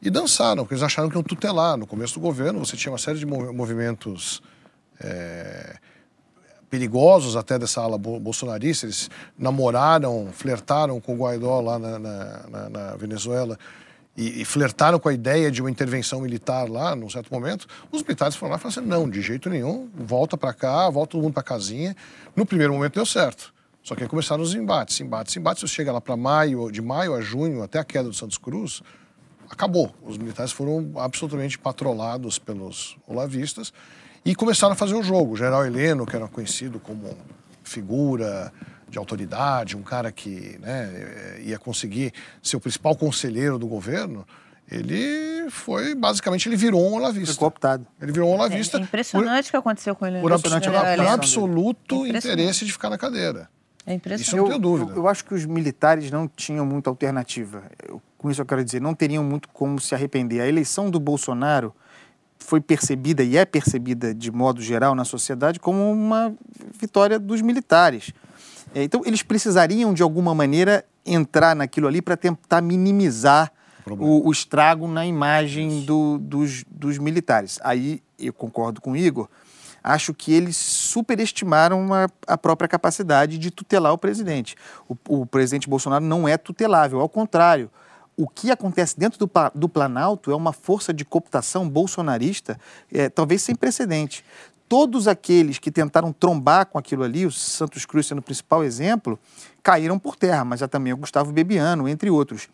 E 0.00 0.10
dançaram, 0.10 0.64
porque 0.64 0.74
eles 0.74 0.82
acharam 0.82 1.08
que 1.08 1.16
iam 1.16 1.22
tutelar. 1.22 1.78
No 1.78 1.86
começo 1.86 2.14
do 2.14 2.20
governo, 2.20 2.58
você 2.58 2.76
tinha 2.76 2.92
uma 2.92 2.98
série 2.98 3.18
de 3.18 3.24
movimentos 3.24 4.42
é, 5.00 5.76
perigosos 6.68 7.36
até 7.36 7.58
dessa 7.58 7.80
ala 7.80 7.96
bolsonarista. 7.96 8.84
Eles 8.84 9.08
namoraram, 9.38 10.28
flertaram 10.30 11.00
com 11.00 11.14
o 11.14 11.18
Guaidó 11.18 11.58
lá 11.60 11.78
na, 11.78 11.98
na, 11.98 12.46
na, 12.50 12.68
na 12.68 12.96
Venezuela 12.96 13.58
e, 14.16 14.42
e, 14.42 14.44
flertaram 14.44 14.98
com 14.98 15.08
a 15.08 15.12
ideia 15.12 15.50
de 15.50 15.60
uma 15.60 15.70
intervenção 15.70 16.20
militar 16.20 16.68
lá, 16.68 16.94
num 16.94 17.10
certo 17.10 17.32
momento, 17.32 17.66
os 17.90 18.00
militares 18.02 18.36
foram 18.36 18.52
lá 18.52 18.58
e 18.58 18.60
falaram 18.60 18.80
assim: 18.80 18.88
não, 18.88 19.10
de 19.10 19.20
jeito 19.20 19.50
nenhum, 19.50 19.88
volta 19.92 20.36
para 20.36 20.52
cá, 20.52 20.88
volta 20.88 21.12
todo 21.12 21.22
mundo 21.22 21.34
para 21.34 21.42
casinha. 21.42 21.96
No 22.36 22.46
primeiro 22.46 22.72
momento 22.72 22.94
deu 22.94 23.06
certo. 23.06 23.52
Só 23.82 23.94
que 23.94 24.02
aí 24.02 24.08
começaram 24.08 24.42
os 24.42 24.54
embates, 24.54 25.00
embates, 25.00 25.36
embates. 25.36 25.60
Você 25.60 25.66
chega 25.66 25.92
lá 25.92 26.00
para 26.00 26.16
maio, 26.16 26.70
de 26.70 26.80
maio 26.80 27.14
a 27.14 27.20
junho, 27.20 27.62
até 27.62 27.78
a 27.78 27.84
queda 27.84 28.08
do 28.08 28.14
Santos 28.14 28.38
Cruz, 28.38 28.82
acabou. 29.50 29.94
Os 30.02 30.16
militares 30.16 30.52
foram 30.52 30.92
absolutamente 30.96 31.58
patrolados 31.58 32.38
pelos 32.38 32.96
olavistas 33.06 33.72
e 34.24 34.34
começaram 34.34 34.72
a 34.72 34.76
fazer 34.76 34.94
o 34.94 35.02
jogo. 35.02 35.34
O 35.34 35.36
general 35.36 35.66
Heleno, 35.66 36.06
que 36.06 36.16
era 36.16 36.26
conhecido 36.28 36.78
como 36.78 37.14
figura 37.62 38.52
de 38.94 38.98
autoridade, 38.98 39.76
um 39.76 39.82
cara 39.82 40.10
que 40.12 40.56
né, 40.60 41.40
ia 41.40 41.58
conseguir 41.58 42.12
ser 42.42 42.56
o 42.56 42.60
principal 42.60 42.94
conselheiro 42.94 43.58
do 43.58 43.66
governo, 43.66 44.24
ele 44.70 45.50
foi, 45.50 45.94
basicamente, 45.94 46.48
ele 46.48 46.56
virou 46.56 46.80
um 46.80 46.94
olavista. 46.94 47.34
Foi 47.34 47.40
cooptado. 47.40 47.86
Ele 48.00 48.12
virou 48.12 48.30
um 48.30 48.34
olavista. 48.34 48.78
É, 48.78 48.80
é 48.80 48.84
impressionante 48.84 49.48
o 49.48 49.50
que 49.50 49.56
aconteceu 49.56 49.94
com 49.94 50.06
ele. 50.06 50.20
Por, 50.20 50.32
absoluto, 50.32 50.70
por 50.70 51.06
absoluto 51.06 52.06
interesse 52.06 52.64
de 52.64 52.72
ficar 52.72 52.88
na 52.88 52.96
cadeira. 52.96 53.50
É 53.84 53.92
impressionante. 53.92 54.26
Isso 54.26 54.36
eu 54.36 54.42
não 54.42 54.48
tenho 54.48 54.60
dúvida. 54.60 54.92
Eu, 54.92 54.96
eu, 54.98 55.08
acho 55.08 55.24
que 55.24 55.34
os 55.34 55.44
militares 55.44 56.10
não 56.10 56.26
tinham 56.26 56.64
muita 56.64 56.88
alternativa. 56.88 57.64
Eu, 57.86 58.00
com 58.16 58.30
isso 58.30 58.40
eu 58.40 58.46
quero 58.46 58.64
dizer, 58.64 58.80
não 58.80 58.94
teriam 58.94 59.22
muito 59.22 59.48
como 59.48 59.78
se 59.80 59.94
arrepender. 59.94 60.40
A 60.40 60.48
eleição 60.48 60.88
do 60.88 60.98
Bolsonaro 60.98 61.74
foi 62.38 62.60
percebida 62.60 63.22
e 63.22 63.36
é 63.36 63.44
percebida 63.44 64.14
de 64.14 64.30
modo 64.30 64.62
geral 64.62 64.94
na 64.94 65.04
sociedade 65.04 65.58
como 65.58 65.90
uma 65.90 66.34
vitória 66.80 67.18
dos 67.18 67.42
militares. 67.42 68.12
É, 68.74 68.82
então, 68.82 69.02
eles 69.06 69.22
precisariam, 69.22 69.94
de 69.94 70.02
alguma 70.02 70.34
maneira, 70.34 70.84
entrar 71.06 71.54
naquilo 71.54 71.86
ali 71.86 72.02
para 72.02 72.16
tentar 72.16 72.60
minimizar 72.60 73.52
o, 73.86 74.28
o, 74.28 74.32
estrago 74.32 74.88
na 74.88 75.06
imagem 75.06 75.82
do, 75.82 76.18
dos, 76.18 76.64
dos 76.68 76.98
militares. 76.98 77.60
Aí, 77.62 78.02
eu 78.18 78.32
concordo 78.32 78.80
com 78.80 78.92
o 78.92 78.96
Igor, 78.96 79.28
acho 79.82 80.14
que 80.14 80.32
eles 80.32 80.56
superestimaram 80.56 81.92
a, 81.92 82.08
a 82.26 82.38
própria 82.38 82.66
capacidade 82.66 83.38
de 83.38 83.50
tutelar 83.50 83.92
o 83.92 83.98
presidente. 83.98 84.56
O, 84.88 84.96
o, 85.08 85.26
presidente 85.26 85.68
Bolsonaro 85.68 86.04
não 86.04 86.26
é 86.26 86.36
tutelável, 86.36 87.00
ao 87.00 87.08
contrário. 87.08 87.70
O 88.16 88.28
que 88.28 88.50
acontece 88.50 88.98
dentro 88.98 89.18
do, 89.18 89.30
do 89.54 89.68
Planalto 89.68 90.30
é 90.30 90.36
uma 90.36 90.52
força 90.52 90.94
de 90.94 91.04
cooptação 91.04 91.68
bolsonarista, 91.68 92.58
é, 92.92 93.08
talvez 93.08 93.42
sem 93.42 93.54
precedente 93.54 94.24
todos 94.68 95.06
aqueles 95.06 95.58
que 95.58 95.70
tentaram 95.70 96.12
trombar 96.12 96.66
com 96.66 96.78
aquilo 96.78 97.02
ali, 97.04 97.26
o 97.26 97.30
Santos 97.30 97.84
Cruz 97.84 98.06
sendo 98.06 98.18
o 98.18 98.22
principal 98.22 98.64
exemplo, 98.64 99.18
caíram 99.62 99.98
por 99.98 100.16
terra, 100.16 100.44
mas 100.44 100.62
há 100.62 100.68
também 100.68 100.92
o 100.92 100.96
Gustavo 100.96 101.32
Bebiano, 101.32 101.88
entre 101.88 102.10
outros. 102.10 102.48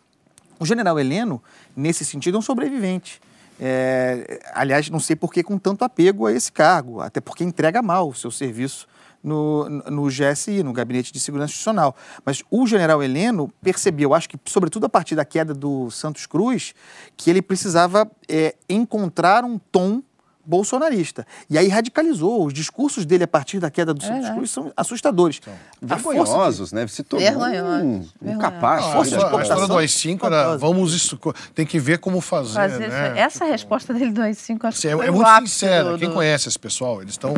O 0.59 0.65
general 0.65 0.99
Heleno, 0.99 1.41
nesse 1.75 2.05
sentido, 2.05 2.35
é 2.35 2.39
um 2.39 2.41
sobrevivente. 2.41 3.19
É, 3.59 4.39
aliás, 4.53 4.89
não 4.89 4.99
sei 4.99 5.15
por 5.15 5.31
que 5.31 5.43
com 5.43 5.57
tanto 5.57 5.83
apego 5.83 6.25
a 6.25 6.31
esse 6.31 6.51
cargo, 6.51 6.99
até 6.99 7.19
porque 7.19 7.43
entrega 7.43 7.81
mal 7.81 8.09
o 8.09 8.13
seu 8.13 8.31
serviço 8.31 8.87
no, 9.23 9.69
no 9.69 10.07
GSI, 10.07 10.63
no 10.63 10.73
Gabinete 10.73 11.13
de 11.13 11.19
Segurança 11.19 11.51
Institucional. 11.51 11.95
Mas 12.25 12.43
o 12.49 12.65
general 12.65 13.03
Heleno 13.03 13.51
percebeu, 13.61 14.13
acho 14.13 14.29
que 14.29 14.37
sobretudo 14.45 14.85
a 14.85 14.89
partir 14.89 15.15
da 15.15 15.25
queda 15.25 15.53
do 15.53 15.89
Santos 15.91 16.25
Cruz, 16.25 16.73
que 17.15 17.29
ele 17.29 17.41
precisava 17.41 18.09
é, 18.27 18.55
encontrar 18.67 19.43
um 19.43 19.59
tom 19.59 20.01
bolsonarista. 20.45 21.25
E 21.49 21.57
aí 21.57 21.67
radicalizou. 21.67 22.45
Os 22.45 22.53
discursos 22.53 23.05
dele 23.05 23.23
a 23.23 23.27
partir 23.27 23.59
da 23.59 23.69
queda 23.69 23.93
do 23.93 24.03
Santos 24.03 24.27
é, 24.27 24.33
Cruz 24.33 24.51
são 24.51 24.71
assustadores. 24.75 25.39
Então, 25.41 25.53
vergonhosos, 25.81 26.69
de... 26.69 26.75
né? 26.75 26.87
Se 26.87 27.03
tornou 27.03 27.29
um, 27.29 28.07
um 28.21 28.37
capaz. 28.37 28.85
Ah, 28.85 28.91
força 28.93 29.17
de 29.17 29.23
a 29.23 29.41
história 29.41 29.67
do 29.67 29.77
AI-5 29.77 30.23
era, 30.23 30.57
vamos 30.57 30.93
isso, 30.93 31.19
tem 31.53 31.65
que 31.65 31.79
ver 31.79 31.99
como 31.99 32.21
fazer, 32.21 32.53
fazer 32.53 32.87
né? 32.87 33.19
Essa 33.19 33.39
tipo... 33.39 33.51
resposta 33.51 33.93
dele 33.93 34.11
do 34.11 34.21
AI-5 34.21 34.59
acho 34.63 34.87
é, 34.87 34.95
que 34.95 35.03
é 35.03 35.11
muito 35.11 35.39
sincera. 35.41 35.91
Do... 35.91 35.99
Quem 35.99 36.11
conhece 36.11 36.47
esse 36.47 36.59
pessoal, 36.59 37.01
eles 37.01 37.13
estão 37.13 37.33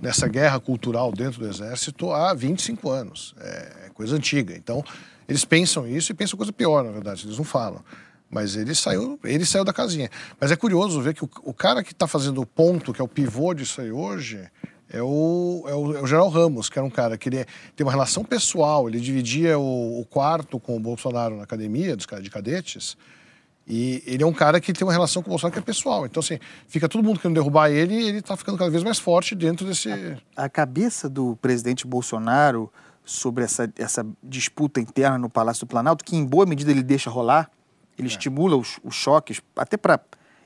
nessa 0.00 0.28
guerra 0.28 0.60
cultural 0.60 1.12
dentro 1.12 1.40
do 1.40 1.48
Exército 1.48 2.10
há 2.12 2.32
25 2.34 2.90
anos. 2.90 3.34
É 3.40 3.88
coisa 3.98 4.14
antiga. 4.14 4.54
Então, 4.56 4.84
eles 5.28 5.44
pensam 5.44 5.86
isso 5.86 6.12
e 6.12 6.14
pensam 6.14 6.36
coisa 6.36 6.52
pior, 6.52 6.84
na 6.84 6.92
verdade. 6.92 7.26
Eles 7.26 7.36
não 7.36 7.44
falam. 7.44 7.82
Mas 8.30 8.56
ele 8.56 8.74
saiu, 8.74 9.18
ele 9.24 9.46
saiu 9.46 9.64
da 9.64 9.72
casinha. 9.72 10.10
Mas 10.40 10.50
é 10.50 10.56
curioso 10.56 11.00
ver 11.00 11.14
que 11.14 11.24
o, 11.24 11.30
o 11.44 11.54
cara 11.54 11.82
que 11.82 11.92
está 11.92 12.06
fazendo 12.06 12.40
o 12.40 12.46
ponto, 12.46 12.92
que 12.92 13.00
é 13.00 13.04
o 13.04 13.08
pivô 13.08 13.54
disso 13.54 13.80
aí 13.80 13.90
hoje, 13.90 14.46
é 14.90 15.02
o, 15.02 15.64
é 15.66 15.74
o, 15.74 15.96
é 15.96 16.02
o 16.02 16.06
General 16.06 16.28
Ramos, 16.28 16.68
que 16.68 16.78
era 16.78 16.86
um 16.86 16.90
cara 16.90 17.16
que 17.18 17.28
ele 17.28 17.44
tem 17.76 17.84
uma 17.86 17.92
relação 17.92 18.24
pessoal, 18.24 18.88
ele 18.88 19.00
dividia 19.00 19.58
o, 19.58 20.00
o 20.00 20.04
quarto 20.04 20.58
com 20.58 20.76
o 20.76 20.80
Bolsonaro 20.80 21.36
na 21.36 21.44
academia 21.44 21.96
dos, 21.96 22.06
de 22.22 22.30
cadetes, 22.30 22.96
e 23.68 24.02
ele 24.06 24.22
é 24.22 24.26
um 24.26 24.32
cara 24.32 24.60
que 24.60 24.72
tem 24.72 24.86
uma 24.86 24.92
relação 24.92 25.22
com 25.22 25.28
o 25.28 25.32
Bolsonaro 25.32 25.52
que 25.52 25.58
é 25.58 25.62
pessoal. 25.62 26.06
Então, 26.06 26.20
assim, 26.20 26.38
fica 26.66 26.88
todo 26.88 27.04
mundo 27.04 27.20
querendo 27.20 27.34
derrubar 27.34 27.68
ele 27.68 27.94
e 27.94 28.08
ele 28.08 28.18
está 28.20 28.34
ficando 28.34 28.56
cada 28.56 28.70
vez 28.70 28.82
mais 28.82 28.98
forte 28.98 29.34
dentro 29.34 29.66
desse. 29.66 29.90
A, 30.34 30.44
a, 30.44 30.48
cabeça 30.48 31.06
do 31.06 31.36
presidente 31.36 31.86
Bolsonaro 31.86 32.72
sobre 33.04 33.44
essa, 33.44 33.70
essa 33.76 34.06
disputa 34.22 34.80
interna 34.80 35.18
no 35.18 35.28
Palácio 35.28 35.66
do 35.66 35.68
Planalto, 35.68 36.02
que 36.02 36.16
em 36.16 36.24
boa 36.24 36.46
medida 36.46 36.70
ele 36.70 36.82
deixa 36.82 37.10
rolar, 37.10 37.50
ele 37.98 38.08
é. 38.08 38.10
estimula 38.10 38.56
os, 38.56 38.78
os 38.84 38.94
choques, 38.94 39.40
até 39.56 39.76
para 39.76 40.00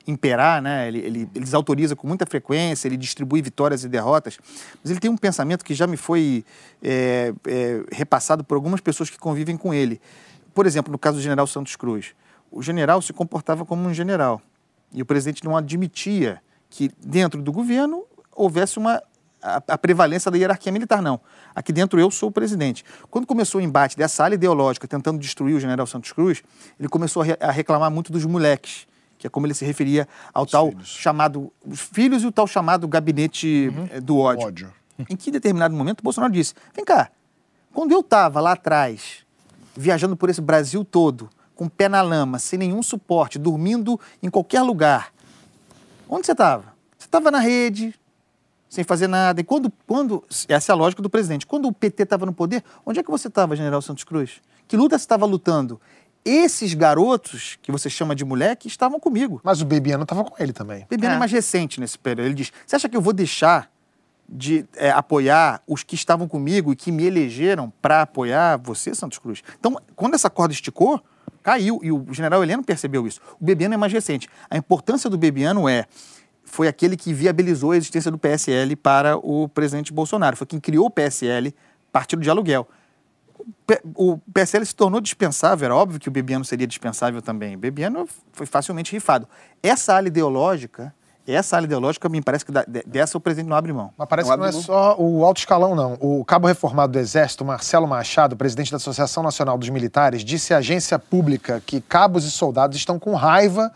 imperar, 0.05 0.61
né? 0.61 0.87
Ele, 0.87 0.99
ele, 0.99 1.29
ele 1.33 1.45
desautoriza 1.45 1.95
com 1.95 2.07
muita 2.07 2.25
frequência, 2.25 2.87
ele 2.87 2.97
distribui 2.97 3.41
vitórias 3.41 3.83
e 3.83 3.89
derrotas, 3.89 4.37
mas 4.83 4.91
ele 4.91 4.99
tem 4.99 5.09
um 5.09 5.15
pensamento 5.15 5.63
que 5.63 5.73
já 5.73 5.87
me 5.87 5.95
foi 5.95 6.43
é, 6.81 7.33
é, 7.47 7.83
repassado 7.91 8.43
por 8.43 8.55
algumas 8.55 8.81
pessoas 8.81 9.09
que 9.09 9.17
convivem 9.17 9.55
com 9.55 9.73
ele. 9.73 10.01
Por 10.53 10.65
exemplo, 10.65 10.91
no 10.91 10.99
caso 10.99 11.17
do 11.17 11.23
general 11.23 11.47
Santos 11.47 11.75
Cruz 11.75 12.13
o 12.53 12.61
general 12.61 13.01
se 13.01 13.11
comportava 13.11 13.65
como 13.65 13.89
um 13.89 13.93
general. 13.93 14.39
E 14.93 15.01
o 15.01 15.05
presidente 15.05 15.43
não 15.43 15.57
admitia 15.57 16.39
que 16.69 16.91
dentro 17.03 17.41
do 17.41 17.51
governo 17.51 18.05
houvesse 18.31 18.77
uma 18.77 19.01
a, 19.43 19.61
a, 19.67 19.77
prevalência 19.77 20.31
da 20.31 20.37
hierarquia 20.37 20.71
militar, 20.71 21.01
não. 21.01 21.19
Aqui 21.53 21.73
dentro 21.73 21.99
eu 21.99 22.09
sou 22.09 22.29
o 22.29 22.31
presidente. 22.31 22.85
Quando 23.11 23.27
começou 23.27 23.59
o 23.59 23.63
embate 23.63 23.97
dessa 23.97 24.23
ala 24.23 24.35
ideológica 24.35 24.87
tentando 24.87 25.19
destruir 25.19 25.55
o 25.55 25.59
general 25.59 25.85
Santos 25.85 26.11
Cruz, 26.13 26.41
ele 26.79 26.87
começou 26.87 27.21
a, 27.21 27.25
re, 27.25 27.37
a 27.39 27.51
reclamar 27.51 27.91
muito 27.91 28.11
dos 28.11 28.25
moleques, 28.25 28.87
que 29.17 29.27
é 29.27 29.29
como 29.29 29.45
ele 29.45 29.53
se 29.53 29.65
referia 29.65 30.07
ao 30.33 30.45
os 30.45 30.51
tal 30.51 30.69
filhos. 30.69 30.87
chamado, 30.87 31.51
os 31.65 31.81
filhos 31.81 32.23
e 32.23 32.27
o 32.27 32.31
tal 32.31 32.47
chamado 32.47 32.87
gabinete 32.87 33.69
uhum. 33.75 33.89
Eh, 33.91 33.99
do 33.99 34.17
ódio. 34.17 34.47
ódio. 34.47 34.73
Em 35.09 35.15
que 35.15 35.29
determinado 35.29 35.75
momento 35.75 35.99
o 35.99 36.03
Bolsonaro 36.03 36.31
disse, 36.31 36.53
vem 36.73 36.85
cá, 36.85 37.09
quando 37.73 37.91
eu 37.91 37.99
estava 37.99 38.39
lá 38.39 38.53
atrás, 38.53 39.25
viajando 39.75 40.15
por 40.15 40.29
esse 40.29 40.39
Brasil 40.39 40.85
todo, 40.85 41.29
com 41.55 41.65
o 41.65 41.69
pé 41.69 41.89
na 41.89 42.01
lama, 42.01 42.39
sem 42.39 42.57
nenhum 42.57 42.81
suporte, 42.81 43.37
dormindo 43.37 43.99
em 44.21 44.29
qualquer 44.29 44.61
lugar. 44.61 45.11
Onde 46.07 46.25
você 46.25 46.31
estava? 46.31 46.73
Você 46.97 47.07
estava 47.07 47.31
na 47.31 47.39
rede, 47.39 47.93
sem 48.73 48.83
fazer 48.83 49.07
nada. 49.07 49.39
E 49.39 49.43
quando, 49.43 49.71
quando. 49.85 50.23
Essa 50.47 50.71
é 50.71 50.73
a 50.73 50.75
lógica 50.75 50.99
do 50.99 51.09
presidente. 51.09 51.45
Quando 51.45 51.67
o 51.67 51.71
PT 51.71 52.03
estava 52.03 52.25
no 52.25 52.33
poder, 52.33 52.63
onde 52.83 52.99
é 52.99 53.03
que 53.03 53.11
você 53.11 53.27
estava, 53.27 53.55
General 53.55 53.79
Santos 53.83 54.03
Cruz? 54.03 54.41
Que 54.67 54.75
luta 54.75 54.97
você 54.97 55.03
estava 55.03 55.27
lutando? 55.27 55.79
Esses 56.25 56.73
garotos, 56.73 57.59
que 57.61 57.71
você 57.71 57.87
chama 57.87 58.15
de 58.15 58.25
moleque, 58.25 58.67
estavam 58.67 58.99
comigo. 58.99 59.39
Mas 59.43 59.61
o 59.61 59.65
Bebiano 59.65 60.03
estava 60.03 60.23
com 60.23 60.41
ele 60.41 60.53
também. 60.53 60.85
O 60.85 60.87
Bebiano 60.89 61.13
é. 61.13 61.17
é 61.17 61.19
mais 61.19 61.31
recente 61.31 61.79
nesse 61.79 61.99
período. 61.99 62.25
Ele 62.25 62.33
diz: 62.33 62.51
Você 62.65 62.75
acha 62.75 62.89
que 62.89 62.97
eu 62.97 63.01
vou 63.01 63.13
deixar 63.13 63.69
de 64.27 64.65
é, 64.75 64.89
apoiar 64.89 65.61
os 65.67 65.83
que 65.83 65.93
estavam 65.93 66.27
comigo 66.27 66.73
e 66.73 66.75
que 66.75 66.91
me 66.91 67.05
elegeram 67.05 67.71
para 67.79 68.01
apoiar 68.01 68.57
você, 68.57 68.95
Santos 68.95 69.19
Cruz? 69.19 69.43
Então, 69.59 69.79
quando 69.95 70.15
essa 70.15 70.31
corda 70.31 70.51
esticou, 70.51 70.99
caiu. 71.43 71.79
E 71.83 71.91
o 71.91 72.07
general 72.11 72.41
Heleno 72.41 72.63
percebeu 72.63 73.05
isso. 73.05 73.21
O 73.39 73.45
Bebiano 73.45 73.75
é 73.75 73.77
mais 73.77 73.93
recente. 73.93 74.27
A 74.49 74.57
importância 74.57 75.11
do 75.11 75.17
Bebiano 75.17 75.69
é 75.69 75.85
foi 76.53 76.67
aquele 76.67 76.95
que 76.95 77.11
viabilizou 77.11 77.71
a 77.71 77.77
existência 77.77 78.11
do 78.11 78.17
PSL 78.19 78.75
para 78.75 79.17
o 79.17 79.49
presidente 79.49 79.91
Bolsonaro. 79.91 80.37
Foi 80.37 80.45
quem 80.45 80.59
criou 80.59 80.85
o 80.85 80.89
PSL, 80.89 81.51
partido 81.91 82.21
de 82.21 82.29
aluguel. 82.29 82.67
O 83.95 84.19
PSL 84.31 84.63
se 84.63 84.75
tornou 84.75 85.01
dispensável, 85.01 85.65
era 85.65 85.75
óbvio 85.75 85.99
que 85.99 86.07
o 86.07 86.11
Bebiano 86.11 86.45
seria 86.45 86.67
dispensável 86.67 87.23
também. 87.23 87.55
O 87.55 87.57
Bebiano 87.57 88.07
foi 88.31 88.45
facilmente 88.45 88.91
rifado. 88.91 89.27
Essa 89.63 89.95
ala 89.95 90.07
ideológica 90.07 90.93
essa 91.25 91.55
área 91.55 91.65
ideológica 91.65 92.09
me 92.09 92.21
parece 92.21 92.45
que 92.45 92.51
dessa 92.85 93.17
o 93.17 93.21
presidente 93.21 93.47
não 93.47 93.55
abre 93.55 93.71
mão. 93.71 93.93
Mas 93.97 94.09
parece 94.09 94.29
não 94.29 94.35
que 94.35 94.41
não 94.41 94.49
é 94.49 94.51
mão. 94.51 94.61
só 94.61 94.95
o 94.99 95.23
alto 95.23 95.37
escalão, 95.37 95.73
não. 95.73 95.97
O 96.01 96.25
cabo 96.25 96.47
reformado 96.47 96.91
do 96.91 96.99
Exército, 96.99 97.45
Marcelo 97.45 97.87
Machado, 97.87 98.35
presidente 98.35 98.69
da 98.69 98.75
Associação 98.75 99.23
Nacional 99.23 99.57
dos 99.57 99.69
Militares, 99.69 100.21
disse 100.21 100.53
à 100.53 100.57
agência 100.57 100.99
pública 100.99 101.63
que 101.65 101.79
cabos 101.79 102.25
e 102.25 102.31
soldados 102.31 102.75
estão 102.75 102.99
com 102.99 103.15
raiva 103.15 103.71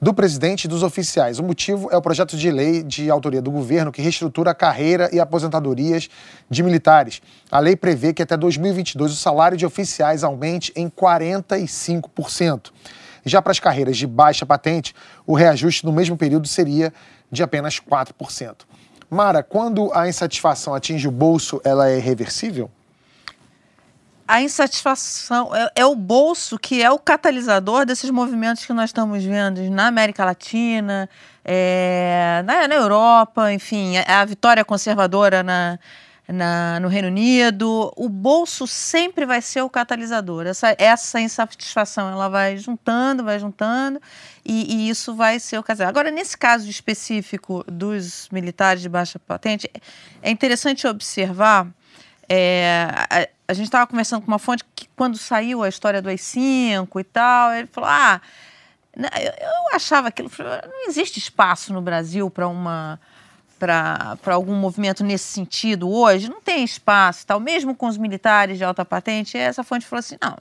do 0.00 0.14
presidente 0.14 0.64
e 0.64 0.68
dos 0.68 0.82
oficiais. 0.82 1.38
O 1.38 1.42
motivo 1.42 1.88
é 1.90 1.96
o 1.96 2.02
projeto 2.02 2.36
de 2.36 2.50
lei 2.50 2.82
de 2.82 3.10
autoria 3.10 3.42
do 3.42 3.50
governo 3.50 3.90
que 3.90 4.00
reestrutura 4.00 4.52
a 4.52 4.54
carreira 4.54 5.10
e 5.12 5.18
aposentadorias 5.18 6.08
de 6.48 6.62
militares. 6.62 7.20
A 7.50 7.58
lei 7.58 7.74
prevê 7.74 8.12
que 8.12 8.22
até 8.22 8.36
2022 8.36 9.12
o 9.12 9.16
salário 9.16 9.56
de 9.56 9.66
oficiais 9.66 10.22
aumente 10.22 10.72
em 10.76 10.88
45%. 10.88 12.70
Já 13.24 13.42
para 13.42 13.50
as 13.50 13.60
carreiras 13.60 13.96
de 13.96 14.06
baixa 14.06 14.46
patente, 14.46 14.94
o 15.26 15.34
reajuste 15.34 15.84
no 15.84 15.92
mesmo 15.92 16.16
período 16.16 16.46
seria 16.46 16.92
de 17.30 17.42
apenas 17.42 17.80
4%. 17.80 18.54
Mara, 19.10 19.42
quando 19.42 19.92
a 19.92 20.08
insatisfação 20.08 20.74
atinge 20.74 21.08
o 21.08 21.10
bolso, 21.10 21.60
ela 21.64 21.88
é 21.88 21.98
reversível? 21.98 22.70
A 24.28 24.42
insatisfação 24.42 25.56
é, 25.56 25.70
é, 25.76 25.86
o 25.86 25.96
bolso 25.96 26.58
que 26.58 26.82
é 26.82 26.90
o 26.90 26.98
catalisador 26.98 27.86
desses 27.86 28.10
movimentos 28.10 28.66
que 28.66 28.74
nós 28.74 28.90
estamos 28.90 29.24
vendo 29.24 29.62
na 29.70 29.86
América 29.86 30.22
Latina, 30.22 31.08
é, 31.42 32.42
na, 32.44 32.68
na, 32.68 32.74
Europa, 32.74 33.50
enfim, 33.50 33.96
a, 33.96 34.20
a 34.20 34.24
vitória 34.26 34.62
conservadora 34.66 35.42
na, 35.42 35.78
na, 36.28 36.78
no 36.78 36.88
Reino 36.88 37.08
Unido, 37.08 37.90
o 37.96 38.06
bolso 38.06 38.66
sempre 38.66 39.24
vai 39.24 39.40
ser 39.40 39.62
o 39.62 39.70
catalisador. 39.70 40.46
Essa, 40.46 40.76
essa 40.78 41.18
insatisfação 41.18 42.10
ela 42.10 42.28
vai 42.28 42.58
juntando, 42.58 43.24
vai 43.24 43.38
juntando, 43.38 43.98
e, 44.44 44.74
e 44.74 44.90
isso 44.90 45.14
vai 45.14 45.40
ser 45.40 45.58
o 45.58 45.62
caso. 45.62 45.84
Agora, 45.84 46.10
nesse 46.10 46.36
caso 46.36 46.68
específico 46.68 47.64
dos 47.66 48.28
militares 48.30 48.82
de 48.82 48.90
baixa 48.90 49.18
patente, 49.18 49.70
é 50.22 50.30
interessante 50.30 50.86
observar. 50.86 51.66
É, 52.28 53.30
a, 53.48 53.54
gente 53.54 53.64
estava 53.66 53.86
conversando 53.86 54.22
com 54.22 54.28
uma 54.28 54.38
fonte 54.38 54.64
que, 54.74 54.88
quando 54.94 55.16
saiu 55.16 55.62
a 55.62 55.68
história 55.68 56.02
do 56.02 56.08
AI-5 56.08 57.00
e 57.00 57.04
tal, 57.04 57.52
ele 57.52 57.66
falou: 57.66 57.88
Ah, 57.90 58.20
eu, 58.94 59.32
eu 59.40 59.74
achava 59.74 60.08
aquilo. 60.08 60.30
Não 60.38 60.88
existe 60.88 61.18
espaço 61.18 61.72
no 61.72 61.80
Brasil 61.80 62.30
para 62.30 62.46
uma 62.46 63.00
para 63.58 64.16
algum 64.26 64.54
movimento 64.54 65.02
nesse 65.02 65.24
sentido 65.24 65.90
hoje, 65.90 66.30
não 66.30 66.40
tem 66.40 66.62
espaço, 66.62 67.26
tal, 67.26 67.40
mesmo 67.40 67.74
com 67.74 67.88
os 67.88 67.98
militares 67.98 68.56
de 68.56 68.62
alta 68.62 68.84
patente, 68.84 69.36
essa 69.36 69.64
fonte 69.64 69.84
falou 69.84 69.98
assim, 69.98 70.16
não, 70.22 70.36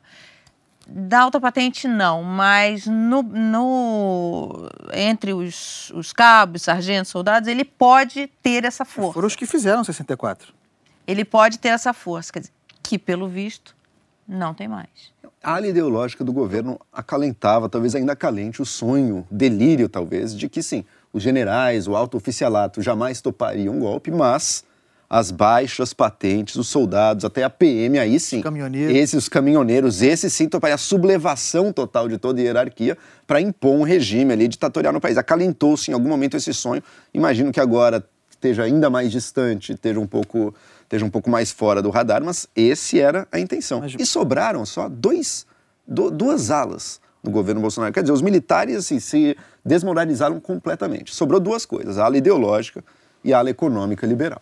da 0.88 1.22
alta 1.22 1.40
patente 1.40 1.88
não, 1.88 2.24
mas 2.24 2.86
no, 2.86 3.24
no 3.24 4.70
entre 4.94 5.34
os, 5.34 5.92
os 5.96 6.14
cabos, 6.14 6.62
sargentos, 6.62 7.12
soldados, 7.12 7.50
ele 7.50 7.66
pode 7.66 8.28
ter 8.42 8.64
essa 8.64 8.86
força. 8.86 9.14
Foram 9.14 9.28
os 9.28 9.36
que 9.36 9.46
fizeram 9.46 9.84
64. 9.84 10.54
Ele 11.06 11.26
pode 11.26 11.58
ter 11.58 11.70
essa 11.70 11.94
força, 11.94 12.32
quer 12.32 12.40
dizer, 12.40 12.54
que 12.88 12.98
pelo 12.98 13.28
visto 13.28 13.76
não 14.26 14.54
tem 14.54 14.66
mais. 14.66 14.88
A 15.44 15.56
ala 15.56 15.68
ideológica 15.68 16.24
do 16.24 16.32
governo 16.32 16.80
acalentava, 16.92 17.68
talvez 17.68 17.94
ainda 17.94 18.14
acalente, 18.14 18.62
o 18.62 18.66
sonho, 18.66 19.28
delírio 19.30 19.90
talvez, 19.90 20.34
de 20.34 20.48
que 20.48 20.64
sim, 20.64 20.86
os 21.12 21.22
generais, 21.22 21.86
o 21.86 21.96
alto 21.98 22.16
oficialato 22.16 22.82
jamais 22.82 23.20
topariam 23.20 23.76
um 23.76 23.80
golpe, 23.80 24.10
mas 24.10 24.64
as 25.10 25.32
baixas 25.32 25.94
patentes, 25.94 26.56
os 26.56 26.70
soldados, 26.70 27.26
até 27.26 27.44
a 27.44 27.50
PM, 27.50 28.00
aí 28.00 28.18
sim. 28.22 28.38
Os 28.38 28.44
caminhoneiros. 28.44 28.96
Esses, 28.96 29.14
os 29.16 29.30
caminhoneiros, 29.30 30.02
esses 30.02 30.32
sim 30.32 30.48
topariam 30.48 30.76
a 30.76 30.78
sublevação 30.78 31.74
total 31.74 32.08
de 32.08 32.18
toda 32.18 32.40
a 32.40 32.44
hierarquia 32.44 32.98
para 33.26 33.42
impor 33.42 33.74
um 33.74 33.84
regime 33.84 34.32
ali 34.32 34.48
ditatorial 34.48 34.94
no 34.94 35.02
país. 35.02 35.18
Acalentou-se 35.18 35.92
em 35.92 35.94
algum 35.94 36.10
momento 36.10 36.38
esse 36.38 36.54
sonho. 36.54 36.82
Imagino 37.14 37.52
que 37.52 37.60
agora 37.60 38.04
esteja 38.38 38.64
ainda 38.64 38.90
mais 38.90 39.12
distante, 39.12 39.74
esteja 39.74 40.00
um 40.00 40.08
pouco, 40.08 40.54
esteja 40.88 41.06
um 41.06 41.10
pouco 41.10 41.30
mais 41.30 41.52
fora 41.52 41.82
do 41.82 41.90
radar, 41.90 42.24
mas 42.24 42.48
esse 42.56 43.00
era 43.00 43.28
a 43.32 43.40
intenção. 43.40 43.82
Mas... 43.82 43.94
E 44.00 44.06
sobraram 44.06 44.66
só 44.66 44.88
dois, 44.88 45.46
do, 45.86 46.10
duas 46.10 46.50
alas 46.50 47.02
no 47.22 47.30
governo 47.30 47.60
Bolsonaro. 47.60 47.94
Quer 47.94 48.02
dizer, 48.02 48.14
os 48.14 48.22
militares 48.22 48.78
assim, 48.78 49.00
se 49.00 49.38
desmoralizaram 49.64 50.40
completamente. 50.40 51.14
Sobrou 51.14 51.40
duas 51.40 51.66
coisas, 51.66 51.98
a 51.98 52.06
ala 52.06 52.18
ideológica 52.18 52.84
e 53.24 53.34
a 53.34 53.40
ala 53.40 53.50
econômica 53.50 54.08
liberal. 54.08 54.42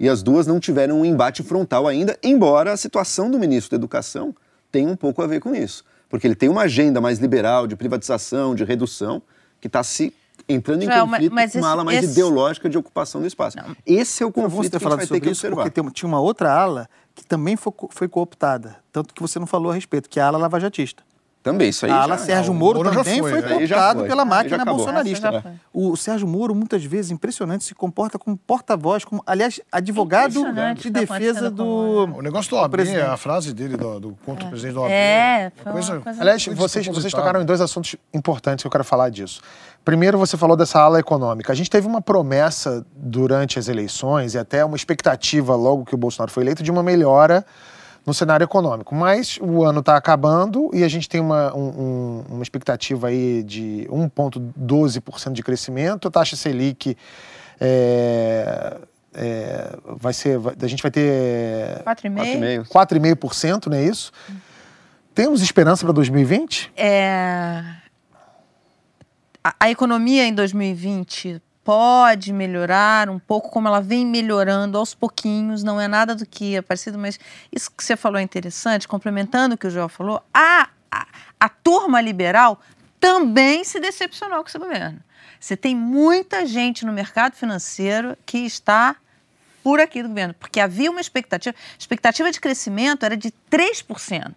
E 0.00 0.08
as 0.08 0.22
duas 0.22 0.46
não 0.46 0.58
tiveram 0.58 1.00
um 1.00 1.04
embate 1.04 1.42
frontal 1.42 1.86
ainda, 1.86 2.18
embora 2.22 2.72
a 2.72 2.76
situação 2.76 3.30
do 3.30 3.38
ministro 3.38 3.70
da 3.70 3.76
Educação 3.76 4.34
tenha 4.72 4.88
um 4.88 4.96
pouco 4.96 5.22
a 5.22 5.26
ver 5.26 5.40
com 5.40 5.54
isso. 5.54 5.84
Porque 6.08 6.26
ele 6.26 6.34
tem 6.34 6.48
uma 6.48 6.62
agenda 6.62 7.00
mais 7.00 7.18
liberal, 7.18 7.66
de 7.66 7.76
privatização, 7.76 8.54
de 8.54 8.64
redução, 8.64 9.22
que 9.60 9.66
está 9.66 9.82
se 9.82 10.14
entrando 10.48 10.82
em 10.82 10.86
Joel, 10.86 11.06
conflito 11.06 11.34
mas, 11.34 11.52
com 11.52 11.58
uma 11.58 11.70
ala 11.70 11.84
mais 11.84 12.04
esse... 12.04 12.12
ideológica 12.12 12.68
de 12.68 12.78
ocupação 12.78 13.20
do 13.20 13.26
espaço. 13.26 13.56
Não. 13.56 13.76
Esse 13.84 14.22
é 14.22 14.26
o 14.26 14.32
conflito 14.32 14.78
que 14.78 14.84
a 14.84 14.90
gente 14.90 14.96
vai 14.96 15.06
ter 15.06 15.20
que 15.20 15.28
observar. 15.28 15.62
Porque 15.62 15.80
tem, 15.80 15.90
tinha 15.90 16.08
uma 16.08 16.20
outra 16.20 16.52
ala 16.52 16.88
que 17.14 17.24
também 17.24 17.56
foi, 17.56 17.72
foi 17.90 18.08
cooptada, 18.08 18.76
tanto 18.92 19.14
que 19.14 19.22
você 19.22 19.38
não 19.38 19.46
falou 19.46 19.72
a 19.72 19.74
respeito, 19.74 20.08
que 20.08 20.20
é 20.20 20.22
a 20.22 20.26
ala 20.26 20.38
lavajatista. 20.38 21.02
Também, 21.46 21.68
isso 21.68 21.86
aí. 21.86 21.92
A 21.92 22.02
ala 22.02 22.18
já, 22.18 22.24
Sérgio 22.24 22.52
Moro, 22.52 22.82
Moro 22.82 22.90
também 22.90 23.20
foi, 23.20 23.30
foi, 23.30 23.40
né? 23.40 23.54
Cooptado 23.58 24.02
pela 24.02 24.24
máquina 24.24 24.64
bolsonarista. 24.64 25.44
O 25.72 25.96
Sérgio 25.96 26.26
Moro, 26.26 26.56
muitas 26.56 26.84
vezes, 26.84 27.12
impressionante, 27.12 27.62
se 27.62 27.72
comporta 27.72 28.18
como 28.18 28.36
porta-voz, 28.36 29.04
como, 29.04 29.22
aliás, 29.24 29.60
advogado 29.70 30.44
de 30.74 30.90
tá 30.90 30.98
defesa 30.98 31.48
do. 31.48 31.64
O 32.16 32.20
negócio 32.20 32.50
do 32.50 32.56
OAB, 32.56 32.72
presidente. 32.72 33.00
a 33.04 33.16
frase 33.16 33.54
dele 33.54 33.76
do, 33.76 34.00
do 34.00 34.18
contra 34.26 34.44
o 34.44 34.48
presidente 34.48 34.74
do 34.74 34.80
OAB. 34.80 34.90
É, 34.90 35.52
uma 35.54 35.62
foi 35.62 35.72
coisa, 35.72 35.92
uma 35.92 36.00
coisa- 36.00 36.20
Aliás, 36.20 36.46
vocês, 36.46 36.86
vocês 36.88 37.12
tocaram 37.12 37.40
em 37.40 37.44
dois 37.44 37.60
assuntos 37.60 37.94
importantes 38.12 38.64
que 38.64 38.66
eu 38.66 38.70
quero 38.72 38.82
falar 38.82 39.08
disso. 39.08 39.40
Primeiro, 39.84 40.18
você 40.18 40.36
falou 40.36 40.56
dessa 40.56 40.80
ala 40.80 40.98
econômica. 40.98 41.52
A 41.52 41.54
gente 41.54 41.70
teve 41.70 41.86
uma 41.86 42.02
promessa 42.02 42.84
durante 42.96 43.56
as 43.56 43.68
eleições 43.68 44.34
e 44.34 44.38
até 44.38 44.64
uma 44.64 44.74
expectativa, 44.74 45.54
logo 45.54 45.84
que 45.84 45.94
o 45.94 45.98
Bolsonaro 45.98 46.32
foi 46.32 46.42
eleito, 46.42 46.64
de 46.64 46.72
uma 46.72 46.82
melhora 46.82 47.46
no 48.06 48.14
cenário 48.14 48.44
econômico. 48.44 48.94
Mas 48.94 49.36
o 49.42 49.64
ano 49.64 49.80
está 49.80 49.96
acabando 49.96 50.70
e 50.72 50.84
a 50.84 50.88
gente 50.88 51.08
tem 51.08 51.20
uma, 51.20 51.52
um- 51.54 51.68
um- 51.80 52.24
uma 52.36 52.42
expectativa 52.42 53.08
aí 53.08 53.42
de 53.42 53.86
1,12% 53.90 55.32
de 55.32 55.42
crescimento. 55.42 56.06
A 56.06 56.10
taxa 56.10 56.36
Selic 56.36 56.96
é, 57.60 58.76
é, 59.12 59.76
vai 59.98 60.12
ser. 60.12 60.38
a 60.62 60.66
gente 60.66 60.82
vai 60.82 60.90
ter 60.90 61.82
4,5. 61.84 62.64
4,5. 62.68 62.68
4,5%, 62.68 63.66
não 63.66 63.76
é 63.76 63.82
isso? 63.84 64.12
Temos 65.14 65.42
esperança 65.42 65.84
para 65.84 65.92
2020? 65.94 66.70
É, 66.76 67.62
a, 69.42 69.54
a 69.60 69.70
economia 69.70 70.26
em 70.26 70.34
2020 70.34 71.40
pode 71.66 72.32
melhorar 72.32 73.10
um 73.10 73.18
pouco, 73.18 73.50
como 73.50 73.66
ela 73.66 73.80
vem 73.80 74.06
melhorando 74.06 74.78
aos 74.78 74.94
pouquinhos, 74.94 75.64
não 75.64 75.80
é 75.80 75.88
nada 75.88 76.14
do 76.14 76.24
que 76.24 76.54
é 76.54 76.62
parecido, 76.62 76.96
mas 76.96 77.18
isso 77.50 77.68
que 77.72 77.82
você 77.82 77.96
falou 77.96 78.20
é 78.20 78.22
interessante, 78.22 78.86
complementando 78.86 79.56
o 79.56 79.58
que 79.58 79.66
o 79.66 79.70
Joel 79.70 79.88
falou, 79.88 80.22
a, 80.32 80.68
a, 80.88 81.06
a 81.40 81.48
turma 81.48 82.00
liberal 82.00 82.60
também 83.00 83.64
se 83.64 83.80
decepcionou 83.80 84.42
com 84.42 84.48
esse 84.48 84.58
governo. 84.58 85.00
Você 85.40 85.56
tem 85.56 85.74
muita 85.74 86.46
gente 86.46 86.86
no 86.86 86.92
mercado 86.92 87.34
financeiro 87.34 88.16
que 88.24 88.38
está 88.38 88.94
por 89.60 89.80
aqui 89.80 90.04
do 90.04 90.08
governo, 90.08 90.34
porque 90.38 90.60
havia 90.60 90.88
uma 90.88 91.00
expectativa, 91.00 91.56
expectativa 91.76 92.30
de 92.30 92.40
crescimento 92.40 93.04
era 93.04 93.16
de 93.16 93.32
3%. 93.50 94.34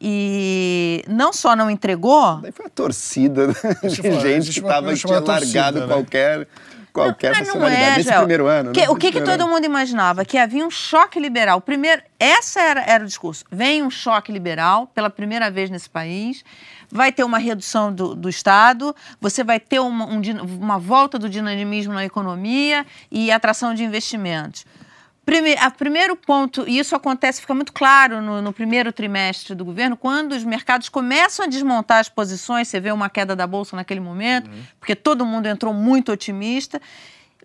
E 0.00 1.04
não 1.06 1.32
só 1.32 1.54
não 1.54 1.70
entregou, 1.70 2.36
Daí 2.38 2.52
foi 2.52 2.66
a 2.66 2.70
torcida 2.70 3.48
de 3.48 3.52
Deixa 3.82 4.06
eu 4.06 4.12
falar, 4.14 4.20
gente 4.22 4.50
que 4.52 4.60
uma 4.60 4.68
tava, 4.68 4.86
coisa 4.86 5.00
que 5.02 5.06
tinha 5.06 5.20
largado 5.20 5.42
torcida, 5.42 5.80
né? 5.86 5.86
qualquer, 5.86 6.48
qualquer 6.92 7.28
Mas 7.30 7.38
não 7.48 7.52
personalidade. 7.60 7.92
é, 7.92 7.96
Nesse 7.98 8.18
primeiro 8.18 8.46
ano. 8.46 8.72
Que- 8.72 8.80
né? 8.80 8.88
o 8.88 8.96
que, 8.96 9.12
que 9.12 9.20
todo 9.20 9.42
ano. 9.42 9.48
mundo 9.48 9.64
imaginava? 9.66 10.24
Que 10.24 10.38
havia 10.38 10.64
um 10.66 10.70
choque 10.70 11.20
liberal. 11.20 11.60
Primeiro, 11.60 12.00
essa 12.18 12.60
era, 12.62 12.82
era 12.84 13.04
o 13.04 13.06
discurso. 13.06 13.44
Vem 13.52 13.82
um 13.82 13.90
choque 13.90 14.32
liberal 14.32 14.86
pela 14.94 15.10
primeira 15.10 15.50
vez 15.50 15.68
nesse 15.68 15.90
país. 15.90 16.42
Vai 16.90 17.12
ter 17.12 17.22
uma 17.22 17.38
redução 17.38 17.92
do, 17.92 18.16
do 18.16 18.28
Estado, 18.28 18.96
você 19.20 19.44
vai 19.44 19.60
ter 19.60 19.78
uma, 19.80 20.06
um 20.06 20.20
uma 20.58 20.76
volta 20.78 21.18
do 21.20 21.28
dinamismo 21.28 21.92
na 21.94 22.04
economia 22.04 22.84
e 23.12 23.30
atração 23.30 23.74
de 23.74 23.84
investimentos. 23.84 24.64
Prime- 25.30 25.56
a 25.60 25.70
primeiro 25.70 26.16
ponto, 26.16 26.64
e 26.68 26.78
isso 26.78 26.96
acontece, 26.96 27.40
fica 27.40 27.54
muito 27.54 27.72
claro 27.72 28.20
no, 28.20 28.42
no 28.42 28.52
primeiro 28.52 28.92
trimestre 28.92 29.54
do 29.54 29.64
governo, 29.64 29.96
quando 29.96 30.32
os 30.32 30.42
mercados 30.42 30.88
começam 30.88 31.44
a 31.44 31.48
desmontar 31.48 31.98
as 32.00 32.08
posições, 32.08 32.66
você 32.66 32.80
vê 32.80 32.90
uma 32.90 33.08
queda 33.08 33.36
da 33.36 33.46
Bolsa 33.46 33.76
naquele 33.76 34.00
momento, 34.00 34.50
porque 34.78 34.96
todo 34.96 35.24
mundo 35.24 35.46
entrou 35.46 35.72
muito 35.72 36.10
otimista, 36.10 36.80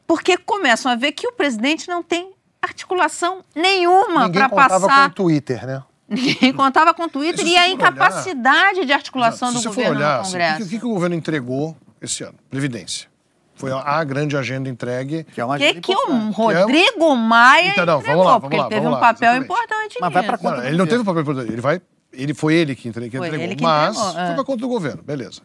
porque 0.07 0.35
começam 0.37 0.91
a 0.91 0.95
ver 0.95 1.11
que 1.11 1.27
o 1.27 1.31
presidente 1.31 1.87
não 1.87 2.01
tem 2.01 2.31
articulação 2.61 3.43
nenhuma 3.55 4.25
Ninguém 4.25 4.41
para 4.41 4.49
contava 4.49 4.87
passar. 4.87 5.05
com 5.05 5.11
o 5.11 5.15
Twitter, 5.15 5.65
né? 5.67 5.83
Ninguém 6.07 6.53
contava 6.53 6.93
com 6.93 7.03
o 7.03 7.09
Twitter 7.09 7.45
e 7.45 7.55
a 7.55 7.61
for 7.61 7.65
olhar- 7.65 7.69
incapacidade 7.73 8.85
de 8.85 8.93
articulação 8.93 9.49
Se 9.49 9.53
do 9.55 9.59
você 9.61 9.69
for 9.69 9.75
governo 9.75 9.97
olhar, 9.99 10.15
no 10.15 10.21
assim, 10.21 10.31
Congresso. 10.31 10.63
o 10.63 10.69
que, 10.69 10.75
o 10.75 10.79
que 10.79 10.85
o 10.85 10.89
governo 10.89 11.15
entregou 11.15 11.75
esse 12.01 12.23
ano? 12.23 12.35
Previdência. 12.49 13.07
Foi 13.55 13.71
a, 13.71 14.03
grande 14.03 14.35
agenda 14.35 14.69
entregue. 14.69 15.23
Que 15.23 15.39
é 15.41 15.45
uma 15.45 15.55
O 15.55 15.57
que, 15.57 15.63
agenda 15.63 15.81
que 15.81 15.91
o 15.95 16.01
importante. 16.29 16.61
Rodrigo 16.61 17.15
Maia 17.15 17.71
Então, 17.71 17.85
não, 17.85 17.99
entregou, 17.99 18.23
vamos 18.23 18.31
lá, 18.33 18.39
porque 18.41 18.57
vamos 18.57 18.57
lá, 18.57 18.63
ele 18.65 18.69
teve 18.69 18.81
vamos 18.81 18.97
um 18.97 19.01
papel 19.01 19.29
exatamente. 19.31 19.45
importante 19.45 19.97
Mas 20.01 20.13
vai 20.13 20.21
nisso. 20.23 20.31
Não, 20.43 20.49
conta 20.51 20.61
ele 20.63 20.71
do 20.71 20.77
não 20.77 20.85
teve 20.85 20.97
governo. 21.03 21.05
papel 21.05 21.21
importante. 21.21 21.51
Ele 21.53 21.61
vai, 21.61 21.81
ele 22.13 22.33
foi 22.33 22.53
ele 22.55 22.75
que 22.75 22.87
entre- 22.89 23.09
que 23.09 23.17
Foi 23.17 23.27
entregou, 23.27 23.45
ele 23.45 23.55
que 23.55 23.63
mas 23.63 23.95
entregou, 23.97 24.19
é. 24.21 24.25
foi 24.27 24.35
para 24.35 24.43
conta 24.43 24.59
do 24.61 24.67
governo, 24.67 25.01
beleza. 25.03 25.41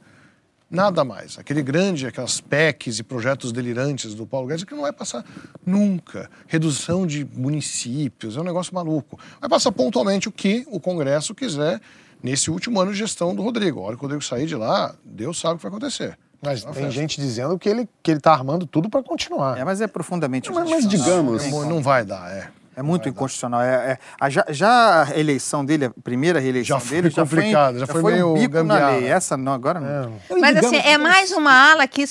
Nada 0.70 1.05
mais. 1.05 1.37
Aquele 1.38 1.62
grande, 1.62 2.07
aquelas 2.07 2.40
PECs 2.40 3.01
e 3.01 3.03
projetos 3.03 3.51
delirantes 3.51 4.14
do 4.14 4.25
Paulo 4.25 4.46
Guedes 4.46 4.62
que 4.62 4.73
não 4.75 4.83
vai 4.83 4.92
passar 4.92 5.25
nunca. 5.66 6.31
Redução 6.46 7.07
de 7.07 7.25
municípios, 7.35 8.37
é 8.37 8.40
um 8.40 8.44
negócio 8.44 8.73
maluco. 8.75 9.18
Vai 9.40 9.51
passar 9.51 9.73
pontualmente 9.73 10.29
o 10.29 10.33
que 10.33 10.64
o 10.70 10.79
Congresso 10.79 11.35
quiser 11.35 11.81
nesse 12.23 12.51
último 12.53 12.81
ano 12.81 12.92
de 12.92 12.99
gestão 12.99 13.35
do 13.35 13.42
Rodrigo. 13.42 13.81
A 13.81 13.83
hora 13.85 13.96
que 13.96 14.01
o 14.01 14.03
Rodrigo 14.03 14.23
sair 14.23 14.46
de 14.46 14.55
lá, 14.55 14.94
Deus 15.05 15.40
sabe 15.40 15.55
o 15.55 15.57
que 15.57 15.62
vai 15.64 15.70
acontecer. 15.70 16.16
Mas 16.42 16.62
É 16.62 16.64
tem 16.66 16.74
festa. 16.74 16.90
gente 16.90 17.20
dizendo 17.20 17.59
que 17.59 17.68
ele, 17.68 17.88
que 18.03 18.11
ele 18.11 18.20
tá 18.20 18.33
armando 18.33 18.66
tudo 18.66 18.88
para 18.88 19.03
continuar. 19.03 19.59
É, 19.59 19.64
mas 19.64 19.81
é 19.81 19.87
profundamente 19.87 20.50
Mas, 20.50 20.68
mas 20.70 20.88
digamos, 20.88 21.46
Não, 21.50 21.68
não 21.68 21.83
vai 21.83 22.05
dar, 22.05 22.31
é. 22.31 22.48
É 22.76 22.83
muito 22.83 23.07
inconstitucional. 23.09 23.61
É, 23.61 23.92
é- 23.92 23.98
a- 24.18 24.31
já, 24.31 24.46
já 24.48 25.03
a 25.03 25.18
eleição 25.18 25.62
dele, 25.64 25.87
a 25.87 25.90
primeira 26.03 26.38
reeleição 26.40 26.79
Já 26.79 26.81
foi 26.81 26.96
dele, 26.96 27.11
já 27.11 27.26
foi, 27.26 27.38
complicado, 27.40 27.79
já 27.79 27.87
foi 27.87 28.03
meio 28.03 28.31
um 28.31 28.35
bico 28.35 28.62
na 28.62 28.90
lei. 28.90 29.07
Essa 29.07 29.37
não, 29.37 29.53
agora 29.53 29.81
não. 29.81 30.14
Mas 30.40 30.57
assim, 30.57 30.76
é 30.76 30.96
mais 30.96 31.31
uma 31.33 31.53
ala 31.72 31.87
que, 31.87 32.05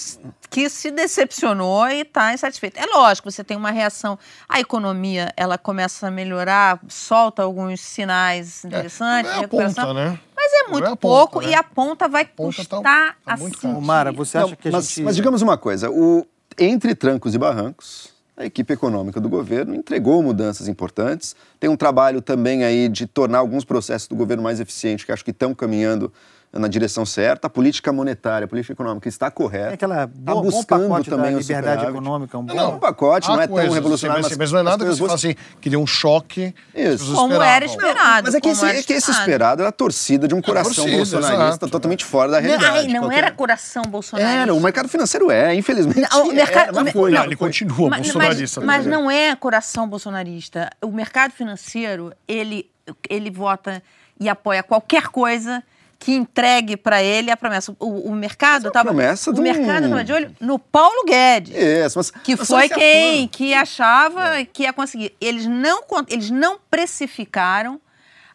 que 0.50 0.70
se 0.70 0.92
decepcionou 0.92 1.88
e 1.88 2.02
está 2.02 2.34
insatisfeita. 2.34 2.80
É 2.80 2.86
lógico, 2.86 3.32
você 3.32 3.44
tem 3.44 3.58
uma 3.58 3.72
reação. 3.72 4.20
A 4.48 4.60
economia, 4.60 5.34
ela 5.36 5.58
começa 5.58 6.08
a 6.08 6.12
melhorar, 6.12 6.80
solta 6.88 7.42
alguns 7.42 7.80
sinais 7.82 8.64
interessantes, 8.64 9.32
É 9.32 9.46
a 9.46 9.48
ponta, 9.48 9.94
né? 9.94 10.20
Mas 10.42 10.54
é 10.54 10.72
muito 10.72 10.88
é 10.88 10.92
a 10.92 10.96
pouco 10.96 11.34
ponta, 11.34 11.46
né? 11.48 11.52
e 11.52 11.56
a 11.56 11.64
ponta 11.64 12.08
vai 12.08 12.24
ponta 12.24 12.64
tá- 12.64 12.78
custar 12.78 13.18
tá 13.26 13.34
assim. 13.34 13.44
muito 13.44 13.60
cara. 13.60 13.78
Ô, 13.78 13.82
Mara, 13.82 14.12
você 14.14 14.38
acha 14.38 14.48
Não, 14.48 14.56
que 14.56 14.70
a 14.70 14.72
mas, 14.72 14.88
gente... 14.88 15.02
mas 15.02 15.16
digamos 15.18 15.42
uma 15.42 15.58
coisa, 15.58 15.92
o, 15.92 16.26
entre 16.58 16.96
trancos 16.96 17.36
e 17.36 17.38
barrancos, 17.38 18.14
a 18.38 18.46
equipe 18.46 18.72
econômica 18.72 19.20
do 19.20 19.28
governo 19.28 19.76
entregou 19.76 20.24
mudanças 20.24 20.70
importantes. 20.70 21.36
Tem 21.60 21.70
um 21.70 21.76
trabalho 21.76 22.22
também 22.22 22.64
aí 22.64 22.88
de 22.88 23.06
tornar 23.06 23.40
alguns 23.40 23.66
processos 23.66 24.08
do 24.08 24.16
governo 24.16 24.42
mais 24.42 24.62
eficientes, 24.62 25.04
que 25.04 25.12
acho 25.12 25.26
que 25.26 25.32
estão 25.32 25.54
caminhando 25.54 26.12
na 26.52 26.68
direção 26.68 27.06
certa. 27.06 27.48
A 27.48 27.50
política 27.50 27.94
monetária, 27.94 28.46
a 28.46 28.48
política 28.48 28.74
econômica 28.74 29.08
está 29.08 29.30
correta. 29.30 29.70
É 29.70 29.74
aquela 29.74 30.06
Está 30.06 30.08
boa, 30.34 30.36
bom 30.44 30.50
buscando 30.50 30.90
pacote 30.90 31.10
também 31.10 31.34
da 31.34 31.40
liberdade 31.40 31.86
econômica, 31.86 32.38
um 32.38 32.44
bom... 32.44 32.54
Não, 32.56 32.76
um 32.76 32.80
pacote, 32.80 33.28
não 33.28 33.40
é 33.40 33.48
tão 33.48 33.56
revolucionário, 33.70 34.26
assim, 34.26 34.36
mas, 34.36 34.38
mas 34.38 34.52
não 34.52 34.60
é 34.60 34.64
nada 34.64 34.84
que 34.84 34.90
você 34.92 35.00
fala 35.00 35.14
assim, 35.14 35.36
que 35.62 35.70
deu 35.70 35.80
um 35.80 35.86
choque. 35.86 36.54
Isso. 36.74 37.14
Como 37.14 37.40
era 37.42 37.66
esperado. 37.66 38.24
Mas 38.26 38.36
é 38.36 38.42
que 38.42 38.50
esse, 38.50 38.66
era 38.66 38.80
é 38.80 38.84
que 38.84 38.94
esse 38.94 39.12
esperado. 39.12 39.62
era 39.62 39.70
a 39.70 39.72
torcida 39.72 40.28
de 40.28 40.34
um 40.34 40.42
coração 40.42 40.74
torcida, 40.74 40.98
bolsonarista 40.98 41.44
exato. 41.46 41.70
totalmente 41.70 42.04
fora 42.04 42.32
da 42.32 42.42
Não, 42.42 42.48
realidade. 42.48 42.78
ai, 42.78 42.88
não 42.88 43.02
Qualquer- 43.02 43.18
era 43.18 43.32
coração 43.32 43.84
bolsonarista. 43.84 44.42
Era, 44.42 44.54
o 44.54 44.60
mercado 44.60 44.90
financeiro 44.90 45.30
é, 45.32 45.54
infelizmente. 45.54 46.10
Não, 46.12 46.28
o 46.30 46.34
mercado- 46.34 46.70
é, 46.70 46.72
mas 46.84 46.88
o 46.88 46.92
foi, 46.92 47.12
Não, 47.12 47.18
Não, 47.20 47.26
ele 47.26 47.36
foi. 47.36 47.48
continua 47.48 47.90
mas, 47.90 48.02
bolsonarista. 48.02 48.62
mas, 48.62 48.68
mas 48.78 48.86
né? 48.88 48.92
não 48.92 49.12
é 49.12 49.36
coração 49.36 49.88
bolsonarista. 49.88 50.70
O 50.82 50.92
mercado 50.92 51.32
financeiro, 51.32 52.12
ele, 52.28 52.70
ele 53.08 53.30
vota 53.30 53.84
e 54.20 54.28
apoia 54.28 54.64
qualquer 54.64 55.08
coisa 55.10 55.64
que 56.00 56.14
entregue 56.14 56.78
para 56.78 57.04
ele 57.04 57.30
a 57.30 57.36
promessa. 57.36 57.76
O, 57.78 58.10
o 58.10 58.16
mercado 58.16 58.70
estava. 58.70 58.86
promessa 58.88 59.32
O 59.32 59.34
de 59.34 59.42
um- 59.42 59.44
mercado 59.44 59.84
estava 59.84 60.04
de 60.04 60.14
olho 60.14 60.34
no 60.40 60.58
Paulo 60.58 61.04
Guedes. 61.06 61.54
Isso, 61.54 62.00
mas, 62.00 62.10
Que 62.10 62.38
foi 62.38 62.70
quem 62.70 63.28
que 63.28 63.54
achava 63.54 64.44
que 64.46 64.64
ia 64.64 64.72
conseguir. 64.72 65.14
Eles 65.20 65.46
não, 65.46 65.84
eles 66.08 66.30
não 66.32 66.58
precificaram 66.72 67.82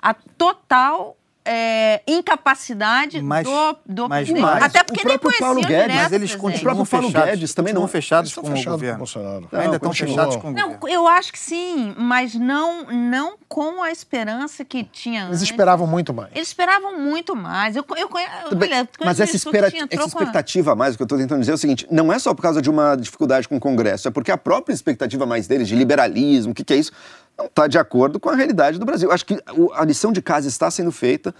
a 0.00 0.12
total 0.12 1.16
é, 1.44 2.00
incapacidade 2.06 3.20
Mas- 3.22 3.44
do, 3.44 3.76
do 3.86 4.08
mas 4.08 4.28
mais. 4.30 4.62
Até 4.64 4.82
porque 4.82 5.02
O 5.02 5.08
nem 5.08 5.18
próprio 5.18 5.40
Paulo 5.40 5.60
Guedes, 5.60 5.76
direto 5.76 6.02
Mas 6.02 6.12
eles 6.12 6.34
O 6.34 6.38
continuam 6.38 6.86
Paulo 6.86 7.06
fechados, 7.08 7.30
Guedes 7.30 7.54
também 7.54 7.74
não- 7.74 7.86
fechados 7.88 8.34
com 8.34 8.40
o 8.48 8.64
governo. 8.64 8.98
Bolsonaro. 8.98 9.48
Ainda 9.52 9.76
estão 9.76 9.92
fechados 9.92 10.36
com 10.36 10.48
o 10.48 10.52
Não, 10.52 10.72
governo. 10.74 10.88
eu 10.88 11.06
acho 11.08 11.32
que 11.32 11.38
sim, 11.38 11.94
mas 11.98 12.34
não, 12.34 12.84
não 12.86 13.34
com 13.48 13.82
a 13.82 13.90
esperança 13.92 14.64
que 14.64 14.84
tinha 14.84 15.20
Eles 15.22 15.28
antes. 15.36 15.42
esperavam 15.42 15.86
muito 15.86 16.12
mais. 16.14 16.30
Eles 16.34 16.48
esperavam 16.48 16.98
muito 16.98 17.36
mais. 17.36 17.76
Eu, 17.76 17.84
eu 17.96 18.08
conheço. 18.08 18.30
Tudo 18.48 18.56
bem, 18.56 18.72
olha, 18.72 18.88
Mas 19.04 19.20
essa, 19.20 19.36
espera- 19.36 19.68
essa 19.68 20.02
a- 20.02 20.06
expectativa 20.06 20.72
a 20.72 20.74
mais, 20.74 20.94
o 20.94 20.96
que 20.96 21.02
eu 21.02 21.06
estou 21.06 21.18
tentando 21.18 21.40
dizer 21.40 21.52
é 21.52 21.54
o 21.54 21.58
seguinte: 21.58 21.86
não 21.90 22.12
é 22.12 22.18
só 22.18 22.34
por 22.34 22.42
causa 22.42 22.60
de 22.62 22.70
uma 22.70 22.96
dificuldade 22.96 23.46
com 23.48 23.56
o 23.56 23.60
Congresso, 23.60 24.08
é 24.08 24.10
porque 24.10 24.32
a 24.32 24.38
própria 24.38 24.74
expectativa 24.74 25.24
mais 25.26 25.46
deles 25.46 25.68
de 25.68 25.76
liberalismo, 25.76 26.52
o 26.52 26.54
que, 26.54 26.64
que 26.64 26.72
é 26.72 26.76
isso, 26.76 26.90
não 27.36 27.46
está 27.46 27.66
de 27.66 27.78
acordo 27.78 28.20
com 28.20 28.28
a 28.28 28.34
realidade 28.34 28.78
do 28.78 28.86
Brasil. 28.86 29.10
Acho 29.10 29.26
que 29.26 29.38
a 29.74 29.84
lição 29.84 30.12
de 30.12 30.22
casa 30.22 30.48
está 30.48 30.70
sendo 30.70 30.92
feita, 30.92 31.34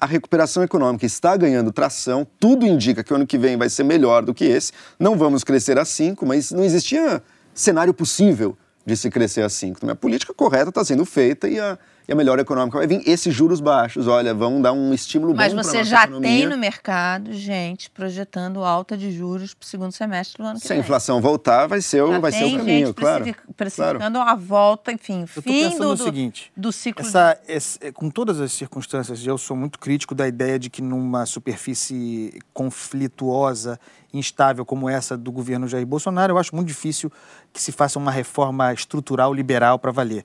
a 0.00 0.06
recuperação 0.06 0.62
econômica 0.62 1.04
está 1.04 1.36
ganhando 1.36 1.72
tração, 1.72 2.26
tudo 2.38 2.66
indica 2.66 3.02
que 3.02 3.12
o 3.12 3.16
ano 3.16 3.26
que 3.26 3.36
vem 3.36 3.56
vai 3.56 3.68
ser 3.68 3.82
melhor 3.82 4.24
do 4.24 4.32
que 4.32 4.44
esse. 4.44 4.72
Não 4.98 5.16
vamos 5.16 5.42
crescer 5.42 5.78
a 5.78 5.84
5, 5.84 6.24
mas 6.24 6.52
não 6.52 6.62
existia 6.62 7.22
cenário 7.52 7.92
possível 7.92 8.56
de 8.86 8.96
se 8.96 9.10
crescer 9.10 9.42
a 9.42 9.48
5. 9.48 9.90
A 9.90 9.94
política 9.96 10.32
correta 10.32 10.68
está 10.68 10.84
sendo 10.84 11.04
feita 11.04 11.48
e 11.48 11.58
a, 11.58 11.78
e 12.08 12.12
a 12.12 12.16
melhora 12.16 12.40
econômica 12.40 12.78
vai 12.78 12.86
vir. 12.86 13.02
Esses 13.06 13.34
juros 13.34 13.60
baixos, 13.60 14.08
olha, 14.08 14.32
vão 14.32 14.62
dar 14.62 14.72
um 14.72 14.94
estímulo 14.94 15.34
Mas 15.34 15.52
bom 15.52 15.58
Mas 15.58 15.66
você 15.66 15.84
já 15.84 16.04
economia. 16.04 16.30
tem 16.30 16.46
no 16.46 16.56
mercado 16.56 17.34
gente 17.34 17.90
projetando 17.90 18.64
alta 18.64 18.96
de 18.96 19.12
juros 19.12 19.52
para 19.52 19.64
o 19.64 19.68
segundo 19.68 19.92
semestre 19.92 20.42
do 20.42 20.46
ano 20.46 20.58
que 20.58 20.66
vem. 20.66 20.68
Se 20.68 20.72
a 20.72 20.76
inflação 20.78 21.20
voltar, 21.20 21.66
vai 21.66 21.82
ser, 21.82 22.02
o, 22.02 22.18
vai 22.18 22.32
ser 22.32 22.44
o 22.44 22.56
caminho, 22.56 22.94
claro. 22.94 23.26
Precificando 23.54 24.18
claro. 24.18 24.30
a 24.30 24.34
volta, 24.34 24.90
enfim, 24.90 25.26
eu 25.36 25.42
fim 25.42 25.76
do, 25.76 25.96
seguinte, 25.98 26.50
do 26.56 26.72
ciclo. 26.72 27.04
Essa, 27.04 27.34
de... 27.34 27.52
esse, 27.52 27.92
com 27.92 28.08
todas 28.08 28.40
as 28.40 28.52
circunstâncias, 28.52 29.26
eu 29.26 29.36
sou 29.36 29.54
muito 29.54 29.78
crítico 29.78 30.14
da 30.14 30.26
ideia 30.26 30.58
de 30.58 30.70
que 30.70 30.80
numa 30.80 31.26
superfície 31.26 32.38
conflituosa 32.54 33.78
instável 34.12 34.64
como 34.64 34.88
essa 34.88 35.16
do 35.16 35.30
governo 35.30 35.68
Jair 35.68 35.86
Bolsonaro, 35.86 36.32
eu 36.32 36.38
acho 36.38 36.54
muito 36.54 36.68
difícil 36.68 37.12
que 37.52 37.60
se 37.60 37.72
faça 37.72 37.98
uma 37.98 38.10
reforma 38.10 38.72
estrutural 38.72 39.32
liberal 39.34 39.78
para 39.78 39.90
valer. 39.90 40.24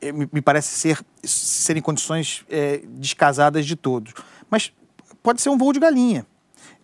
É, 0.00 0.12
me 0.12 0.40
parece 0.40 0.68
ser 0.68 1.00
serem 1.22 1.82
condições 1.82 2.44
é, 2.48 2.82
descasadas 2.86 3.66
de 3.66 3.74
todos. 3.74 4.12
Mas 4.48 4.72
pode 5.22 5.40
ser 5.40 5.48
um 5.48 5.58
voo 5.58 5.72
de 5.72 5.80
galinha 5.80 6.24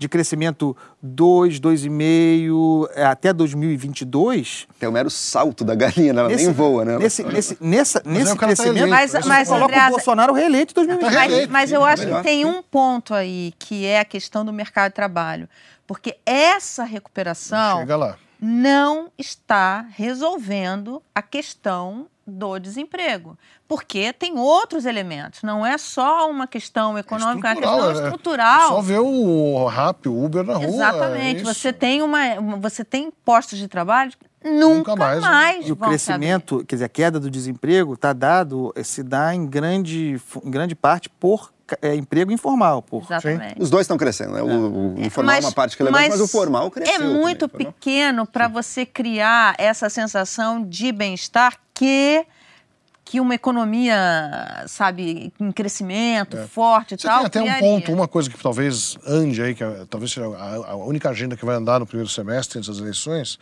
de 0.03 0.09
crescimento 0.09 0.77
2, 1.01 1.61
2,5 1.61 2.89
é, 2.95 3.05
até 3.05 3.33
2022. 3.33 4.67
É 4.81 4.89
o 4.89 4.93
mero 4.93 5.09
salto 5.09 5.65
da 5.65 5.77
galinha, 5.77 6.11
ela 6.11 6.29
nesse, 6.29 6.47
nem 6.47 6.53
voa, 6.53 6.85
né? 6.85 6.99
Nesse, 6.99 7.23
nesse, 7.23 7.57
nessa, 7.61 8.03
mas 8.05 8.15
nesse 8.15 8.33
é 8.33 8.35
tá 8.35 8.47
crescimento, 8.47 8.89
mas, 8.89 9.13
mas, 9.25 9.49
coloca 9.49 9.87
o 9.87 9.91
Bolsonaro 9.91 10.33
reeleito 10.33 10.73
em 10.73 10.87
2022. 10.87 11.15
Mas, 11.15 11.49
mas 11.49 11.73
eu 11.73 11.85
acho 11.85 12.05
que 12.05 12.23
tem 12.23 12.45
um 12.45 12.63
ponto 12.63 13.15
aí, 13.15 13.55
que 13.59 13.87
é 13.87 14.01
a 14.01 14.05
questão 14.05 14.45
do 14.45 14.53
mercado 14.53 14.91
de 14.91 14.97
trabalho. 14.97 15.49
Porque 15.87 16.19
essa 16.25 16.85
recuperação 16.85 17.85
não 18.41 19.11
está 19.17 19.87
resolvendo 19.91 21.03
a 21.15 21.23
questão 21.23 22.07
do 22.27 22.59
desemprego. 22.59 23.37
Porque 23.67 24.13
tem 24.13 24.39
outros 24.39 24.85
elementos, 24.85 25.43
não 25.43 25.65
é 25.65 25.79
só 25.79 26.29
uma 26.31 26.47
questão 26.47 26.99
econômica, 26.99 27.49
é, 27.49 27.51
é 27.53 27.55
uma 27.55 27.61
questão 27.61 27.91
é, 27.91 28.05
estrutural. 28.05 28.69
Só 28.69 28.81
ver 28.81 29.01
o 29.01 29.67
Rap, 29.67 30.09
o 30.09 30.25
Uber 30.25 30.45
na 30.45 30.55
rua. 30.55 30.67
Exatamente. 30.67 31.41
É 31.41 31.45
você 31.45 31.73
tem 31.73 32.03
uma, 32.03 32.59
você 32.59 32.85
tem 32.85 33.11
postos 33.25 33.59
de 33.59 33.69
trabalho 33.69 34.13
nunca, 34.45 34.91
nunca 34.93 34.97
mais. 34.97 35.21
mais 35.21 35.69
e 35.69 35.73
o 35.73 35.77
crescimento, 35.77 36.57
saber. 36.57 36.67
quer 36.67 36.77
dizer, 36.77 36.85
a 36.85 36.89
queda 36.89 37.21
do 37.21 37.31
desemprego 37.31 37.95
está 37.95 38.13
dado, 38.13 38.73
se 38.83 39.03
dá 39.03 39.35
em 39.35 39.47
grande, 39.47 40.21
em 40.45 40.51
grande 40.51 40.75
parte 40.75 41.09
por 41.09 41.53
é, 41.81 41.95
emprego 41.95 42.33
informal. 42.33 42.83
Por... 42.83 43.03
Exatamente. 43.03 43.55
Os 43.59 43.71
dois 43.71 43.85
estão 43.85 43.97
crescendo, 43.97 44.33
né? 44.33 44.43
O, 44.43 44.95
o 44.95 45.01
informal 45.01 45.37
mas, 45.37 45.45
é 45.45 45.49
uma 45.49 45.53
parte 45.53 45.77
que 45.77 45.83
é 45.83 45.91
mas, 45.91 46.09
mas 46.11 46.21
o 46.21 46.29
formal 46.29 46.71
cresceu. 46.71 46.95
É 46.95 46.99
muito 46.99 47.49
também, 47.49 47.67
pequeno 47.67 48.27
para 48.27 48.49
você 48.49 48.85
criar 48.85 49.55
essa 49.59 49.89
sensação 49.89 50.65
de 50.65 50.93
bem-estar 50.93 51.59
que 51.73 52.27
que 53.05 53.21
uma 53.21 53.35
economia, 53.35 54.65
sabe, 54.67 55.35
em 55.39 55.53
crescimento, 55.53 56.35
é. 56.35 56.47
forte 56.47 56.95
e 56.95 56.99
Você 56.99 57.07
tal. 57.07 57.19
Tem 57.19 57.27
até 57.27 57.41
criaria. 57.41 57.69
um 57.69 57.75
ponto, 57.75 57.93
uma 57.93 58.09
coisa 58.09 58.31
que 58.31 58.39
talvez 58.43 58.97
ande 59.07 59.43
aí, 59.43 59.55
que 59.55 59.63
é, 59.63 59.85
talvez 59.91 60.13
seja 60.13 60.27
a, 60.29 60.71
a, 60.71 60.77
única 60.77 61.11
agenda 61.11 61.37
que 61.37 61.45
vai 61.45 61.55
andar 61.55 61.79
no 61.79 61.85
primeiro 61.87 62.09
semestre 62.09 62.59
antes 62.59 62.71
das 62.71 62.79
eleições, 62.79 63.39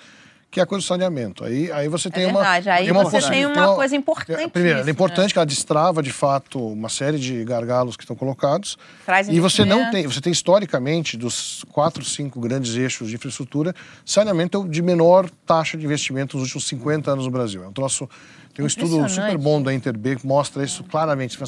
que 0.51 0.59
é 0.59 0.63
a 0.65 0.67
coisa 0.67 0.85
do 0.85 0.87
saneamento. 0.87 1.45
Aí, 1.45 1.71
aí 1.71 1.89
você 1.89 2.11
tem 2.11 2.25
é 2.25 2.27
verdade. 2.33 2.69
uma. 2.69 2.75
Aí 2.75 2.85
tem 2.85 2.93
uma 2.93 3.05
você 3.05 3.31
tem 3.31 3.47
uma, 3.47 3.67
uma 3.69 3.77
coisa 3.77 3.95
importante. 3.95 4.49
Primeiro, 4.49 4.81
é 4.81 4.91
importante 4.91 5.33
que 5.33 5.39
ela 5.39 5.47
destrava, 5.47 6.03
de 6.03 6.13
fato, 6.13 6.73
uma 6.73 6.89
série 6.89 7.19
de 7.19 7.45
gargalos 7.45 7.97
que 7.97 8.03
estão 8.03 8.17
colocados. 8.17 8.77
Traz 9.07 9.29
e 9.29 9.39
você 9.39 9.65
não 9.65 9.91
tem, 9.91 10.07
você 10.07 10.21
tem 10.21 10.33
historicamente, 10.33 11.17
dos 11.17 11.65
quatro, 11.71 12.05
cinco 12.05 12.41
grandes 12.41 12.75
eixos 12.75 13.09
de 13.09 13.15
infraestrutura, 13.15 13.75
saneamento 14.05 14.59
é 14.59 14.61
o 14.61 14.69
de 14.69 14.83
menor 14.83 15.31
taxa 15.47 15.79
de 15.79 15.85
investimento 15.85 16.37
nos 16.37 16.47
últimos 16.47 16.67
50 16.67 17.13
anos 17.13 17.27
no 17.27 17.31
Brasil. 17.31 17.63
É 17.63 17.69
um 17.69 17.73
troço. 17.73 18.09
Tem 18.53 18.65
um 18.65 18.67
estudo 18.67 19.09
super 19.09 19.39
bom 19.39 19.63
da 19.63 19.73
Interb 19.73 20.17
que 20.17 20.27
mostra 20.27 20.65
isso 20.65 20.83
claramente. 20.83 21.39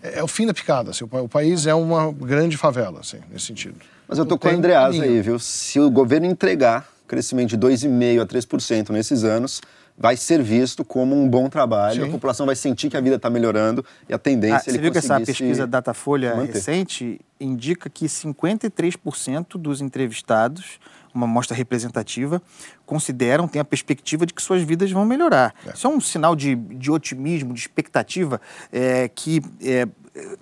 É, 0.00 0.20
é 0.20 0.22
o 0.22 0.28
fim 0.28 0.46
da 0.46 0.54
picada. 0.54 0.92
Assim, 0.92 1.04
o, 1.04 1.28
país 1.28 1.66
é 1.66 1.74
uma 1.74 2.12
grande 2.12 2.56
favela, 2.56 3.00
assim, 3.00 3.18
nesse 3.28 3.46
sentido. 3.46 3.74
Mas 4.06 4.18
eu 4.18 4.24
tô 4.24 4.38
com 4.38 4.46
o 4.46 4.50
Andreasa 4.50 5.02
aí, 5.02 5.20
viu? 5.20 5.38
Se 5.40 5.80
o 5.80 5.90
governo 5.90 6.26
entregar 6.26 6.86
crescimento 7.10 7.50
de 7.50 7.58
2,5% 7.58 8.22
a 8.22 8.26
3% 8.26 8.90
nesses 8.90 9.24
anos, 9.24 9.60
vai 9.98 10.16
ser 10.16 10.40
visto 10.42 10.84
como 10.84 11.14
um 11.14 11.28
bom 11.28 11.48
trabalho, 11.48 12.04
Sim. 12.04 12.08
a 12.08 12.12
população 12.12 12.46
vai 12.46 12.54
sentir 12.54 12.88
que 12.88 12.96
a 12.96 13.00
vida 13.00 13.16
está 13.16 13.28
melhorando 13.28 13.84
e 14.08 14.14
a 14.14 14.18
tendência 14.18 14.56
ah, 14.56 14.62
é 14.66 14.70
ele 14.70 14.78
Você 14.78 14.82
viu 14.82 14.92
que 14.92 14.98
essa 14.98 15.20
pesquisa 15.20 15.66
Datafolha 15.66 16.36
manter. 16.36 16.54
recente 16.54 17.20
indica 17.40 17.90
que 17.90 18.06
53% 18.06 19.58
dos 19.58 19.80
entrevistados, 19.80 20.78
uma 21.12 21.26
amostra 21.26 21.56
representativa, 21.56 22.40
consideram, 22.86 23.48
têm 23.48 23.60
a 23.60 23.64
perspectiva 23.64 24.24
de 24.24 24.32
que 24.32 24.40
suas 24.40 24.62
vidas 24.62 24.90
vão 24.92 25.04
melhorar. 25.04 25.52
É. 25.66 25.72
Isso 25.74 25.86
é 25.86 25.90
um 25.90 26.00
sinal 26.00 26.36
de, 26.36 26.54
de 26.54 26.90
otimismo, 26.92 27.52
de 27.52 27.60
expectativa, 27.60 28.40
é, 28.72 29.08
que 29.08 29.42
é, 29.60 29.88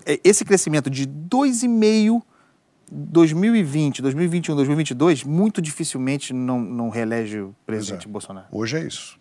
é 0.04 0.20
esse 0.22 0.44
crescimento 0.44 0.90
de 0.90 1.07
2,5% 1.07 2.22
2020, 2.90 4.03
2021, 4.03 4.57
2022, 4.57 5.24
muito 5.24 5.61
dificilmente 5.61 6.33
não, 6.33 6.61
não 6.61 6.88
reelege 6.88 7.40
o 7.40 7.55
presidente 7.66 8.07
é. 8.07 8.11
Bolsonaro. 8.11 8.46
Hoje 8.51 8.77
é 8.77 8.81
isso. 8.81 9.18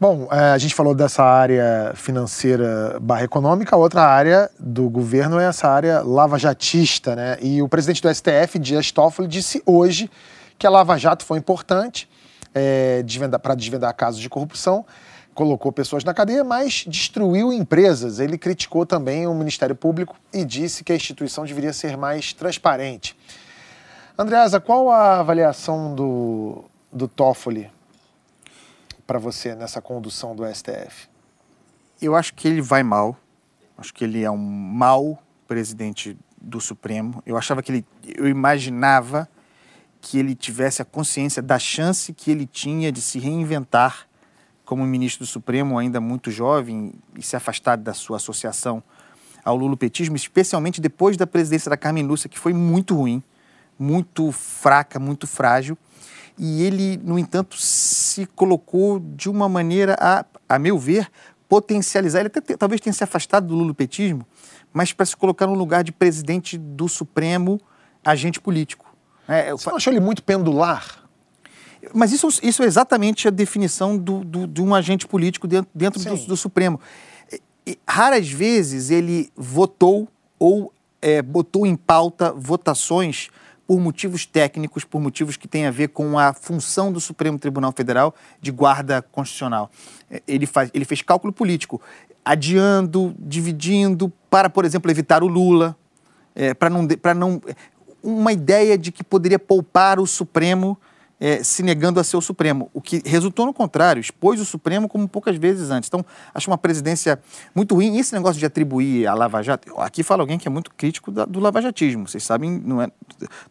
Bom, 0.00 0.28
é, 0.32 0.52
a 0.52 0.56
gente 0.56 0.74
falou 0.74 0.94
dessa 0.94 1.22
área 1.22 1.92
financeira 1.94 2.98
barra 3.02 3.24
econômica, 3.24 3.76
outra 3.76 4.02
área 4.02 4.50
do 4.58 4.88
governo 4.88 5.38
é 5.38 5.44
essa 5.44 5.68
área 5.68 6.00
lavajatista, 6.00 7.14
né? 7.14 7.36
E 7.42 7.60
o 7.60 7.68
presidente 7.68 8.00
do 8.00 8.08
STF, 8.08 8.58
Dias 8.58 8.90
Toffoli, 8.90 9.28
disse 9.28 9.62
hoje 9.66 10.10
que 10.58 10.66
a 10.66 10.70
Lava 10.70 10.96
Jato 10.96 11.22
foi 11.22 11.38
importante 11.38 12.08
é, 12.54 13.04
para 13.42 13.54
desvendar 13.54 13.94
casos 13.94 14.20
de 14.20 14.28
corrupção, 14.30 14.86
colocou 15.40 15.72
pessoas 15.72 16.04
na 16.04 16.12
cadeia, 16.12 16.44
mas 16.44 16.84
destruiu 16.86 17.50
empresas. 17.50 18.20
Ele 18.20 18.36
criticou 18.36 18.84
também 18.84 19.26
o 19.26 19.32
Ministério 19.32 19.74
Público 19.74 20.14
e 20.30 20.44
disse 20.44 20.84
que 20.84 20.92
a 20.92 20.94
instituição 20.94 21.46
deveria 21.46 21.72
ser 21.72 21.96
mais 21.96 22.34
transparente. 22.34 23.16
Andreasa, 24.18 24.60
qual 24.60 24.90
a 24.90 25.18
avaliação 25.18 25.94
do, 25.94 26.64
do 26.92 27.08
Toffoli 27.08 27.72
para 29.06 29.18
você 29.18 29.54
nessa 29.54 29.80
condução 29.80 30.36
do 30.36 30.44
STF? 30.44 31.08
Eu 32.02 32.14
acho 32.14 32.34
que 32.34 32.46
ele 32.46 32.60
vai 32.60 32.82
mal. 32.82 33.16
Acho 33.78 33.94
que 33.94 34.04
ele 34.04 34.22
é 34.22 34.30
um 34.30 34.36
mau 34.36 35.18
presidente 35.48 36.18
do 36.38 36.60
Supremo. 36.60 37.22
Eu 37.24 37.38
achava 37.38 37.62
que 37.62 37.72
ele, 37.72 37.86
eu 38.14 38.28
imaginava 38.28 39.26
que 40.02 40.18
ele 40.18 40.34
tivesse 40.34 40.82
a 40.82 40.84
consciência 40.84 41.40
da 41.40 41.58
chance 41.58 42.12
que 42.12 42.30
ele 42.30 42.44
tinha 42.44 42.92
de 42.92 43.00
se 43.00 43.18
reinventar 43.18 44.09
como 44.70 44.86
ministro 44.86 45.24
do 45.24 45.28
Supremo, 45.28 45.76
ainda 45.76 46.00
muito 46.00 46.30
jovem, 46.30 46.92
e 47.18 47.22
se 47.24 47.34
afastar 47.34 47.76
da 47.76 47.92
sua 47.92 48.18
associação 48.18 48.80
ao 49.44 49.56
lulopetismo, 49.56 50.14
especialmente 50.14 50.80
depois 50.80 51.16
da 51.16 51.26
presidência 51.26 51.68
da 51.68 51.76
Carmen 51.76 52.06
Lúcia, 52.06 52.28
que 52.28 52.38
foi 52.38 52.52
muito 52.52 52.94
ruim, 52.94 53.20
muito 53.76 54.30
fraca, 54.30 55.00
muito 55.00 55.26
frágil. 55.26 55.76
E 56.38 56.62
ele, 56.62 56.96
no 56.98 57.18
entanto, 57.18 57.56
se 57.56 58.26
colocou 58.26 59.00
de 59.00 59.28
uma 59.28 59.48
maneira 59.48 59.96
a, 59.98 60.24
a 60.48 60.56
meu 60.56 60.78
ver, 60.78 61.10
potencializar. 61.48 62.20
Ele 62.20 62.28
até 62.28 62.40
talvez 62.56 62.80
tenha 62.80 62.92
se 62.92 63.02
afastado 63.02 63.48
do 63.48 63.56
lulopetismo, 63.56 64.24
mas 64.72 64.92
para 64.92 65.04
se 65.04 65.16
colocar 65.16 65.48
no 65.48 65.54
lugar 65.54 65.82
de 65.82 65.90
presidente 65.90 66.56
do 66.56 66.88
Supremo, 66.88 67.60
agente 68.04 68.40
político. 68.40 68.86
É, 69.26 69.50
Você 69.50 69.68
não 69.68 69.78
achou 69.78 69.92
ele 69.92 69.98
muito 69.98 70.22
pendular? 70.22 70.99
Mas 71.94 72.12
isso, 72.12 72.28
isso 72.42 72.62
é 72.62 72.66
exatamente 72.66 73.26
a 73.26 73.30
definição 73.30 73.96
do, 73.96 74.24
do 74.24 74.46
de 74.46 74.62
um 74.62 74.74
agente 74.74 75.06
político 75.06 75.46
dentro, 75.46 75.70
dentro 75.74 76.02
do, 76.02 76.26
do, 76.26 76.36
Supremo. 76.36 76.80
E, 77.66 77.78
raras 77.88 78.28
vezes 78.28 78.90
ele 78.90 79.30
votou 79.36 80.08
ou 80.38 80.72
é, 81.00 81.22
botou 81.22 81.66
em 81.66 81.76
pauta 81.76 82.32
votações 82.32 83.30
por 83.66 83.78
motivos 83.78 84.26
técnicos, 84.26 84.84
por 84.84 85.00
motivos 85.00 85.36
que 85.36 85.46
têm 85.46 85.66
a 85.66 85.70
ver 85.70 85.88
com 85.88 86.18
a 86.18 86.32
função 86.32 86.92
do 86.92 87.00
Supremo 87.00 87.38
Tribunal 87.38 87.72
Federal 87.72 88.14
de 88.40 88.50
guarda 88.50 89.00
constitucional. 89.00 89.70
É, 90.10 90.22
ele, 90.26 90.44
faz, 90.44 90.70
ele 90.74 90.84
fez 90.84 91.02
cálculo 91.02 91.32
político, 91.32 91.80
adiando, 92.24 93.14
dividindo, 93.18 94.12
para, 94.28 94.50
por 94.50 94.64
exemplo, 94.64 94.90
evitar 94.90 95.22
o 95.22 95.28
Lula, 95.28 95.76
é, 96.34 96.52
para 96.52 96.68
não, 96.68 96.86
não. 97.16 97.40
Uma 98.02 98.32
ideia 98.32 98.76
de 98.76 98.90
que 98.90 99.04
poderia 99.04 99.38
poupar 99.38 100.00
o 100.00 100.06
Supremo 100.06 100.76
é, 101.20 101.44
se 101.44 101.62
negando 101.62 102.00
a 102.00 102.04
ser 102.04 102.16
o 102.16 102.20
Supremo, 102.22 102.70
o 102.72 102.80
que 102.80 103.02
resultou 103.04 103.44
no 103.44 103.52
contrário, 103.52 104.00
expôs 104.00 104.40
o 104.40 104.44
Supremo 104.44 104.88
como 104.88 105.06
poucas 105.06 105.36
vezes 105.36 105.70
antes. 105.70 105.86
Então, 105.86 106.04
acho 106.34 106.50
uma 106.50 106.56
presidência 106.56 107.20
muito 107.54 107.74
ruim. 107.74 107.96
E 107.96 108.00
esse 108.00 108.14
negócio 108.14 108.38
de 108.38 108.46
atribuir 108.46 109.06
a 109.06 109.12
Lava 109.12 109.42
Jato, 109.42 109.78
aqui 109.78 110.02
fala 110.02 110.22
alguém 110.22 110.38
que 110.38 110.48
é 110.48 110.50
muito 110.50 110.72
crítico 110.74 111.10
da, 111.10 111.26
do 111.26 111.38
lavajatismo, 111.38 112.08
vocês 112.08 112.24
sabem, 112.24 112.50
não 112.64 112.80
é, 112.80 112.90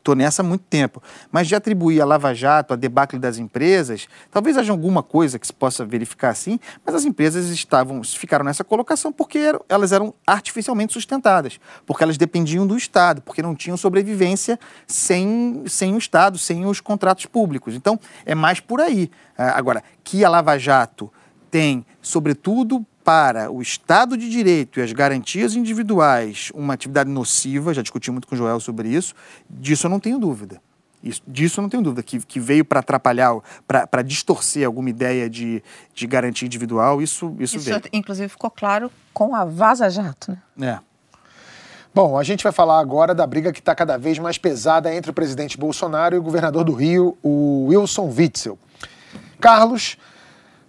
tô 0.04 0.16
nessa 0.16 0.42
há 0.42 0.46
muito 0.46 0.64
tempo. 0.64 1.02
Mas 1.32 1.48
de 1.48 1.56
atribuir 1.56 2.02
a 2.02 2.06
Lava 2.06 2.34
Jato, 2.34 2.74
a 2.74 2.76
debacle 2.76 3.20
das 3.20 3.38
empresas, 3.38 4.08
talvez 4.32 4.58
haja 4.58 4.72
alguma 4.72 5.04
coisa 5.04 5.38
que 5.38 5.46
se 5.46 5.54
possa 5.54 5.86
verificar 5.86 6.30
assim, 6.30 6.60
mas 6.84 6.96
as 6.96 7.06
empresas 7.06 7.50
estavam, 7.50 8.04
ficaram 8.04 8.44
nessa 8.44 8.64
colocação 8.64 9.12
porque 9.12 9.38
eram, 9.38 9.62
elas 9.70 9.92
eram 9.92 10.12
artificialmente 10.26 10.94
sustentadas, 10.94 11.60
porque 11.86 12.04
elas 12.04 12.18
dependiam 12.18 12.66
do 12.66 12.76
Estado, 12.76 13.22
porque 13.22 13.44
não 13.44 13.54
tinham 13.54 13.78
sobrevivência 13.78 14.60
sem, 14.88 15.64
sem 15.68 15.94
o 15.94 15.98
Estado, 16.00 16.38
sem 16.40 16.66
os 16.66 16.82
contratos 16.82 17.28
públicos 17.28 17.59
públicos. 17.60 17.76
Então, 17.76 18.00
é 18.26 18.36
mais 18.36 18.60
por 18.60 18.82
aí. 18.82 19.10
É, 19.38 19.44
agora, 19.44 19.84
que 20.04 20.24
a 20.26 20.30
Lava 20.30 20.58
Jato 20.58 21.12
tem, 21.50 21.86
sobretudo 22.02 22.86
para 23.04 23.52
o 23.52 23.62
Estado 23.62 24.16
de 24.18 24.30
Direito 24.30 24.80
e 24.80 24.84
as 24.84 24.92
garantias 24.92 25.56
individuais 25.56 26.52
uma 26.54 26.74
atividade 26.74 27.10
nociva, 27.10 27.74
já 27.74 27.82
discuti 27.82 28.12
muito 28.12 28.28
com 28.28 28.36
o 28.36 28.38
Joel 28.38 28.60
sobre 28.60 28.90
isso, 28.90 29.16
disso 29.50 29.88
eu 29.88 29.90
não 29.90 30.00
tenho 30.00 30.20
dúvida. 30.20 30.62
Isso, 31.02 31.22
disso 31.26 31.60
eu 31.60 31.62
não 31.62 31.70
tenho 31.70 31.82
dúvida, 31.82 32.04
que, 32.04 32.20
que 32.20 32.40
veio 32.42 32.66
para 32.66 32.82
atrapalhar, 32.82 33.34
para 33.66 34.02
distorcer 34.02 34.66
alguma 34.66 34.90
ideia 34.90 35.30
de, 35.30 35.64
de 35.96 36.06
garantia 36.06 36.46
individual, 36.46 37.02
isso, 37.02 37.36
isso, 37.40 37.58
isso 37.58 37.66
veio. 37.66 37.82
inclusive 37.94 38.28
ficou 38.28 38.52
claro 38.52 38.92
com 39.14 39.34
a 39.34 39.46
Vaza 39.46 39.90
Jato, 39.90 40.38
né? 40.58 40.80
É. 40.86 40.89
Bom, 41.94 42.20
a 42.20 42.24
gente 42.24 42.44
vai 42.44 42.52
falar 42.52 42.80
agora 42.80 43.16
da 43.16 43.26
briga 43.26 43.52
que 43.52 43.58
está 43.60 43.74
cada 43.74 43.98
vez 43.98 44.20
mais 44.20 44.38
pesada 44.38 44.94
entre 44.94 45.10
o 45.10 45.14
presidente 45.14 45.58
Bolsonaro 45.58 46.16
e 46.16 46.20
o 46.20 46.22
governador 46.22 46.64
do 46.64 46.72
Rio, 46.72 47.18
o 47.24 47.66
Wilson 47.68 48.14
Witzel. 48.16 48.60
Carlos 49.42 49.98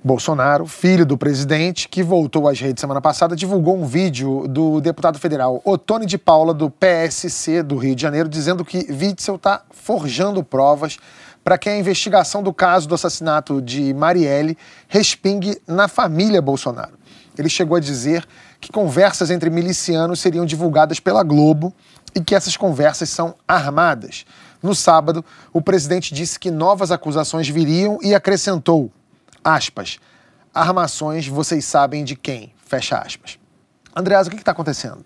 Bolsonaro, 0.02 0.66
filho 0.66 1.04
do 1.04 1.18
presidente, 1.18 1.90
que 1.90 2.02
voltou 2.02 2.48
às 2.48 2.58
redes 2.58 2.80
semana 2.80 3.02
passada, 3.02 3.36
divulgou 3.36 3.76
um 3.76 3.84
vídeo 3.84 4.48
do 4.48 4.80
deputado 4.80 5.18
federal 5.18 5.60
Otone 5.62 6.06
de 6.06 6.16
Paula, 6.16 6.54
do 6.54 6.70
PSC 6.70 7.62
do 7.62 7.76
Rio 7.76 7.94
de 7.94 8.00
Janeiro, 8.00 8.26
dizendo 8.26 8.64
que 8.64 8.78
Witzel 8.90 9.36
está 9.36 9.62
forjando 9.70 10.42
provas 10.42 10.96
para 11.44 11.58
que 11.58 11.68
a 11.68 11.76
investigação 11.76 12.42
do 12.42 12.52
caso 12.52 12.88
do 12.88 12.94
assassinato 12.94 13.60
de 13.60 13.92
Marielle 13.92 14.56
respingue 14.88 15.60
na 15.66 15.86
família 15.86 16.40
Bolsonaro. 16.40 16.98
Ele 17.36 17.50
chegou 17.50 17.76
a 17.76 17.80
dizer 17.80 18.26
que 18.60 18.70
conversas 18.70 19.30
entre 19.30 19.48
milicianos 19.50 20.20
seriam 20.20 20.44
divulgadas 20.44 21.00
pela 21.00 21.22
Globo 21.22 21.74
e 22.14 22.22
que 22.22 22.34
essas 22.34 22.56
conversas 22.56 23.08
são 23.08 23.34
armadas. 23.48 24.26
No 24.62 24.74
sábado, 24.74 25.24
o 25.52 25.62
presidente 25.62 26.12
disse 26.12 26.38
que 26.38 26.50
novas 26.50 26.90
acusações 26.90 27.48
viriam 27.48 27.98
e 28.02 28.14
acrescentou: 28.14 28.90
aspas, 29.42 29.98
armações 30.52 31.26
vocês 31.26 31.64
sabem 31.64 32.04
de 32.04 32.14
quem, 32.14 32.52
fecha 32.66 32.98
aspas. 32.98 33.38
Andreas, 33.96 34.26
o 34.26 34.30
que 34.30 34.36
está 34.36 34.52
acontecendo? 34.52 35.04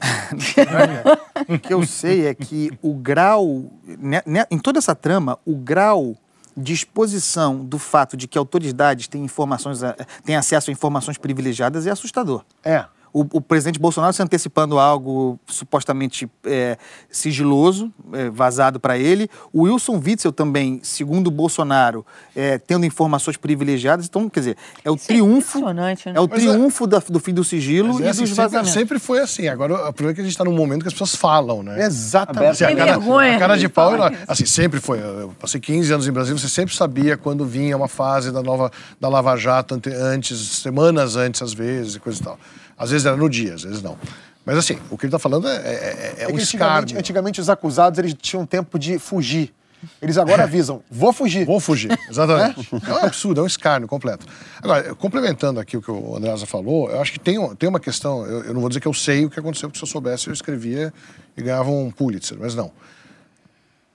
o 1.48 1.58
que 1.58 1.74
eu 1.74 1.84
sei 1.84 2.28
é 2.28 2.34
que 2.34 2.70
o 2.80 2.94
grau, 2.94 3.64
né, 3.84 4.22
né, 4.24 4.46
em 4.48 4.58
toda 4.58 4.78
essa 4.78 4.94
trama, 4.94 5.38
o 5.44 5.56
grau 5.56 6.16
de 6.58 6.72
exposição 6.72 7.64
do 7.64 7.78
fato 7.78 8.16
de 8.16 8.26
que 8.26 8.36
autoridades 8.36 9.06
têm 9.06 9.24
informações, 9.24 9.82
eh, 9.82 9.96
têm 10.24 10.36
acesso 10.36 10.70
a 10.70 10.72
informações 10.72 11.16
privilegiadas 11.16 11.86
é 11.86 11.90
assustador. 11.90 12.44
É 12.64 12.84
o, 13.12 13.20
o, 13.32 13.40
presidente 13.40 13.78
Bolsonaro 13.78 14.12
se 14.12 14.22
antecipando 14.22 14.78
a 14.78 14.84
algo 14.84 15.38
supostamente 15.46 16.28
é, 16.44 16.76
sigiloso, 17.10 17.92
é, 18.12 18.30
vazado 18.30 18.78
para 18.78 18.98
ele. 18.98 19.28
O 19.52 19.62
Wilson 19.62 20.00
Witzel 20.04 20.32
também, 20.32 20.80
segundo 20.82 21.28
o 21.28 21.30
Bolsonaro, 21.30 22.04
é, 22.34 22.58
tendo 22.58 22.84
informações 22.84 23.36
privilegiadas. 23.36 24.06
Então, 24.06 24.28
quer 24.28 24.40
dizer, 24.40 24.56
é 24.84 24.90
o 24.90 24.94
Isso 24.94 25.04
é 25.04 25.06
triunfo. 25.08 25.72
Né? 25.72 25.94
É 26.06 26.20
o 26.20 26.28
mas 26.28 26.44
é 26.44 26.46
triunfo 26.46 26.86
da, 26.86 26.98
do 26.98 27.20
fim 27.20 27.34
do 27.34 27.44
sigilo 27.44 28.00
e 28.00 28.08
assim, 28.08 28.22
dos 28.22 28.30
vazamentos. 28.30 28.72
Sempre, 28.72 28.98
sempre, 28.98 28.98
foi 28.98 29.20
assim. 29.20 29.48
Agora, 29.48 29.88
o 29.88 29.92
problema 29.92 30.12
é 30.12 30.14
que 30.14 30.20
a 30.20 30.24
gente 30.24 30.32
está 30.32 30.44
num 30.44 30.54
momento 30.54 30.82
que 30.82 30.88
as 30.88 30.94
pessoas 30.94 31.14
falam, 31.14 31.62
né? 31.62 31.84
Exatamente. 31.84 32.64
Assim, 32.64 32.64
a, 32.64 32.76
cara, 32.76 32.92
vergonha, 32.92 33.36
a 33.36 33.38
cara 33.38 33.56
de 33.56 33.68
pau, 33.68 33.92
assim, 34.26 34.46
sempre 34.46 34.80
foi. 34.80 34.98
Eu 35.00 35.34
passei 35.38 35.60
15 35.60 35.92
anos 35.92 36.08
em 36.08 36.12
Brasília, 36.12 36.38
você 36.38 36.48
sempre 36.48 36.74
sabia 36.74 37.16
quando 37.16 37.44
vinha 37.44 37.76
uma 37.76 37.88
fase 37.88 38.30
da 38.30 38.42
nova 38.42 38.70
da 39.00 39.08
Lava 39.08 39.36
Jato 39.36 39.80
antes, 39.86 40.38
semanas 40.58 41.16
antes, 41.16 41.42
às 41.42 41.52
vezes, 41.52 41.96
e 41.96 42.00
coisa 42.00 42.20
e 42.20 42.24
tal. 42.24 42.38
Às 42.78 42.90
vezes 42.90 43.06
era 43.06 43.16
no 43.16 43.28
dia, 43.28 43.54
às 43.54 43.62
vezes 43.62 43.82
não. 43.82 43.98
Mas 44.44 44.56
assim, 44.56 44.78
o 44.90 44.96
que 44.96 45.04
ele 45.04 45.08
está 45.08 45.18
falando 45.18 45.46
é, 45.48 45.56
é, 45.56 45.58
é, 45.58 46.14
é 46.20 46.28
um 46.28 46.36
antigamente, 46.36 46.42
escárnio. 46.42 46.98
Antigamente 46.98 47.40
os 47.40 47.50
acusados 47.50 47.98
eles 47.98 48.14
tinham 48.14 48.46
tempo 48.46 48.78
de 48.78 48.98
fugir. 48.98 49.52
Eles 50.02 50.18
agora 50.18 50.44
avisam, 50.44 50.82
vou 50.90 51.12
fugir. 51.12 51.44
Vou 51.44 51.60
fugir, 51.60 51.96
exatamente. 52.08 52.68
é? 52.74 52.90
é 52.90 52.94
um 52.94 53.04
absurdo, 53.04 53.40
é 53.40 53.44
um 53.44 53.46
escárnio 53.46 53.86
completo. 53.86 54.26
Agora, 54.60 54.94
complementando 54.94 55.60
aqui 55.60 55.76
o 55.76 55.82
que 55.82 55.90
o 55.90 56.16
Andreasa 56.16 56.46
falou, 56.46 56.90
eu 56.90 57.00
acho 57.00 57.12
que 57.12 57.20
tem, 57.20 57.36
tem 57.56 57.68
uma 57.68 57.78
questão, 57.78 58.26
eu, 58.26 58.44
eu, 58.44 58.54
não 58.54 58.60
vou 58.60 58.68
dizer 58.68 58.80
que 58.80 58.88
eu 58.88 58.94
sei 58.94 59.24
o 59.24 59.30
que 59.30 59.38
aconteceu, 59.38 59.68
porque 59.68 59.78
se 59.78 59.84
eu 59.84 59.88
soubesse 59.88 60.28
eu 60.28 60.32
escrevia 60.32 60.92
e 61.36 61.42
ganhava 61.42 61.70
um 61.70 61.90
Pulitzer, 61.90 62.36
mas 62.40 62.54
não. 62.54 62.72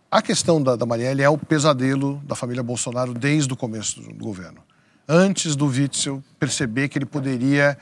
A 0.09 0.21
questão 0.21 0.61
da, 0.61 0.75
da 0.75 0.85
Marielle 0.85 1.23
é 1.23 1.29
o 1.29 1.37
pesadelo 1.37 2.21
da 2.25 2.35
família 2.35 2.63
Bolsonaro 2.63 3.13
desde 3.13 3.51
o 3.51 3.55
começo 3.57 3.99
do, 3.99 4.13
do 4.13 4.23
governo. 4.23 4.59
Antes 5.07 5.55
do 5.55 5.65
Witzel 5.65 6.23
perceber 6.39 6.87
que 6.87 6.97
ele 6.97 7.05
poderia 7.05 7.77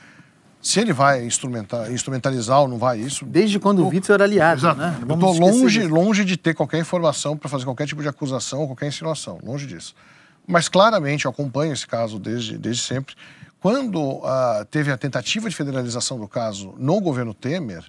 se 0.62 0.80
ele 0.80 0.94
vai 0.94 1.26
instrumentalizar 1.26 2.62
ou 2.62 2.68
não 2.68 2.78
vai 2.78 3.00
isso. 3.00 3.26
Desde 3.26 3.60
quando 3.60 3.84
o 3.84 3.88
Witzel 3.88 4.14
era 4.14 4.26
aliado. 4.26 4.60
Exato. 4.60 4.80
Né? 4.80 4.96
Eu 5.08 5.16
estou 5.16 5.34
longe, 5.34 5.88
longe 5.88 6.24
de 6.24 6.38
ter 6.38 6.54
qualquer 6.54 6.80
informação 6.80 7.36
para 7.36 7.50
fazer 7.50 7.66
qualquer 7.66 7.88
tipo 7.88 8.02
de 8.02 8.08
acusação, 8.08 8.68
qualquer 8.68 8.88
insinuação. 8.88 9.40
Longe 9.44 9.66
disso. 9.66 9.96
Mas 10.48 10.70
claramente 10.70 11.26
eu 11.26 11.32
acompanho 11.32 11.74
esse 11.74 11.88
caso 11.88 12.20
desde, 12.20 12.58
desde 12.58 12.84
sempre. 12.84 13.16
Quando 13.60 14.00
uh, 14.00 14.66
teve 14.70 14.92
a 14.92 14.98
tentativa 14.98 15.50
de 15.50 15.56
federalização 15.56 16.20
do 16.20 16.28
caso 16.28 16.74
no 16.78 17.00
governo 17.00 17.34
Temer, 17.34 17.84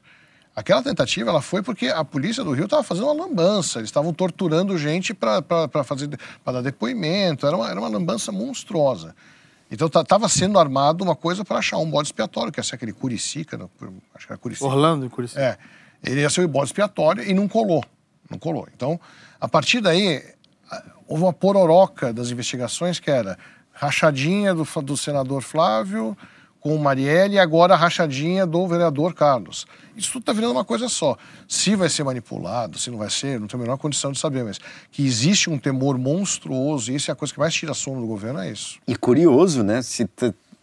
aquela 0.56 0.82
tentativa 0.82 1.30
ela 1.30 1.42
foi 1.42 1.62
porque 1.62 1.88
a 1.88 2.04
polícia 2.04 2.42
do 2.42 2.52
Rio 2.52 2.64
estava 2.64 2.82
fazendo 2.82 3.04
uma 3.04 3.24
lambança. 3.24 3.80
Eles 3.80 3.88
estavam 3.88 4.14
torturando 4.14 4.78
gente 4.78 5.12
para 5.12 5.40
dar 5.40 6.62
depoimento. 6.62 7.46
Era 7.46 7.56
uma, 7.56 7.70
era 7.70 7.78
uma 7.78 7.88
lambança 7.88 8.32
monstruosa. 8.32 9.14
Então 9.72 9.88
estava 9.88 10.28
sendo 10.28 10.58
armado 10.58 11.02
uma 11.02 11.16
coisa 11.16 11.42
para 11.46 11.56
achar 11.56 11.78
um 11.78 11.90
bode 11.90 12.08
expiatório, 12.08 12.52
que 12.52 12.60
ia 12.60 12.62
ser 12.62 12.74
aquele 12.74 12.92
Curicica, 12.92 13.58
acho 14.14 14.26
que 14.26 14.32
era 14.32 14.38
Curicica. 14.38 14.66
Orlando 14.66 15.06
e 15.06 15.08
Curicica. 15.08 15.40
É. 15.40 15.58
Ele 16.04 16.20
ia 16.20 16.28
ser 16.28 16.44
o 16.44 16.48
bode 16.48 16.66
expiatório 16.66 17.24
e 17.24 17.32
não 17.32 17.48
colou. 17.48 17.82
Não 18.28 18.38
colou. 18.38 18.68
Então, 18.76 19.00
a 19.40 19.48
partir 19.48 19.80
daí, 19.80 20.22
houve 21.08 21.22
uma 21.22 21.32
pororoca 21.32 22.12
das 22.12 22.30
investigações 22.30 23.00
que 23.00 23.10
era 23.10 23.38
rachadinha 23.72 24.54
do, 24.54 24.64
do 24.82 24.94
senador 24.94 25.40
Flávio 25.40 26.14
com 26.62 26.78
Marielle 26.78 27.34
e 27.34 27.38
agora 27.40 27.74
a 27.74 27.76
rachadinha 27.76 28.46
do 28.46 28.66
vereador 28.68 29.12
Carlos. 29.14 29.66
Isso 29.96 30.12
tudo 30.12 30.22
está 30.22 30.32
virando 30.32 30.52
uma 30.52 30.64
coisa 30.64 30.88
só. 30.88 31.18
Se 31.48 31.74
vai 31.74 31.88
ser 31.88 32.04
manipulado, 32.04 32.78
se 32.78 32.88
não 32.88 32.96
vai 32.96 33.10
ser, 33.10 33.40
não 33.40 33.48
tenho 33.48 33.60
a 33.60 33.64
menor 33.64 33.76
condição 33.76 34.12
de 34.12 34.18
saber, 34.18 34.44
mas 34.44 34.58
que 34.90 35.04
existe 35.04 35.50
um 35.50 35.58
temor 35.58 35.98
monstruoso, 35.98 36.92
e 36.92 36.94
isso 36.94 37.10
é 37.10 37.12
a 37.12 37.16
coisa 37.16 37.34
que 37.34 37.40
mais 37.40 37.52
tira 37.52 37.74
sono 37.74 38.00
do 38.00 38.06
governo, 38.06 38.38
é 38.38 38.50
isso. 38.50 38.78
E 38.86 38.94
curioso, 38.94 39.64
né? 39.64 39.82
Se 39.82 40.08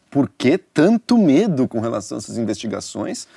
por 0.09 0.31
que 0.37 0.57
tanto 0.57 1.17
medo 1.17 1.67
com 1.67 1.81
relação 1.81 2.17
a 2.17 2.19
essas 2.19 2.37
investigações? 2.37 3.27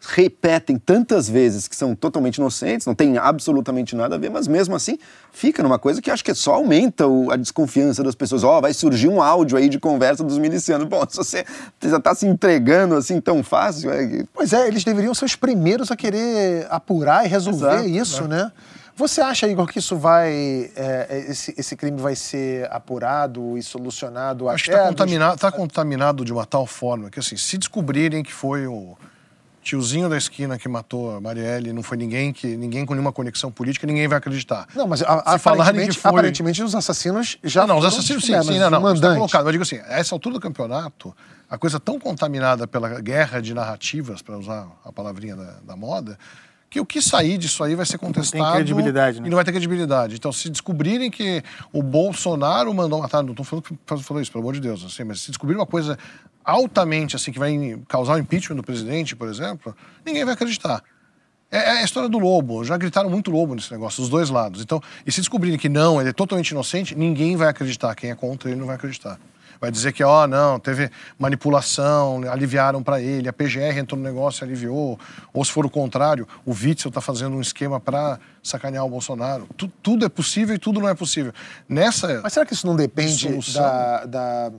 Repetem 0.00 0.78
tantas 0.78 1.28
vezes 1.28 1.66
que 1.66 1.74
são 1.74 1.94
totalmente 1.94 2.36
inocentes, 2.36 2.86
não 2.86 2.94
tem 2.94 3.18
absolutamente 3.18 3.96
nada 3.96 4.14
a 4.14 4.18
ver, 4.18 4.30
mas 4.30 4.46
mesmo 4.46 4.74
assim 4.74 4.98
fica 5.32 5.62
numa 5.62 5.78
coisa 5.78 6.00
que 6.00 6.10
acho 6.10 6.24
que 6.24 6.34
só 6.34 6.54
aumenta 6.54 7.06
o, 7.06 7.30
a 7.30 7.36
desconfiança 7.36 8.02
das 8.02 8.14
pessoas. 8.14 8.44
Ó, 8.44 8.58
oh, 8.58 8.60
vai 8.60 8.72
surgir 8.72 9.08
um 9.08 9.20
áudio 9.20 9.58
aí 9.58 9.68
de 9.68 9.78
conversa 9.78 10.22
dos 10.22 10.38
milicianos. 10.38 10.86
Bom, 10.86 11.04
se 11.08 11.16
você 11.16 11.44
já 11.82 11.96
está 11.96 12.14
se 12.14 12.26
entregando 12.26 12.94
assim 12.94 13.20
tão 13.20 13.42
fácil. 13.42 13.90
É... 13.90 14.24
Pois 14.32 14.52
é, 14.52 14.68
eles 14.68 14.84
deveriam 14.84 15.14
ser 15.14 15.24
os 15.24 15.36
primeiros 15.36 15.90
a 15.90 15.96
querer 15.96 16.66
apurar 16.70 17.24
e 17.24 17.28
resolver 17.28 17.66
Exato, 17.66 17.88
isso, 17.88 18.28
né? 18.28 18.44
né? 18.44 18.52
Você 18.98 19.20
acha, 19.20 19.46
Igor, 19.46 19.66
que 19.66 19.78
isso 19.78 19.94
vai. 19.94 20.70
É, 20.74 21.26
esse, 21.28 21.54
esse 21.58 21.76
crime 21.76 22.00
vai 22.00 22.16
ser 22.16 22.66
apurado 22.72 23.58
e 23.58 23.62
solucionado 23.62 24.48
Acho 24.48 24.64
que 24.64 24.70
está 24.70 24.86
contaminado, 24.86 25.38
tá 25.38 25.52
contaminado 25.52 26.24
de 26.24 26.32
uma 26.32 26.46
tal 26.46 26.66
forma 26.66 27.10
que, 27.10 27.20
assim, 27.20 27.36
se 27.36 27.58
descobrirem 27.58 28.22
que 28.22 28.32
foi 28.32 28.66
o 28.66 28.96
tiozinho 29.66 30.08
da 30.08 30.16
esquina 30.16 30.56
que 30.56 30.68
matou 30.68 31.16
a 31.16 31.20
Marielle 31.20 31.72
não 31.72 31.82
foi 31.82 31.96
ninguém 31.96 32.32
que 32.32 32.56
ninguém 32.56 32.86
com 32.86 32.94
nenhuma 32.94 33.12
conexão 33.12 33.50
política, 33.50 33.84
ninguém 33.84 34.06
vai 34.06 34.18
acreditar. 34.18 34.68
Não, 34.72 34.86
mas 34.86 35.02
a, 35.02 35.14
aparentemente, 35.34 35.98
foi... 35.98 36.08
aparentemente 36.08 36.62
os 36.62 36.72
assassinos 36.72 37.36
já 37.42 37.62
Não, 37.62 37.74
não 37.74 37.78
os 37.78 37.84
assassinos 37.84 38.24
sim, 38.24 38.40
sim, 38.42 38.58
não, 38.60 38.70
não, 38.70 38.92
está 38.92 39.14
colocado. 39.14 39.44
Mas 39.44 39.52
digo 39.52 39.62
assim, 39.62 39.78
a 39.78 39.98
essa 39.98 40.14
altura 40.14 40.34
do 40.34 40.40
campeonato, 40.40 41.12
a 41.50 41.58
coisa 41.58 41.80
tão 41.80 41.98
contaminada 41.98 42.68
pela 42.68 43.00
guerra 43.00 43.40
de 43.40 43.52
narrativas, 43.52 44.22
para 44.22 44.38
usar 44.38 44.68
a 44.84 44.92
palavrinha 44.92 45.34
da, 45.34 45.56
da 45.64 45.76
moda, 45.76 46.16
que 46.76 46.80
o 46.80 46.86
que 46.86 47.00
sair 47.00 47.38
disso 47.38 47.62
aí 47.64 47.74
vai 47.74 47.86
ser 47.86 47.98
contestado. 47.98 48.42
Não 48.42 48.52
tem 48.52 48.56
credibilidade, 48.56 49.20
né? 49.20 49.26
E 49.26 49.30
não 49.30 49.36
vai 49.36 49.44
ter 49.44 49.52
credibilidade. 49.52 50.14
Então, 50.14 50.30
se 50.30 50.50
descobrirem 50.50 51.10
que 51.10 51.42
o 51.72 51.82
Bolsonaro 51.82 52.72
mandou 52.74 53.00
matar, 53.00 53.22
não 53.22 53.30
estou 53.30 53.44
falando 53.44 53.64
que 53.64 53.76
falou 54.02 54.20
isso, 54.20 54.30
pelo 54.30 54.42
amor 54.42 54.54
de 54.54 54.60
Deus, 54.60 54.84
assim, 54.84 55.04
mas 55.04 55.20
se 55.20 55.28
descobrir 55.28 55.56
uma 55.56 55.66
coisa 55.66 55.98
altamente 56.44 57.16
assim 57.16 57.32
que 57.32 57.38
vai 57.38 57.78
causar 57.88 58.14
o 58.14 58.18
impeachment 58.18 58.56
do 58.56 58.62
presidente, 58.62 59.16
por 59.16 59.28
exemplo, 59.28 59.74
ninguém 60.04 60.24
vai 60.24 60.34
acreditar. 60.34 60.82
É, 61.50 61.58
é 61.58 61.70
a 61.78 61.82
história 61.82 62.08
do 62.08 62.18
lobo. 62.18 62.64
Já 62.64 62.76
gritaram 62.76 63.08
muito 63.08 63.30
lobo 63.30 63.54
nesse 63.54 63.72
negócio, 63.72 64.00
dos 64.00 64.10
dois 64.10 64.28
lados. 64.28 64.60
Então, 64.60 64.80
e 65.06 65.10
se 65.10 65.20
descobrirem 65.20 65.58
que 65.58 65.68
não, 65.68 66.00
ele 66.00 66.10
é 66.10 66.12
totalmente 66.12 66.50
inocente, 66.50 66.94
ninguém 66.94 67.36
vai 67.36 67.48
acreditar. 67.48 67.94
Quem 67.94 68.10
é 68.10 68.14
contra 68.14 68.50
ele 68.50 68.58
não 68.60 68.66
vai 68.66 68.76
acreditar 68.76 69.18
vai 69.60 69.70
dizer 69.70 69.92
que, 69.92 70.02
ó, 70.02 70.24
oh, 70.24 70.26
não, 70.26 70.58
teve 70.58 70.90
manipulação, 71.18 72.22
aliviaram 72.30 72.82
para 72.82 73.00
ele, 73.00 73.28
a 73.28 73.32
PGR 73.32 73.78
entrou 73.78 73.98
no 73.98 74.04
negócio 74.04 74.42
e 74.42 74.44
aliviou, 74.44 74.98
ou 75.32 75.44
se 75.44 75.52
for 75.52 75.66
o 75.66 75.70
contrário, 75.70 76.26
o 76.44 76.52
Witzel 76.52 76.88
está 76.88 77.00
fazendo 77.00 77.36
um 77.36 77.40
esquema 77.40 77.80
para 77.80 78.18
sacanear 78.42 78.84
o 78.84 78.88
Bolsonaro. 78.90 79.48
Tu, 79.56 79.68
tudo 79.82 80.04
é 80.04 80.08
possível 80.08 80.54
e 80.54 80.58
tudo 80.58 80.80
não 80.80 80.88
é 80.88 80.94
possível. 80.94 81.32
Nessa. 81.68 82.20
Mas 82.22 82.32
será 82.32 82.46
que 82.46 82.54
isso 82.54 82.66
não 82.66 82.76
depende 82.76 83.38
da, 83.52 84.04
da 84.04 84.52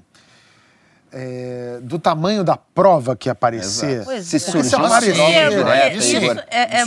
é, 1.11 1.79
do 1.81 1.97
tamanho 1.97 2.43
da 2.43 2.57
prova 2.57 3.15
que 3.15 3.29
aparecer. 3.29 4.03
Se 4.21 4.35
é. 4.35 4.39
surgir 4.39 4.75
uma 4.75 4.99
prova 4.99 5.01
direta, 5.01 6.01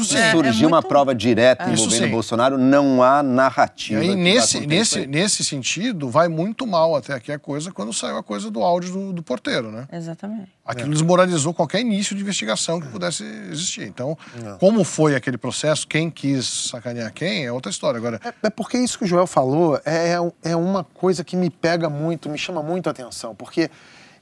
se 0.05 0.31
surgir 0.31 0.67
uma 0.67 0.83
prova 0.83 1.15
direta 1.15 1.71
envolvendo 1.71 2.11
Bolsonaro, 2.11 2.59
não 2.59 3.03
há 3.03 3.23
narrativa. 3.23 4.05
E 4.05 4.11
aí, 4.11 4.17
nesse, 4.17 4.67
nesse, 4.67 5.07
nesse 5.07 5.45
sentido, 5.45 6.09
vai 6.09 6.29
muito 6.29 6.67
mal 6.67 6.95
até 6.97 7.15
aqui 7.15 7.33
a 7.33 7.39
coisa 7.39 7.73
quando 7.73 7.93
saiu 7.93 8.19
a 8.19 8.23
coisa 8.23 8.51
do 8.51 8.63
áudio 8.63 8.93
do, 8.93 9.13
do 9.15 9.23
porteiro, 9.23 9.71
né? 9.71 9.87
Exatamente. 9.93 10.51
Aquilo 10.65 10.91
desmoralizou 10.91 11.53
qualquer 11.53 11.81
início 11.81 12.15
de 12.15 12.23
investigação 12.23 12.81
que 12.81 12.87
pudesse 12.89 13.25
existir. 13.51 13.83
Então, 13.83 14.17
como 14.61 14.85
foi 14.85 15.17
aquele 15.17 15.37
processo, 15.37 15.87
quem 15.87 16.11
quis 16.11 16.69
sacanear 16.71 17.13
quem, 17.13 17.47
é 17.47 17.53
outra 17.53 17.71
história. 17.71 17.99
Agora... 17.99 18.21
É, 18.25 18.47
é 18.47 18.51
porque 18.51 18.79
isso 18.79 18.99
que 18.99 19.05
o 19.05 19.07
Joel 19.07 19.27
falou 19.27 19.81
é, 19.85 20.17
é 20.45 20.55
uma 20.55 20.85
coisa 20.85 21.25
que 21.25 21.37
me 21.37 21.51
pega 21.51 21.89
muito, 21.89 22.29
me 22.29 22.39
chama 22.39 22.63
muito 22.63 22.87
a 22.87 22.91
atenção, 22.91 23.35
porque 23.35 23.71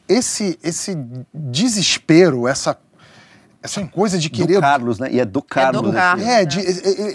esse, 0.09 0.59
esse 0.63 0.97
desespero, 1.33 2.49
essa 2.49 2.77
essa 3.61 3.85
coisa 3.87 4.19
de 4.19 4.31
querer. 4.31 4.55
Do 4.55 4.61
Carlos, 4.61 4.99
né? 4.99 5.09
E 5.11 5.21
é 5.21 5.25
do 5.25 5.43
Carlos. 5.43 5.83
É, 5.83 5.85
do 5.85 5.93
Carlos, 5.93 6.27
é 6.27 6.45
de, 6.45 6.61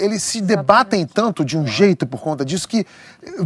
eles 0.04 0.22
se 0.24 0.42
debatem 0.42 1.06
tanto 1.06 1.44
de 1.44 1.58
um 1.58 1.66
jeito 1.66 2.06
por 2.06 2.22
conta 2.22 2.44
disso 2.44 2.68
que 2.68 2.86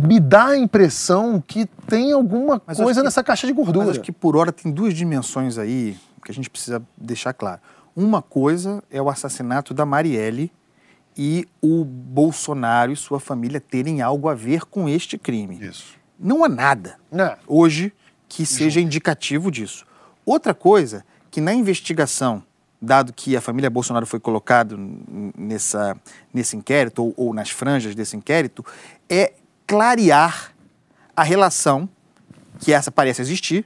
me 0.02 0.20
dá 0.20 0.48
a 0.48 0.58
impressão 0.58 1.42
que 1.46 1.68
tem 1.88 2.12
alguma 2.12 2.62
mas 2.66 2.78
coisa 2.78 3.04
nessa 3.04 3.24
caixa 3.24 3.46
de 3.46 3.54
gordura. 3.54 3.86
Mas 3.86 3.90
acho 3.90 4.02
que 4.02 4.12
por 4.12 4.36
hora 4.36 4.52
tem 4.52 4.72
duas 4.72 4.94
dimensões 4.96 5.58
aí 5.58 5.96
que 6.26 6.32
a 6.32 6.34
gente 6.34 6.50
precisa 6.50 6.82
deixar 6.98 7.34
claro. 7.34 7.62
Uma 7.96 8.22
coisa 8.22 8.84
é 8.92 9.02
o 9.02 9.10
assassinato 9.10 9.74
da 9.74 9.86
Marielle 9.86 10.52
e 11.16 11.48
o 11.62 11.86
Bolsonaro 11.86 12.92
e 12.92 12.96
sua 12.96 13.20
família 13.20 13.62
terem 13.62 14.02
algo 14.02 14.28
a 14.28 14.34
ver 14.34 14.66
com 14.66 14.90
este 14.90 15.18
crime. 15.18 15.58
Isso. 15.62 15.96
Não 16.20 16.44
há 16.44 16.50
nada 16.50 16.98
Não. 17.12 17.36
hoje 17.48 17.94
que 18.28 18.46
seja 18.46 18.80
indicativo 18.80 19.52
disso. 19.52 19.86
Outra 20.26 20.54
coisa, 20.54 21.06
que 21.32 21.40
na 21.40 21.54
investigação, 21.54 22.44
dado 22.82 23.14
que 23.14 23.36
a 23.36 23.42
família 23.42 23.70
Bolsonaro 23.70 24.06
foi 24.06 24.20
colocado 24.20 24.78
nessa, 25.38 25.96
nesse 26.34 26.56
inquérito, 26.56 27.04
ou, 27.04 27.14
ou 27.18 27.34
nas 27.34 27.50
franjas 27.50 27.96
desse 27.96 28.16
inquérito, 28.16 28.66
é 29.10 29.34
clarear 29.66 30.52
a 31.16 31.24
relação, 31.24 31.90
que 32.60 32.74
essa 32.74 32.92
parece 32.92 33.22
existir, 33.22 33.66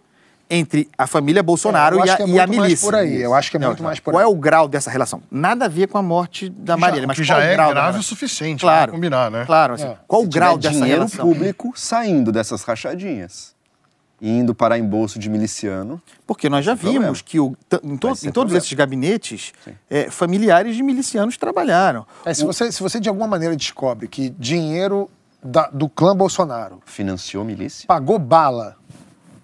entre 0.49 0.89
a 0.97 1.07
família 1.07 1.41
Bolsonaro 1.41 2.01
é, 2.01 2.05
e 2.05 2.09
a, 2.09 2.13
é 2.13 2.27
e 2.27 2.39
a 2.39 2.45
milícia. 2.45 2.85
por 2.85 2.93
aí. 2.93 3.21
Eu 3.21 3.33
acho 3.33 3.49
que 3.49 3.55
é 3.55 3.59
muito 3.59 3.81
mais 3.81 4.01
por 4.01 4.11
Qual 4.11 4.19
aí. 4.19 4.25
é 4.25 4.27
o 4.27 4.35
grau 4.35 4.67
dessa 4.67 4.91
relação? 4.91 5.23
Nada 5.31 5.65
a 5.65 5.67
ver 5.69 5.87
com 5.87 5.97
a 5.97 6.03
morte 6.03 6.49
da 6.49 6.75
Marielle, 6.75 7.07
mas 7.07 7.15
que 7.15 7.23
já 7.23 7.39
é 7.39 7.55
grave 7.55 7.99
o 7.99 8.03
suficiente 8.03 8.59
claro, 8.59 8.91
para 8.91 8.91
combinar, 8.91 9.31
né? 9.31 9.45
Claro. 9.45 9.75
Assim, 9.75 9.85
é. 9.85 9.97
Qual 10.05 10.23
o 10.23 10.27
grau 10.27 10.57
dessa 10.57 10.73
dinheiro 10.75 11.05
relação? 11.05 11.25
público 11.25 11.71
saindo 11.75 12.33
dessas 12.33 12.63
rachadinhas 12.63 13.55
indo 14.21 14.53
para 14.53 14.77
embolso 14.77 15.17
de 15.17 15.29
miliciano. 15.29 15.99
Porque 16.27 16.47
nós 16.47 16.63
já 16.63 16.75
vimos 16.75 16.93
problema. 16.93 17.15
que 17.25 17.39
o, 17.39 17.57
em, 17.83 17.97
to, 17.97 18.13
em 18.23 18.31
todos 18.31 18.53
esses 18.53 18.71
gabinetes, 18.73 19.51
é, 19.89 20.11
familiares 20.11 20.75
de 20.75 20.83
milicianos 20.83 21.37
trabalharam. 21.37 22.05
É, 22.23 22.33
se, 22.33 22.43
o... 22.43 22.47
você, 22.47 22.71
se 22.71 22.83
você 22.83 22.99
de 22.99 23.09
alguma 23.09 23.27
maneira 23.27 23.55
descobre 23.55 24.07
que 24.07 24.29
dinheiro 24.29 25.09
da, 25.43 25.67
do 25.69 25.89
clã 25.89 26.15
Bolsonaro 26.15 26.81
financiou 26.85 27.43
milícia, 27.43 27.87
pagou 27.87 28.19
bala 28.19 28.77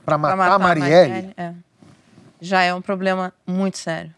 para 0.06 0.18
matar, 0.18 0.36
matar, 0.36 0.54
a 0.54 0.60
Marielle, 0.60 1.10
Marielle 1.10 1.34
é. 1.36 1.54
já 2.40 2.62
é 2.62 2.74
um 2.74 2.82
problema 2.82 3.34
muito 3.48 3.80
sério. 3.80 4.14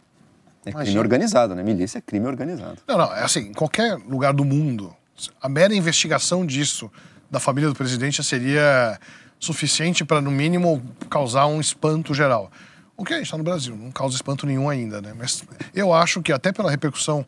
É 0.65 0.71
crime 0.71 0.75
Imagina. 0.75 0.99
organizado, 0.99 1.55
né? 1.55 1.63
Milícia 1.63 1.99
é 1.99 2.01
crime 2.01 2.27
organizado. 2.27 2.79
Não, 2.85 2.97
não, 2.97 3.15
é 3.15 3.23
assim, 3.23 3.47
em 3.47 3.53
qualquer 3.53 3.95
lugar 3.95 4.33
do 4.33 4.43
mundo, 4.43 4.93
a 5.41 5.47
mera 5.47 5.73
investigação 5.73 6.45
disso 6.45 6.91
da 7.31 7.39
família 7.39 7.69
do 7.69 7.75
presidente 7.75 8.17
já 8.17 8.23
seria 8.23 8.99
suficiente 9.39 10.03
para, 10.03 10.21
no 10.21 10.29
mínimo, 10.29 10.83
causar 11.09 11.47
um 11.47 11.61
espanto 11.61 12.13
geral. 12.13 12.51
O 12.97 13.05
que 13.05 13.13
está 13.13 13.37
no 13.37 13.43
Brasil, 13.43 13.75
não 13.75 13.91
causa 13.91 14.15
espanto 14.15 14.45
nenhum 14.45 14.69
ainda, 14.69 15.01
né? 15.01 15.13
Mas 15.17 15.43
eu 15.73 15.93
acho 15.93 16.21
que 16.21 16.33
até 16.33 16.51
pela 16.51 16.69
repercussão 16.69 17.25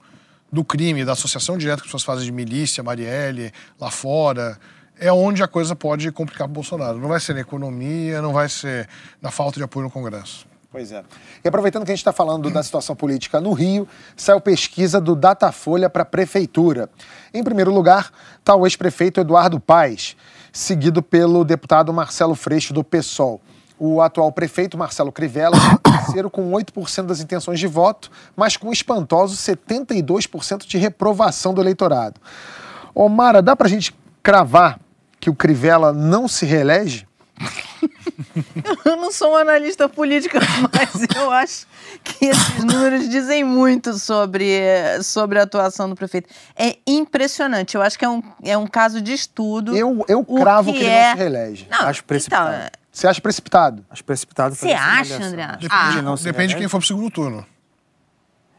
do 0.52 0.66
crime, 0.66 1.06
da 1.06 1.14
associação 1.14 1.58
direta 1.58 1.78
que 1.78 1.84
as 1.84 1.88
pessoas 1.88 2.04
fazem 2.04 2.26
de 2.26 2.32
milícia, 2.32 2.84
Marielle, 2.84 3.54
lá 3.80 3.90
fora, 3.90 4.60
é 5.00 5.12
onde 5.12 5.42
a 5.42 5.48
coisa 5.48 5.74
pode 5.74 6.12
complicar 6.12 6.46
para 6.48 6.52
o 6.52 6.56
Bolsonaro. 6.56 6.98
Não 6.98 7.08
vai 7.08 7.22
ser 7.22 7.34
na 7.34 7.40
economia, 7.40 8.22
não 8.22 8.34
vai 8.34 8.50
ser 8.50 8.88
na 9.22 9.32
falta 9.32 9.58
de 9.60 9.64
apoio 9.64 9.86
no 9.86 9.92
Congresso. 9.92 10.46
Pois 10.70 10.92
é. 10.92 11.04
E 11.44 11.48
aproveitando 11.48 11.84
que 11.84 11.92
a 11.92 11.96
gente 11.96 12.02
está 12.02 12.14
falando 12.14 12.50
da 12.50 12.64
situação 12.64 12.96
política 12.96 13.42
no 13.42 13.52
Rio, 13.52 13.88
saiu 14.16 14.40
pesquisa 14.40 15.02
do 15.02 15.16
Datafolha 15.16 15.90
para 15.90 16.04
a 16.04 16.06
Prefeitura. 16.06 16.90
Em 17.34 17.44
primeiro 17.44 17.74
lugar 17.74 18.12
está 18.40 18.56
o 18.56 18.66
ex-prefeito 18.66 19.20
Eduardo 19.20 19.60
Paes 19.60 20.16
seguido 20.52 21.02
pelo 21.02 21.44
deputado 21.44 21.94
Marcelo 21.94 22.36
Freixo, 22.36 22.74
do 22.74 22.84
PSOL. 22.84 23.42
O 23.80 24.02
atual 24.02 24.32
prefeito, 24.32 24.78
Marcelo 24.78 25.12
Crivella, 25.12 25.58
é 25.84 25.92
terceiro 25.92 26.30
com 26.30 26.52
8% 26.52 27.06
das 27.06 27.20
intenções 27.20 27.60
de 27.60 27.68
voto, 27.68 28.12
mas 28.36 28.58
com 28.58 28.72
espantoso 28.72 29.36
72% 29.36 30.68
de 30.68 30.78
reprovação 30.78 31.54
do 31.54 31.62
eleitorado. 31.62 32.20
Omara, 32.94 33.42
dá 33.42 33.56
para 33.56 33.68
a 33.68 33.70
gente 33.70 33.96
cravar 34.22 34.80
que 35.20 35.30
o 35.30 35.36
Crivella 35.36 35.94
não 35.94 36.28
se 36.28 36.46
reelege? 36.46 37.08
Eu 38.86 38.98
não 38.98 39.12
sou 39.12 39.34
um 39.34 39.36
analista 39.36 39.90
política, 39.90 40.40
mas 40.74 41.08
eu 41.16 41.32
acho 41.32 41.66
que 42.04 42.26
esses 42.26 42.64
números 42.64 43.10
dizem 43.10 43.44
muito 43.44 43.98
sobre, 43.98 44.62
sobre 45.04 45.40
a 45.40 45.44
atuação 45.44 45.90
do 45.90 45.96
prefeito. 45.96 46.30
É 46.56 46.78
impressionante. 46.88 47.76
Eu 47.76 47.82
acho 47.82 47.98
que 47.98 48.06
é 48.06 48.10
um, 48.10 48.22
é 48.44 48.58
um 48.58 48.68
caso 48.68 49.02
de 49.02 49.14
estudo. 49.14 49.76
Eu, 49.76 50.06
eu 50.08 50.24
cravo 50.24 50.72
que, 50.72 50.80
que 50.80 50.86
ele 50.86 50.94
é... 50.94 51.08
não 51.10 51.12
se 51.12 51.18
reelege. 51.18 51.68
Não, 51.70 51.80
acho 51.82 52.04
precipitado. 52.04 52.56
Então, 52.56 52.70
Você 52.92 53.08
acha 53.08 53.22
precipitado? 53.22 53.86
Acho 53.90 54.04
precipitado. 54.04 54.56
Você 54.56 54.72
acha, 54.72 55.16
André? 55.16 55.48
Depende, 55.60 55.70
ah, 55.70 56.02
não 56.02 56.16
depende 56.16 56.54
de 56.54 56.60
quem 56.60 56.68
for 56.68 56.78
pro 56.78 56.88
segundo 56.88 57.10
turno. 57.10 57.46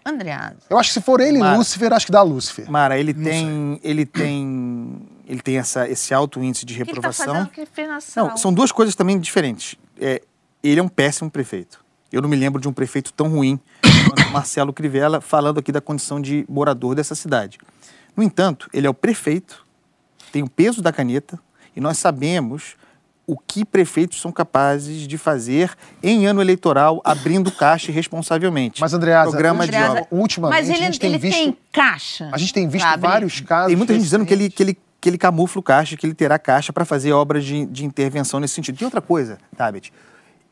Andreado. 0.04 0.56
Eu 0.68 0.78
acho 0.78 0.90
que 0.90 0.94
se 0.94 1.00
for 1.00 1.20
ele 1.20 1.38
e 1.38 1.42
Lúcifer, 1.42 1.92
acho 1.92 2.06
que 2.06 2.12
dá 2.12 2.22
Lúcifer. 2.22 2.68
Mara, 2.68 2.98
ele 2.98 3.14
tem, 3.14 3.80
ele 3.84 4.04
tem, 4.04 5.00
ele 5.32 5.40
tem 5.40 5.56
essa, 5.56 5.88
esse 5.88 6.12
alto 6.12 6.42
índice 6.42 6.66
de 6.66 6.74
reprovação. 6.74 7.46
Que 7.46 7.64
tá? 7.64 7.88
Não, 8.14 8.36
são 8.36 8.52
duas 8.52 8.70
coisas 8.70 8.94
também 8.94 9.18
diferentes. 9.18 9.76
É, 9.98 10.20
ele 10.62 10.78
é 10.78 10.82
um 10.82 10.88
péssimo 10.88 11.30
prefeito. 11.30 11.82
Eu 12.12 12.20
não 12.20 12.28
me 12.28 12.36
lembro 12.36 12.60
de 12.60 12.68
um 12.68 12.72
prefeito 12.72 13.14
tão 13.14 13.28
ruim 13.28 13.58
quanto 13.80 14.30
Marcelo 14.30 14.74
Crivella 14.74 15.22
falando 15.22 15.58
aqui 15.58 15.72
da 15.72 15.80
condição 15.80 16.20
de 16.20 16.44
morador 16.46 16.94
dessa 16.94 17.14
cidade. 17.14 17.58
No 18.14 18.22
entanto, 18.22 18.68
ele 18.74 18.86
é 18.86 18.90
o 18.90 18.92
prefeito, 18.92 19.66
tem 20.30 20.42
o 20.42 20.50
peso 20.50 20.82
da 20.82 20.92
caneta 20.92 21.40
e 21.74 21.80
nós 21.80 21.96
sabemos 21.96 22.76
o 23.26 23.38
que 23.38 23.64
prefeitos 23.64 24.20
são 24.20 24.30
capazes 24.30 25.08
de 25.08 25.16
fazer 25.16 25.70
em 26.02 26.26
ano 26.26 26.42
eleitoral, 26.42 27.00
abrindo 27.02 27.50
caixa 27.50 27.90
responsavelmente. 27.90 28.82
Mas, 28.82 28.92
Andreasa, 28.92 29.30
Programa 29.30 29.64
Andreasa, 29.64 30.02
de... 30.02 30.08
ultimamente, 30.10 30.60
mas 30.60 30.68
ele, 30.68 30.78
a 30.78 30.84
gente 30.84 31.00
tem 31.00 31.10
ele 31.10 31.18
visto... 31.18 31.38
tem 31.38 31.56
caixa. 31.72 32.28
A 32.30 32.36
gente 32.36 32.52
tem 32.52 32.68
visto 32.68 32.98
vários 32.98 33.40
casos... 33.40 33.68
Tem 33.68 33.76
muita 33.76 33.94
gente 33.94 34.02
dizendo 34.02 34.26
que 34.26 34.34
ele, 34.34 34.50
que 34.50 34.62
ele 34.62 34.78
que 35.02 35.08
ele 35.08 35.18
camufla 35.18 35.58
o 35.58 35.62
caixa, 35.64 35.96
que 35.96 36.06
ele 36.06 36.14
terá 36.14 36.38
caixa 36.38 36.72
para 36.72 36.84
fazer 36.84 37.12
obras 37.12 37.44
de, 37.44 37.66
de 37.66 37.84
intervenção 37.84 38.38
nesse 38.38 38.54
sentido. 38.54 38.78
Tem 38.78 38.84
outra 38.84 39.00
coisa, 39.00 39.36
Tabet. 39.56 39.92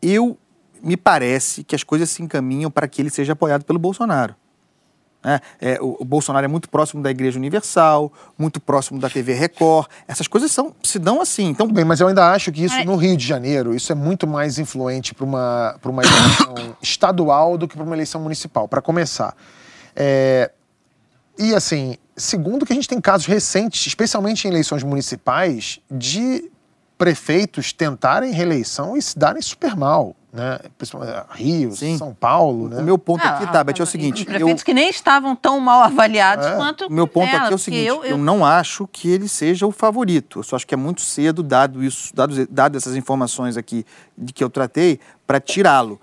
Eu 0.03 0.36
me 0.82 0.96
parece 0.96 1.62
que 1.62 1.72
as 1.72 1.84
coisas 1.84 2.11
se 2.11 2.20
encaminham 2.20 2.68
para 2.68 2.88
que 2.88 3.01
ele 3.01 3.11
seja 3.11 3.32
apoiado 3.32 3.64
pelo 3.64 3.78
Bolsonaro. 3.78 4.34
É, 5.22 5.40
é, 5.61 5.78
o, 5.80 5.98
o, 6.01 6.05
Bolsonaro 6.05 6.44
é 6.44 6.48
muito 6.48 6.68
próximo 6.68 7.01
da 7.01 7.12
Igreja 7.12 7.38
Universal, 7.38 8.12
muito 8.36 8.59
próximo 8.59 8.98
da 8.98 9.09
TV 9.09 9.34
Record. 9.34 9.86
Essas 10.09 10.26
coisas 10.26 10.51
são, 10.51 10.74
se 10.82 10.98
dão 10.98 11.20
assim. 11.20 11.51
Então... 11.51 11.68
Bem, 11.68 11.84
mas 11.84 12.01
eu 12.01 12.09
ainda 12.09 12.32
acho 12.32 12.51
que 12.51 12.64
isso 12.64 12.84
no 12.84 12.96
Rio 12.96 13.16
de 13.16 13.24
Janeiro, 13.24 13.72
isso 13.72 13.92
é 13.92 13.94
muito 13.94 14.26
mais 14.26 14.59
influente 14.59 15.14
para 15.14 15.24
uma, 15.24 15.76
uma 15.84 16.03
eleição 16.03 16.76
estadual 16.82 17.57
do 17.57 17.68
que 17.68 17.76
para 17.76 17.84
uma 17.84 17.94
eleição 17.94 18.20
municipal, 18.20 18.66
para 18.66 18.82
começar. 18.82 19.32
É, 19.94 20.51
e 21.38 21.55
assim, 21.55 21.96
segundo 22.20 22.64
que 22.64 22.72
a 22.72 22.76
gente 22.76 22.88
tem 22.88 23.00
casos 23.00 23.26
recentes, 23.26 23.86
especialmente 23.86 24.46
em 24.46 24.50
eleições 24.50 24.82
municipais, 24.82 25.80
de 25.90 26.50
prefeitos 26.96 27.72
tentarem 27.72 28.30
reeleição 28.30 28.96
e 28.96 29.02
se 29.02 29.18
darem 29.18 29.40
super 29.40 29.74
mal. 29.74 30.14
Né? 30.32 30.58
Rio, 31.30 31.72
Sim. 31.72 31.98
São 31.98 32.14
Paulo. 32.14 32.68
Né? 32.68 32.78
O 32.78 32.84
meu 32.84 32.98
ponto 32.98 33.24
ah, 33.24 33.30
aqui, 33.30 33.50
Tabet, 33.50 33.80
é 33.80 33.82
o 33.82 33.86
seguinte. 33.86 34.24
Prefeitos 34.24 34.62
eu... 34.62 34.66
que 34.66 34.74
nem 34.74 34.88
estavam 34.88 35.34
tão 35.34 35.58
mal 35.58 35.82
avaliados 35.82 36.46
é. 36.46 36.54
quanto. 36.54 36.86
O 36.86 36.92
meu 36.92 37.08
ponto 37.08 37.28
ela, 37.28 37.44
aqui 37.44 37.52
é 37.52 37.56
o 37.56 37.58
seguinte: 37.58 37.86
eu, 37.86 38.04
eu... 38.04 38.10
eu, 38.10 38.18
não 38.18 38.44
acho 38.44 38.86
que 38.86 39.08
ele 39.08 39.28
seja 39.28 39.66
o 39.66 39.72
favorito. 39.72 40.38
Eu 40.38 40.42
só 40.44 40.56
acho 40.56 40.66
que 40.66 40.74
é 40.74 40.76
muito 40.76 41.00
cedo, 41.00 41.42
dado 41.42 41.82
isso, 41.82 42.14
dado, 42.14 42.46
dado 42.48 42.76
essas 42.76 42.94
informações 42.94 43.56
aqui 43.56 43.84
de 44.16 44.32
que 44.32 44.44
eu 44.44 44.50
tratei, 44.50 45.00
para 45.26 45.40
tirá-lo 45.40 46.00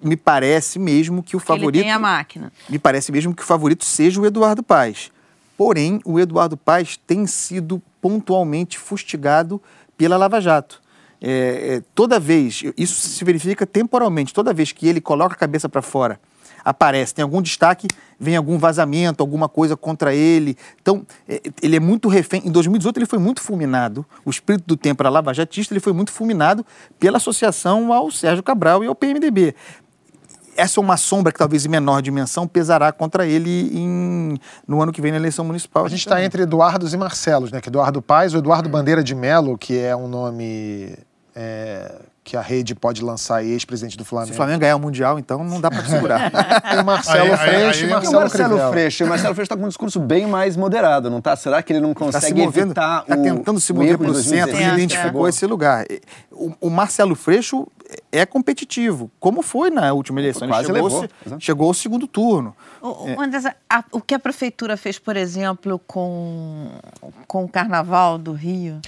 me 0.00 0.16
parece 0.16 0.78
mesmo 0.78 1.22
que 1.22 1.34
o 1.34 1.40
favorito. 1.40 1.76
Ele 1.76 1.84
tem 1.84 1.92
a 1.92 1.98
máquina. 1.98 2.52
Me 2.68 2.78
parece 2.78 3.10
mesmo 3.10 3.34
que 3.34 3.42
o 3.42 3.44
favorito 3.44 3.84
seja 3.84 4.20
o 4.20 4.26
Eduardo 4.26 4.62
Paes. 4.62 5.10
Porém, 5.56 6.00
o 6.04 6.18
Eduardo 6.18 6.56
Paes 6.56 6.96
tem 6.96 7.26
sido 7.26 7.80
pontualmente 8.00 8.78
fustigado 8.78 9.60
pela 9.96 10.16
Lava 10.16 10.40
Jato. 10.40 10.82
É, 11.20 11.76
é, 11.76 11.82
toda 11.94 12.20
vez, 12.20 12.62
isso 12.76 13.08
se 13.08 13.24
verifica 13.24 13.64
temporalmente, 13.64 14.34
toda 14.34 14.52
vez 14.52 14.72
que 14.72 14.86
ele 14.86 15.00
coloca 15.00 15.34
a 15.34 15.38
cabeça 15.38 15.68
para 15.68 15.80
fora 15.80 16.20
aparece, 16.64 17.14
tem 17.14 17.22
algum 17.22 17.42
destaque, 17.42 17.86
vem 18.18 18.36
algum 18.36 18.56
vazamento, 18.56 19.22
alguma 19.22 19.48
coisa 19.48 19.76
contra 19.76 20.14
ele. 20.14 20.56
Então, 20.80 21.06
é, 21.28 21.40
ele 21.60 21.76
é 21.76 21.80
muito 21.80 22.08
refém. 22.08 22.42
Em 22.44 22.50
2018, 22.50 22.98
ele 22.98 23.06
foi 23.06 23.18
muito 23.18 23.42
fulminado. 23.42 24.04
O 24.24 24.30
espírito 24.30 24.64
do 24.66 24.76
tempo 24.76 25.02
era 25.02 25.10
lavajatista, 25.10 25.74
ele 25.74 25.80
foi 25.80 25.92
muito 25.92 26.10
fulminado 26.10 26.64
pela 26.98 27.18
associação 27.18 27.92
ao 27.92 28.10
Sérgio 28.10 28.42
Cabral 28.42 28.82
e 28.82 28.86
ao 28.86 28.94
PMDB 28.94 29.54
essa 30.56 30.78
é 30.78 30.82
uma 30.82 30.96
sombra 30.96 31.32
que 31.32 31.38
talvez 31.38 31.64
em 31.64 31.68
menor 31.68 32.00
dimensão 32.02 32.46
pesará 32.46 32.92
contra 32.92 33.26
ele 33.26 33.70
em, 33.72 34.38
no 34.66 34.82
ano 34.82 34.92
que 34.92 35.00
vem 35.00 35.10
na 35.10 35.18
eleição 35.18 35.44
municipal. 35.44 35.84
A 35.84 35.88
gente 35.88 36.00
está 36.00 36.22
entre 36.22 36.42
Eduardos 36.42 36.92
e 36.92 36.96
Marcelos, 36.96 37.50
né? 37.50 37.60
Que 37.60 37.68
Eduardo 37.68 38.00
Paes, 38.00 38.34
o 38.34 38.38
Eduardo 38.38 38.68
Bandeira 38.68 39.02
de 39.02 39.14
Melo, 39.14 39.58
que 39.58 39.78
é 39.78 39.94
um 39.94 40.08
nome 40.08 40.96
é, 41.34 41.92
que 42.24 42.38
a 42.38 42.40
rede 42.40 42.74
pode 42.74 43.04
lançar 43.04 43.44
ex-presidente 43.44 43.98
do 43.98 44.04
Flamengo. 44.04 44.28
Se 44.28 44.32
o 44.32 44.36
Flamengo 44.36 44.58
ganhar 44.58 44.76
o 44.76 44.80
Mundial, 44.80 45.18
então 45.18 45.44
não 45.44 45.60
dá 45.60 45.70
para 45.70 45.84
segurar. 45.84 46.30
Tem 46.70 46.80
o 46.80 46.84
Marcelo 46.84 47.36
Freixo 47.36 47.84
e 47.84 47.88
Marcelo, 47.88 48.20
Marcelo 48.20 48.70
Freixo. 48.70 49.04
O 49.04 49.08
Marcelo 49.08 49.34
Freixo 49.34 49.46
está 49.46 49.56
com 49.56 49.64
um 49.64 49.68
discurso 49.68 50.00
bem 50.00 50.26
mais 50.26 50.56
moderado, 50.56 51.10
não 51.10 51.18
está? 51.18 51.36
Será 51.36 51.62
que 51.62 51.74
ele 51.74 51.80
não 51.80 51.92
tá 51.92 52.00
consegue 52.00 52.40
tá 52.40 52.46
movendo, 52.46 52.66
evitar 52.68 53.02
Está 53.02 53.16
tentando 53.18 53.60
se 53.60 53.72
mover 53.74 53.98
para 53.98 54.10
o 54.10 54.14
centro, 54.14 54.56
ele 54.56 54.72
identificou 54.72 55.26
é. 55.26 55.28
esse 55.28 55.46
lugar. 55.46 55.84
O, 56.32 56.52
o, 56.62 56.70
Marcelo 56.70 57.14
Freixo 57.14 57.68
é 58.10 58.24
competitivo, 58.24 59.10
como 59.20 59.42
foi 59.42 59.68
na 59.68 59.92
última 59.92 60.18
eleição. 60.18 60.48
Quase 60.48 60.70
ele 60.70 60.82
chegou, 60.82 61.00
levou. 61.00 61.40
chegou 61.40 61.68
ao 61.68 61.74
segundo 61.74 62.06
turno. 62.06 62.56
O, 62.80 63.06
é. 63.22 63.54
a, 63.68 63.84
o 63.92 64.00
que 64.00 64.14
a 64.14 64.18
prefeitura 64.18 64.78
fez, 64.78 64.98
por 64.98 65.14
exemplo, 65.14 65.78
com, 65.86 66.70
com 67.26 67.44
o 67.44 67.48
Carnaval 67.48 68.16
do 68.16 68.32
Rio 68.32 68.80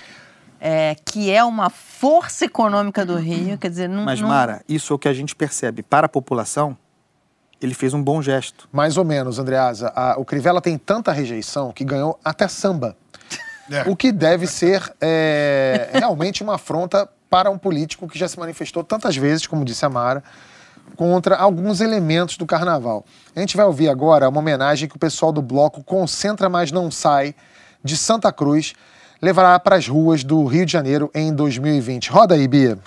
é, 0.68 0.96
que 0.96 1.30
é 1.30 1.44
uma 1.44 1.70
força 1.70 2.44
econômica 2.44 3.06
do 3.06 3.14
Rio, 3.14 3.56
quer 3.56 3.70
dizer... 3.70 3.88
Não, 3.88 4.04
Mas, 4.04 4.20
Mara, 4.20 4.64
isso 4.68 4.92
é 4.92 4.96
o 4.96 4.98
que 4.98 5.06
a 5.06 5.12
gente 5.12 5.32
percebe. 5.32 5.80
Para 5.80 6.06
a 6.06 6.08
população, 6.08 6.76
ele 7.62 7.72
fez 7.72 7.94
um 7.94 8.02
bom 8.02 8.20
gesto. 8.20 8.68
Mais 8.72 8.96
ou 8.96 9.04
menos, 9.04 9.38
Andreasa. 9.38 9.92
A, 9.94 10.18
o 10.18 10.24
Crivella 10.24 10.60
tem 10.60 10.76
tanta 10.76 11.12
rejeição 11.12 11.70
que 11.70 11.84
ganhou 11.84 12.18
até 12.24 12.48
samba. 12.48 12.96
É. 13.70 13.88
O 13.88 13.94
que 13.94 14.10
deve 14.10 14.48
ser 14.48 14.92
é, 15.00 15.90
realmente 15.92 16.42
uma 16.42 16.56
afronta 16.56 17.08
para 17.30 17.48
um 17.48 17.58
político 17.58 18.08
que 18.08 18.18
já 18.18 18.26
se 18.26 18.36
manifestou 18.36 18.82
tantas 18.82 19.16
vezes, 19.16 19.46
como 19.46 19.64
disse 19.64 19.86
a 19.86 19.88
Mara, 19.88 20.24
contra 20.96 21.36
alguns 21.36 21.80
elementos 21.80 22.36
do 22.36 22.44
carnaval. 22.44 23.04
A 23.36 23.38
gente 23.38 23.56
vai 23.56 23.66
ouvir 23.66 23.88
agora 23.88 24.28
uma 24.28 24.40
homenagem 24.40 24.88
que 24.88 24.96
o 24.96 24.98
pessoal 24.98 25.30
do 25.30 25.40
bloco 25.40 25.84
Concentra 25.84 26.48
Mas 26.48 26.72
Não 26.72 26.90
Sai, 26.90 27.36
de 27.84 27.96
Santa 27.96 28.32
Cruz, 28.32 28.74
levará 29.20 29.58
para 29.58 29.76
as 29.76 29.88
ruas 29.88 30.22
do 30.22 30.44
Rio 30.44 30.66
de 30.66 30.72
Janeiro 30.72 31.10
em 31.14 31.34
2020. 31.34 32.10
Roda 32.10 32.34
aí, 32.34 32.46
Bia. 32.46 32.78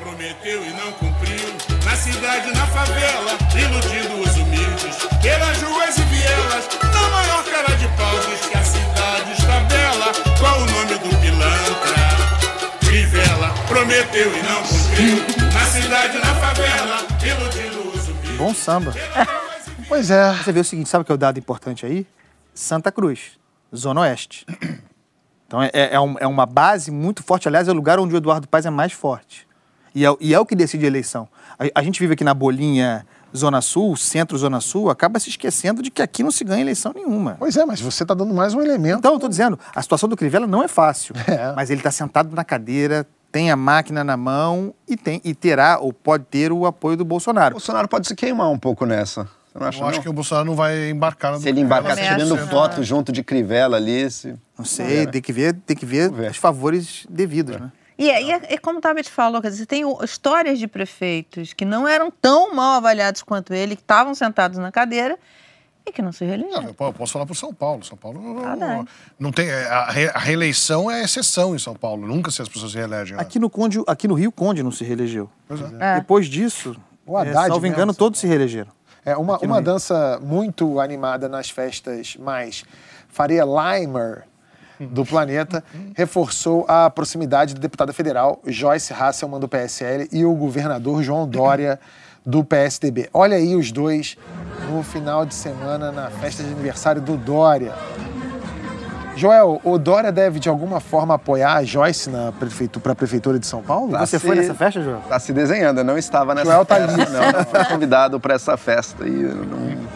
Prometeu 0.00 0.64
e 0.64 0.70
não 0.70 0.92
cumpriu, 0.92 1.48
na 1.84 1.96
cidade, 1.96 2.52
na 2.52 2.66
favela, 2.66 3.32
iludindo 3.54 4.20
os 4.22 4.36
humildes, 4.36 4.96
pelas 5.22 5.62
ruas 5.62 5.96
e 5.98 6.02
vielas, 6.02 6.68
na 6.82 7.08
maior 7.10 7.44
cara 7.44 7.76
de 7.76 7.88
pau 7.96 8.18
diz 8.28 8.46
que 8.46 8.58
a 8.58 8.64
cidade 8.64 9.32
está 9.32 9.60
bela. 9.60 10.12
Qual 10.38 10.56
o 10.60 10.66
nome 10.66 10.98
do 10.98 11.16
pilantra? 11.20 11.98
Crivella, 12.80 13.54
prometeu 13.66 14.32
e 14.36 14.42
não 14.42 14.62
cumpriu, 14.62 15.52
na 15.52 15.64
cidade, 15.66 16.18
na 16.18 16.34
favela, 16.34 17.06
iludindo 17.22 17.88
os 17.90 18.08
humildes. 18.08 18.36
Bom 18.38 18.54
samba. 18.54 18.94
pois 19.88 20.10
é. 20.10 20.32
Você 20.32 20.52
vê 20.52 20.60
o 20.60 20.64
seguinte, 20.64 20.88
sabe 20.88 21.02
o 21.02 21.04
que 21.04 21.12
é 21.12 21.14
o 21.14 21.18
dado 21.18 21.38
importante 21.38 21.84
aí? 21.84 22.06
Santa 22.54 22.90
Cruz, 22.90 23.38
Zona 23.74 24.00
Oeste. 24.02 24.46
Então 25.48 25.62
é, 25.62 25.70
é, 25.72 25.98
um, 25.98 26.14
é, 26.20 26.26
uma 26.26 26.44
base 26.44 26.90
muito 26.90 27.22
forte. 27.22 27.48
Aliás, 27.48 27.66
é 27.66 27.72
o 27.72 27.74
lugar 27.74 27.98
onde 27.98 28.14
o 28.14 28.18
Eduardo 28.18 28.46
Paes 28.46 28.66
é 28.66 28.70
mais 28.70 28.92
forte. 28.92 29.48
E 29.94 30.04
é, 30.04 30.14
e 30.20 30.34
é 30.34 30.38
o 30.38 30.44
que 30.44 30.54
decide 30.54 30.84
a 30.84 30.86
eleição. 30.86 31.26
A, 31.58 31.80
a, 31.80 31.82
gente 31.82 31.98
vive 31.98 32.12
aqui 32.12 32.22
na 32.22 32.34
bolinha 32.34 33.06
Zona 33.34 33.62
Sul, 33.62 33.96
Centro-Zona 33.96 34.60
Sul, 34.60 34.90
acaba 34.90 35.18
se 35.18 35.30
esquecendo 35.30 35.82
de 35.82 35.90
que 35.90 36.02
aqui 36.02 36.22
não 36.22 36.30
se 36.30 36.44
ganha 36.44 36.60
eleição 36.60 36.92
nenhuma. 36.94 37.36
Pois 37.38 37.56
é, 37.56 37.64
mas 37.64 37.80
você 37.80 38.04
está 38.04 38.12
dando 38.12 38.34
mais 38.34 38.52
um 38.52 38.60
elemento. 38.60 38.98
Então, 38.98 39.12
eu 39.12 39.16
estou 39.16 39.28
dizendo, 39.28 39.58
a 39.74 39.80
situação 39.80 40.06
do 40.06 40.16
Crivella 40.16 40.46
não 40.46 40.62
é 40.62 40.68
fácil. 40.68 41.14
É. 41.26 41.52
Mas 41.54 41.68
ele 41.70 41.80
está 41.80 41.90
sentado 41.90 42.34
na 42.34 42.42
cadeira, 42.42 43.06
tem 43.30 43.50
a 43.50 43.56
máquina 43.56 44.02
na 44.02 44.16
mão 44.16 44.74
e, 44.88 44.96
tem, 44.96 45.20
e 45.22 45.34
terá, 45.34 45.78
ou 45.78 45.92
pode 45.92 46.24
ter, 46.24 46.50
o 46.52 46.64
apoio 46.64 46.96
do 46.96 47.04
Bolsonaro. 47.04 47.54
O 47.54 47.58
Bolsonaro 47.58 47.86
pode 47.86 48.08
se 48.08 48.14
queimar 48.14 48.50
um 48.50 48.58
pouco 48.58 48.86
nessa. 48.86 49.28
Você 49.58 49.62
não 49.62 49.68
acha, 49.68 49.80
eu 49.80 49.86
acho 49.86 49.96
não? 49.96 50.02
que 50.02 50.08
o 50.08 50.12
Bolsonaro 50.12 50.46
não 50.46 50.54
vai 50.54 50.90
embarcar 50.90 51.32
na 51.32 51.38
Se 51.38 51.48
ele 51.48 51.60
embarcar 51.60 51.96
tirando 51.96 52.36
foto 52.48 52.82
junto 52.82 53.12
de 53.12 53.22
Crivella 53.22 53.76
ali. 53.76 54.10
Se... 54.10 54.34
Não 54.56 54.64
sei, 54.64 55.06
tem 55.06 55.20
que 55.20 55.32
ver, 55.32 55.54
tem 55.66 55.76
que 55.76 55.86
ver, 55.86 56.10
ver. 56.10 56.30
os 56.30 56.36
favores 56.36 57.06
devidos, 57.08 57.56
é. 57.56 57.60
né? 57.60 57.72
E, 57.98 58.08
e, 58.10 58.54
e, 58.54 58.58
como 58.58 58.78
o 58.78 58.80
Tabet 58.80 59.10
falou, 59.10 59.42
quer 59.42 59.50
dizer, 59.50 59.66
tem 59.66 59.82
histórias 60.04 60.60
de 60.60 60.68
prefeitos 60.68 61.52
que 61.52 61.64
não 61.64 61.86
eram 61.86 62.12
tão 62.12 62.54
mal 62.54 62.76
avaliados 62.76 63.22
quanto 63.22 63.52
ele, 63.52 63.74
que 63.74 63.82
estavam 63.82 64.14
sentados 64.14 64.56
na 64.56 64.70
cadeira 64.70 65.18
e 65.84 65.92
que 65.92 66.00
não 66.00 66.12
se 66.12 66.24
reelegeram. 66.24 66.74
eu 66.78 66.92
posso 66.92 67.12
falar 67.12 67.26
por 67.26 67.34
São 67.34 67.52
Paulo. 67.52 67.84
São 67.84 67.96
Paulo 67.96 68.40
ah, 68.44 68.54
não, 68.54 68.86
não 69.18 69.32
tem. 69.32 69.48
É, 69.48 69.66
a, 69.66 69.90
re, 69.90 70.08
a, 70.14 70.18
reeleição 70.18 70.88
é 70.88 71.02
exceção 71.02 71.56
em 71.56 71.58
São 71.58 71.74
Paulo. 71.74 72.06
Nunca 72.06 72.30
se 72.30 72.40
as 72.40 72.48
pessoas 72.48 72.70
se 72.70 72.78
reelegem. 72.78 73.18
Aqui 73.18 73.38
no, 73.40 73.50
Conde, 73.50 73.82
aqui 73.86 74.06
no 74.06 74.14
Rio, 74.14 74.30
Conde 74.30 74.62
não 74.62 74.70
se 74.70 74.84
reelegeu. 74.84 75.28
É. 75.80 75.94
É. 75.94 75.94
Depois 75.96 76.28
disso, 76.28 76.76
o 77.04 77.16
Haddad, 77.16 77.46
é, 77.46 77.48
salvo 77.48 77.66
engano, 77.66 77.92
todos 77.92 78.20
se 78.20 78.28
reelegeram. 78.28 78.77
É 79.08 79.16
uma, 79.16 79.38
uma 79.38 79.62
dança 79.62 80.20
muito 80.22 80.78
animada 80.78 81.30
nas 81.30 81.48
festas 81.48 82.14
mais 82.18 82.62
Faria 83.08 83.42
Limer 83.42 84.24
do 84.78 85.04
planeta, 85.04 85.64
reforçou 85.96 86.66
a 86.68 86.90
proximidade 86.90 87.54
da 87.54 87.60
deputada 87.60 87.92
federal 87.92 88.38
Joyce 88.46 88.92
Hasselman 88.92 89.40
do 89.40 89.48
PSL 89.48 90.08
e 90.12 90.26
o 90.26 90.34
governador 90.34 91.02
João 91.02 91.26
Dória 91.26 91.80
do 92.24 92.44
PSDB. 92.44 93.08
Olha 93.14 93.38
aí 93.38 93.56
os 93.56 93.72
dois 93.72 94.18
no 94.70 94.82
final 94.82 95.24
de 95.24 95.34
semana 95.34 95.90
na 95.90 96.10
festa 96.10 96.42
de 96.42 96.52
aniversário 96.52 97.00
do 97.00 97.16
Dória. 97.16 97.74
Joel, 99.18 99.60
o 99.64 99.78
Dória 99.78 100.12
deve 100.12 100.38
de 100.38 100.48
alguma 100.48 100.78
forma 100.78 101.14
apoiar 101.14 101.56
a 101.56 101.64
Joyce 101.64 102.08
na 102.08 102.30
prefeitura, 102.30 102.80
para 102.80 102.92
a 102.92 102.94
prefeitura 102.94 103.36
de 103.36 103.48
São 103.48 103.60
Paulo? 103.60 103.90
Tá 103.90 104.06
Você 104.06 104.16
se... 104.16 104.24
foi 104.24 104.36
nessa 104.36 104.54
festa, 104.54 104.80
Joel? 104.80 105.02
Tá 105.08 105.18
se 105.18 105.32
desenhando, 105.32 105.78
eu 105.78 105.84
não 105.84 105.98
estava 105.98 106.36
nessa 106.36 106.48
Joel 106.48 106.64
tá 106.64 106.76
festa, 106.76 107.02
ali. 107.02 107.10
não, 107.10 107.32
não 107.32 107.44
fui 107.44 107.64
convidado 107.64 108.20
para 108.20 108.34
essa 108.34 108.56
festa 108.56 109.04
e 109.04 109.10
não... 109.10 109.88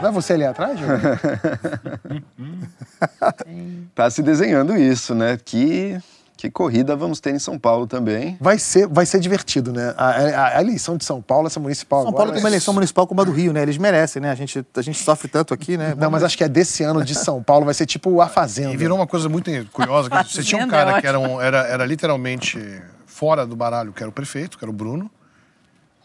Não 0.00 0.08
é 0.08 0.12
você 0.12 0.34
ali 0.34 0.44
atrás, 0.44 0.78
Joel? 0.78 1.00
tá 3.92 4.08
se 4.08 4.22
desenhando 4.22 4.76
isso, 4.76 5.16
né? 5.16 5.36
Que 5.44 5.98
que 6.40 6.50
corrida 6.50 6.96
vamos 6.96 7.20
ter 7.20 7.34
em 7.34 7.38
São 7.38 7.58
Paulo 7.58 7.86
também. 7.86 8.38
Vai 8.40 8.58
ser, 8.58 8.86
vai 8.86 9.04
ser 9.04 9.20
divertido, 9.20 9.72
né? 9.72 9.94
A, 9.94 10.06
a, 10.06 10.56
a 10.56 10.60
eleição 10.62 10.96
de 10.96 11.04
São 11.04 11.20
Paulo, 11.20 11.46
essa 11.46 11.60
municipal 11.60 12.00
São 12.00 12.08
agora, 12.08 12.24
Paulo 12.24 12.32
tem 12.32 12.42
uma 12.42 12.48
eleição 12.48 12.72
municipal 12.72 13.06
como 13.06 13.20
a 13.20 13.24
do 13.24 13.30
Rio, 13.30 13.52
né? 13.52 13.60
Eles 13.60 13.76
merecem, 13.76 14.22
né? 14.22 14.30
A 14.30 14.34
gente, 14.34 14.64
a 14.74 14.82
gente 14.82 14.98
sofre 14.98 15.28
tanto 15.28 15.52
aqui, 15.52 15.76
né? 15.76 15.94
Não, 15.98 16.10
mas 16.10 16.22
acho 16.22 16.38
que 16.38 16.44
é 16.44 16.48
desse 16.48 16.82
ano 16.82 17.04
de 17.04 17.14
São 17.14 17.42
Paulo, 17.42 17.66
vai 17.66 17.74
ser 17.74 17.84
tipo 17.84 18.22
a 18.22 18.28
Fazenda. 18.28 18.72
E 18.72 18.76
virou 18.76 18.96
uma 18.96 19.06
coisa 19.06 19.28
muito 19.28 19.50
curiosa. 19.70 20.08
Você 20.24 20.42
tinha 20.42 20.62
um 20.62 20.66
é 20.66 20.70
cara 20.70 21.00
que 21.00 21.06
era, 21.06 21.18
um, 21.18 21.38
era, 21.40 21.58
era 21.66 21.84
literalmente 21.84 22.58
fora 23.04 23.46
do 23.46 23.54
baralho, 23.54 23.92
que 23.92 24.02
era 24.02 24.08
o 24.08 24.12
prefeito, 24.12 24.56
que 24.56 24.64
era 24.64 24.70
o 24.70 24.74
Bruno. 24.74 25.10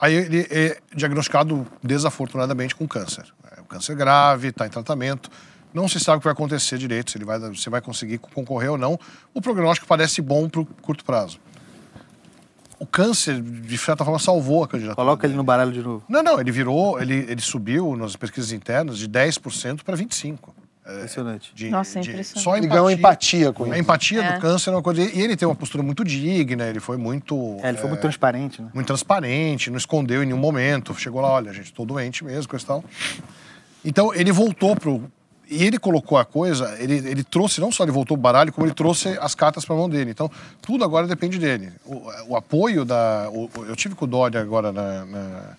Aí 0.02 0.14
ele 0.14 0.46
é 0.52 0.78
diagnosticado 0.94 1.66
desafortunadamente 1.82 2.76
com 2.76 2.86
câncer. 2.86 3.24
É 3.58 3.62
um 3.62 3.66
câncer 3.66 3.96
grave, 3.96 4.50
está 4.50 4.66
em 4.66 4.70
tratamento. 4.70 5.32
Não 5.76 5.90
se 5.90 6.00
sabe 6.00 6.16
o 6.16 6.20
que 6.22 6.24
vai 6.24 6.32
acontecer 6.32 6.78
direito, 6.78 7.12
se 7.12 7.18
ele 7.18 7.26
vai, 7.26 7.38
se 7.54 7.70
vai 7.70 7.82
conseguir 7.82 8.18
concorrer 8.18 8.72
ou 8.72 8.78
não. 8.78 8.98
O 9.34 9.42
prognóstico 9.42 9.86
parece 9.86 10.22
bom 10.22 10.48
para 10.48 10.62
o 10.62 10.66
curto 10.66 11.04
prazo. 11.04 11.38
O 12.80 12.86
câncer, 12.86 13.42
de 13.42 13.78
certa 13.78 14.06
forma, 14.06 14.18
salvou 14.18 14.64
a 14.64 14.70
candidatura. 14.70 14.96
Coloca 14.96 15.28
ele 15.28 15.36
no 15.36 15.44
baralho 15.44 15.74
de 15.74 15.82
novo. 15.82 16.06
Não, 16.08 16.24
não, 16.24 16.40
ele 16.40 16.50
virou, 16.50 17.02
ele, 17.02 17.26
ele 17.28 17.42
subiu 17.42 17.98
nas 17.98 18.16
pesquisas 18.16 18.54
internas 18.54 18.98
de 18.98 19.10
10% 19.10 19.84
para 19.84 19.98
25%. 19.98 20.38
Impressionante. 20.88 21.52
De, 21.54 21.70
Nossa, 21.70 22.00
é 22.00 22.02
impressionante. 22.04 22.44
só 22.44 22.52
empatia, 22.56 22.70
ganhou 22.70 22.92
empatia 22.92 23.52
com 23.52 23.66
isso. 23.66 23.74
A 23.74 23.80
empatia 23.80 24.24
é. 24.24 24.34
do 24.34 24.40
câncer 24.40 24.70
é 24.70 24.74
uma 24.74 24.82
coisa. 24.82 25.02
E 25.02 25.20
ele 25.20 25.36
tem 25.36 25.46
uma 25.46 25.56
postura 25.56 25.84
muito 25.84 26.06
digna, 26.06 26.68
ele 26.68 26.80
foi 26.80 26.96
muito. 26.96 27.58
É, 27.62 27.70
ele 27.70 27.78
foi 27.78 27.90
muito 27.90 28.02
transparente, 28.02 28.62
né? 28.62 28.70
Muito 28.74 28.88
transparente, 28.88 29.70
não 29.70 29.78
escondeu 29.78 30.24
em 30.24 30.28
nenhum 30.28 30.38
momento. 30.38 30.96
Chegou 30.96 31.20
lá, 31.20 31.32
olha, 31.32 31.52
gente, 31.52 31.66
estou 31.66 31.86
doente 31.86 32.24
mesmo, 32.24 32.48
coisa 32.48 32.64
e 32.64 32.68
tal. 32.68 32.84
Então, 33.84 34.14
ele 34.14 34.32
voltou 34.32 34.76
pro, 34.76 35.12
e 35.50 35.64
ele 35.64 35.78
colocou 35.78 36.18
a 36.18 36.26
coisa, 36.26 36.76
ele, 36.80 36.96
ele 36.96 37.24
trouxe, 37.24 37.62
não 37.62 37.72
só 37.72 37.84
ele 37.84 37.92
voltou 37.92 38.18
o 38.18 38.20
baralho, 38.20 38.52
como 38.52 38.66
ele 38.66 38.74
trouxe 38.74 39.18
as 39.20 39.36
cartas 39.36 39.66
para 39.66 39.76
a 39.76 39.78
mão 39.78 39.90
dele. 39.90 40.12
Então, 40.12 40.30
tudo 40.62 40.84
agora 40.84 41.08
depende 41.08 41.38
dele. 41.38 41.72
O, 41.86 42.02
o 42.30 42.36
apoio 42.36 42.84
da. 42.84 43.30
O, 43.32 43.50
eu 43.68 43.76
tive 43.76 43.96
com 43.96 44.06
o 44.06 44.08
Dória 44.08 44.42
agora 44.42 44.72
na, 44.72 45.06
na, 45.06 45.58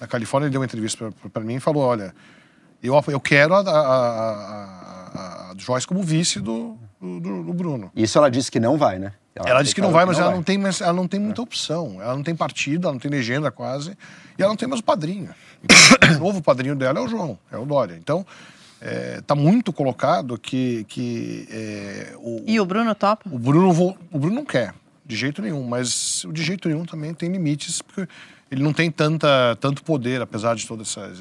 na 0.00 0.06
Califórnia, 0.06 0.46
ele 0.46 0.52
deu 0.52 0.60
uma 0.60 0.66
entrevista 0.66 1.12
para 1.32 1.42
mim 1.42 1.56
e 1.56 1.60
falou: 1.60 1.82
olha, 1.82 2.14
eu, 2.82 2.94
eu 3.08 3.20
quero 3.20 3.54
a, 3.54 3.60
a, 3.60 3.70
a, 3.70 5.50
a 5.50 5.54
Joyce 5.56 5.86
como 5.86 6.02
vice 6.02 6.40
do, 6.40 6.76
do, 7.00 7.42
do, 7.42 7.52
Bruno. 7.52 7.90
Isso 7.94 8.18
ela 8.18 8.30
disse 8.30 8.50
que 8.50 8.60
não 8.60 8.76
vai, 8.76 8.98
né? 8.98 9.12
Ela, 9.34 9.50
ela 9.50 9.62
disse 9.62 9.74
que 9.74 9.82
não 9.82 9.90
vai, 9.90 10.06
mas, 10.06 10.18
ela, 10.18 10.30
Não 10.30 10.42
tem, 10.42 10.56
mas 10.56 10.80
ela 10.80 10.94
não 10.94 11.06
tem 11.06 11.20
muita 11.20 11.42
opção. 11.42 12.00
Ela 12.00 12.14
não 12.16 12.22
tem 12.22 12.34
partido, 12.34 12.86
ela 12.86 12.92
não 12.92 13.00
tem 13.00 13.10
legenda 13.10 13.50
quase. 13.50 13.96
E 14.38 14.42
ela 14.42 14.50
não 14.50 14.56
tem 14.56 14.68
mais 14.68 14.80
o 14.80 14.84
padrinho. 14.84 15.28
Então, 16.06 16.16
o 16.16 16.18
novo 16.18 16.42
padrinho 16.42 16.76
dela 16.76 17.00
é 17.00 17.02
o 17.02 17.08
João, 17.08 17.38
é 17.50 17.56
o 17.56 17.64
Dória. 17.64 17.96
Então, 17.96 18.24
está 18.80 18.86
é, 18.86 19.20
tá 19.20 19.34
muito 19.34 19.72
colocado 19.72 20.38
que. 20.38 20.84
que 20.84 21.46
é, 21.50 22.14
o, 22.18 22.44
e 22.46 22.60
o 22.60 22.66
Bruno 22.66 22.94
topa? 22.94 23.28
O 23.30 23.38
Bruno, 23.38 23.96
o 24.12 24.18
Bruno 24.18 24.34
não 24.34 24.44
quer. 24.44 24.74
De 25.04 25.16
jeito 25.16 25.40
nenhum. 25.40 25.62
Mas 25.64 26.24
o 26.24 26.32
de 26.32 26.42
jeito 26.42 26.68
nenhum 26.68 26.84
também 26.84 27.14
tem 27.14 27.30
limites, 27.30 27.80
porque 27.80 28.06
ele 28.50 28.62
não 28.62 28.72
tem 28.72 28.90
tanta, 28.90 29.56
tanto 29.60 29.82
poder, 29.82 30.20
apesar 30.20 30.54
de 30.54 30.66
toda 30.66 30.82
essa, 30.82 31.12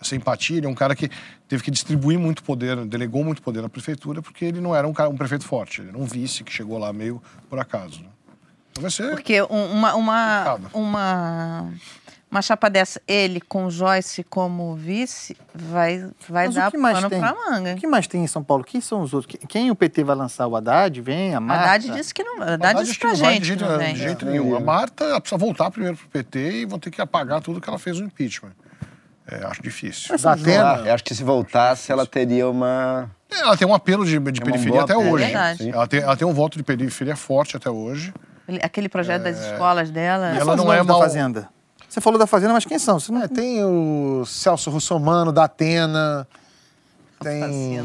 essa 0.00 0.16
empatia. 0.16 0.58
Ele 0.58 0.66
é 0.66 0.68
um 0.68 0.74
cara 0.74 0.94
que 0.94 1.08
teve 1.48 1.62
que 1.62 1.70
distribuir 1.70 2.18
muito 2.18 2.42
poder, 2.42 2.76
delegou 2.84 3.24
muito 3.24 3.42
poder 3.42 3.62
na 3.62 3.68
prefeitura, 3.68 4.20
porque 4.20 4.44
ele 4.44 4.60
não 4.60 4.74
era 4.74 4.86
um, 4.86 4.92
cara, 4.92 5.08
um 5.08 5.16
prefeito 5.16 5.44
forte. 5.44 5.80
Ele 5.80 5.90
era 5.90 5.98
um 5.98 6.04
vice 6.04 6.44
que 6.44 6.52
chegou 6.52 6.78
lá 6.78 6.92
meio 6.92 7.22
por 7.48 7.58
acaso. 7.58 8.00
Né? 8.00 8.08
Então 8.72 8.82
vai 8.82 8.90
ser. 8.90 9.10
Porque 9.10 9.40
uma, 9.42 9.94
uma, 9.94 10.54
uma, 10.72 11.72
uma 12.32 12.40
chapa 12.40 12.70
dessa, 12.70 12.98
ele 13.06 13.42
com 13.42 13.68
Joyce 13.68 14.24
como 14.24 14.74
vice, 14.74 15.36
vai, 15.54 16.10
vai 16.26 16.48
dar 16.48 16.70
pano 16.70 17.10
tem? 17.10 17.20
pra 17.20 17.34
manga. 17.34 17.74
O 17.74 17.76
que 17.76 17.86
mais 17.86 18.06
tem 18.06 18.24
em 18.24 18.26
São 18.26 18.42
Paulo? 18.42 18.64
Quem 18.64 18.80
são 18.80 19.02
os 19.02 19.12
outros? 19.12 19.36
Quem 19.46 19.70
o 19.70 19.76
PT 19.76 20.02
vai 20.02 20.16
lançar? 20.16 20.46
O 20.46 20.56
Haddad? 20.56 20.98
Vem? 21.02 21.34
A 21.34 21.40
Marta? 21.40 21.64
Haddad 21.64 21.90
disse 21.90 22.14
que 22.14 22.24
não. 22.24 22.40
Haddad, 22.40 22.64
Haddad 22.64 22.86
disse 22.86 22.98
pra 22.98 23.10
não 23.10 23.16
gente. 23.16 23.40
de 23.40 23.46
jeito, 23.48 23.64
não 23.66 23.78
de 23.78 23.96
jeito 23.96 24.24
nenhum. 24.24 24.56
A 24.56 24.60
Marta 24.60 25.20
precisa 25.20 25.38
voltar 25.38 25.70
primeiro 25.70 25.94
pro 25.94 26.08
PT 26.08 26.62
e 26.62 26.64
vão 26.64 26.78
ter 26.78 26.90
que 26.90 27.02
apagar 27.02 27.42
tudo 27.42 27.60
que 27.60 27.68
ela 27.68 27.78
fez 27.78 28.00
no 28.00 28.06
impeachment. 28.06 28.52
É, 29.30 29.44
acho 29.44 29.62
difícil. 29.62 30.08
Mas 30.10 30.24
Atena, 30.24 30.84
eu 30.86 30.94
acho 30.94 31.04
que 31.04 31.14
se 31.14 31.22
voltasse, 31.22 31.92
ela 31.92 32.06
teria 32.06 32.48
uma. 32.48 33.10
É, 33.30 33.40
ela 33.40 33.58
tem 33.58 33.68
um 33.68 33.74
apelo 33.74 34.06
de, 34.06 34.18
de 34.18 34.40
é 34.40 34.44
periferia 34.44 34.80
até 34.80 34.96
hoje. 34.96 35.24
É 35.24 35.68
ela, 35.68 35.86
tem, 35.86 36.00
ela 36.00 36.16
tem 36.16 36.26
um 36.26 36.32
voto 36.32 36.56
de 36.56 36.64
periferia 36.64 37.14
forte 37.14 37.58
até 37.58 37.70
hoje. 37.70 38.14
Aquele 38.62 38.88
projeto 38.88 39.26
é... 39.26 39.32
das 39.32 39.38
escolas 39.38 39.90
dela. 39.90 40.32
E 40.34 40.38
ela 40.38 40.56
não 40.56 40.72
é 40.72 40.82
mal... 40.82 40.98
da 40.98 41.04
Fazenda. 41.04 41.48
Você 41.92 42.00
falou 42.00 42.18
da 42.18 42.26
Fazenda, 42.26 42.54
mas 42.54 42.64
quem 42.64 42.78
são? 42.78 42.98
Você 42.98 43.12
não... 43.12 43.22
É, 43.22 43.28
tem 43.28 43.62
o 43.62 44.24
Celso 44.24 44.70
Russomano, 44.70 45.30
da 45.30 45.44
Atena. 45.44 46.26
Tem. 47.20 47.80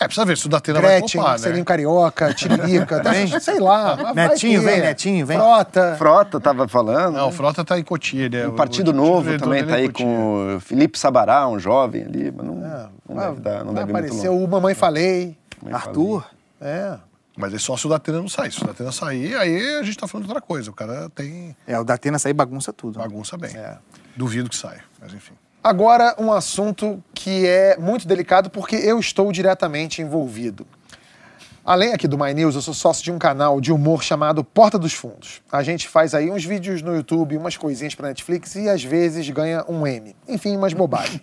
É, 0.00 0.04
precisa 0.06 0.24
ver 0.24 0.38
se 0.38 0.46
o 0.46 0.48
Datena 0.48 0.80
Gretchen, 0.80 1.20
vai 1.20 1.38
poupar, 1.38 1.52
né? 1.52 1.62
Carioca, 1.62 2.32
Tiririca, 2.32 3.00
tem, 3.04 3.38
sei 3.38 3.60
lá. 3.60 4.14
Netinho 4.14 4.62
vem, 4.62 4.80
Netinho 4.80 5.26
vem. 5.26 5.36
Frota. 5.36 5.94
Frota 5.98 6.40
tava 6.40 6.66
falando. 6.66 7.16
Não, 7.16 7.28
o 7.28 7.32
Frota 7.32 7.62
tá 7.62 7.78
em 7.78 7.84
Cotia. 7.84 8.24
Ele 8.24 8.36
é, 8.38 8.48
o 8.48 8.54
Partido 8.54 8.92
o, 8.92 8.94
Novo 8.94 9.30
o 9.30 9.38
também 9.38 9.62
tá 9.62 9.74
aí 9.74 9.90
com 9.90 10.56
o 10.56 10.60
Felipe 10.60 10.98
Sabará, 10.98 11.46
um 11.46 11.58
jovem 11.58 12.02
ali, 12.02 12.32
mas 12.34 12.46
não, 12.46 12.64
é, 12.64 12.88
não 13.06 13.16
deve 13.16 13.40
dar, 13.42 13.62
não 13.62 13.74
deve 13.74 13.90
aparecer 13.90 14.30
o 14.30 14.48
Mamãe 14.48 14.74
Falei. 14.74 15.36
Mamãe 15.62 15.74
Arthur. 15.78 16.24
Falei. 16.58 16.74
É. 16.74 16.98
Mas 17.36 17.52
é 17.52 17.58
só 17.58 17.76
se 17.76 17.86
o 17.86 17.90
Datena 17.90 18.18
não 18.18 18.28
sair. 18.28 18.52
Se 18.52 18.62
o 18.62 18.66
Datena 18.66 18.92
sair, 18.92 19.34
aí 19.36 19.76
a 19.76 19.82
gente 19.82 19.98
tá 19.98 20.06
falando 20.06 20.26
de 20.26 20.30
outra 20.30 20.46
coisa. 20.46 20.70
O 20.70 20.74
cara 20.74 21.10
tem. 21.10 21.56
É, 21.66 21.78
o 21.78 21.84
Datena 21.84 22.18
sair 22.18 22.32
bagunça 22.32 22.72
tudo. 22.72 22.98
Bagunça 22.98 23.36
bem. 23.36 23.56
É. 23.56 23.78
Duvido 24.16 24.48
que 24.48 24.56
saia, 24.56 24.84
mas 25.00 25.12
enfim. 25.12 25.34
Agora, 25.62 26.14
um 26.18 26.30
assunto 26.32 27.02
que 27.14 27.46
é 27.46 27.76
muito 27.78 28.06
delicado 28.06 28.50
porque 28.50 28.76
eu 28.76 29.00
estou 29.00 29.32
diretamente 29.32 30.02
envolvido. 30.02 30.66
Além 31.64 31.94
aqui 31.94 32.06
do 32.06 32.18
My 32.18 32.34
News, 32.34 32.54
eu 32.54 32.60
sou 32.60 32.74
sócio 32.74 33.02
de 33.02 33.10
um 33.10 33.18
canal 33.18 33.58
de 33.58 33.72
humor 33.72 34.02
chamado 34.02 34.44
Porta 34.44 34.78
dos 34.78 34.92
Fundos. 34.92 35.40
A 35.50 35.62
gente 35.62 35.88
faz 35.88 36.14
aí 36.14 36.30
uns 36.30 36.44
vídeos 36.44 36.82
no 36.82 36.94
YouTube, 36.94 37.38
umas 37.38 37.56
coisinhas 37.56 37.94
para 37.94 38.08
Netflix 38.08 38.54
e 38.54 38.68
às 38.68 38.84
vezes 38.84 39.28
ganha 39.30 39.64
um 39.66 39.86
M. 39.86 40.14
Enfim, 40.28 40.54
umas 40.54 40.74
bobagens. 40.74 41.22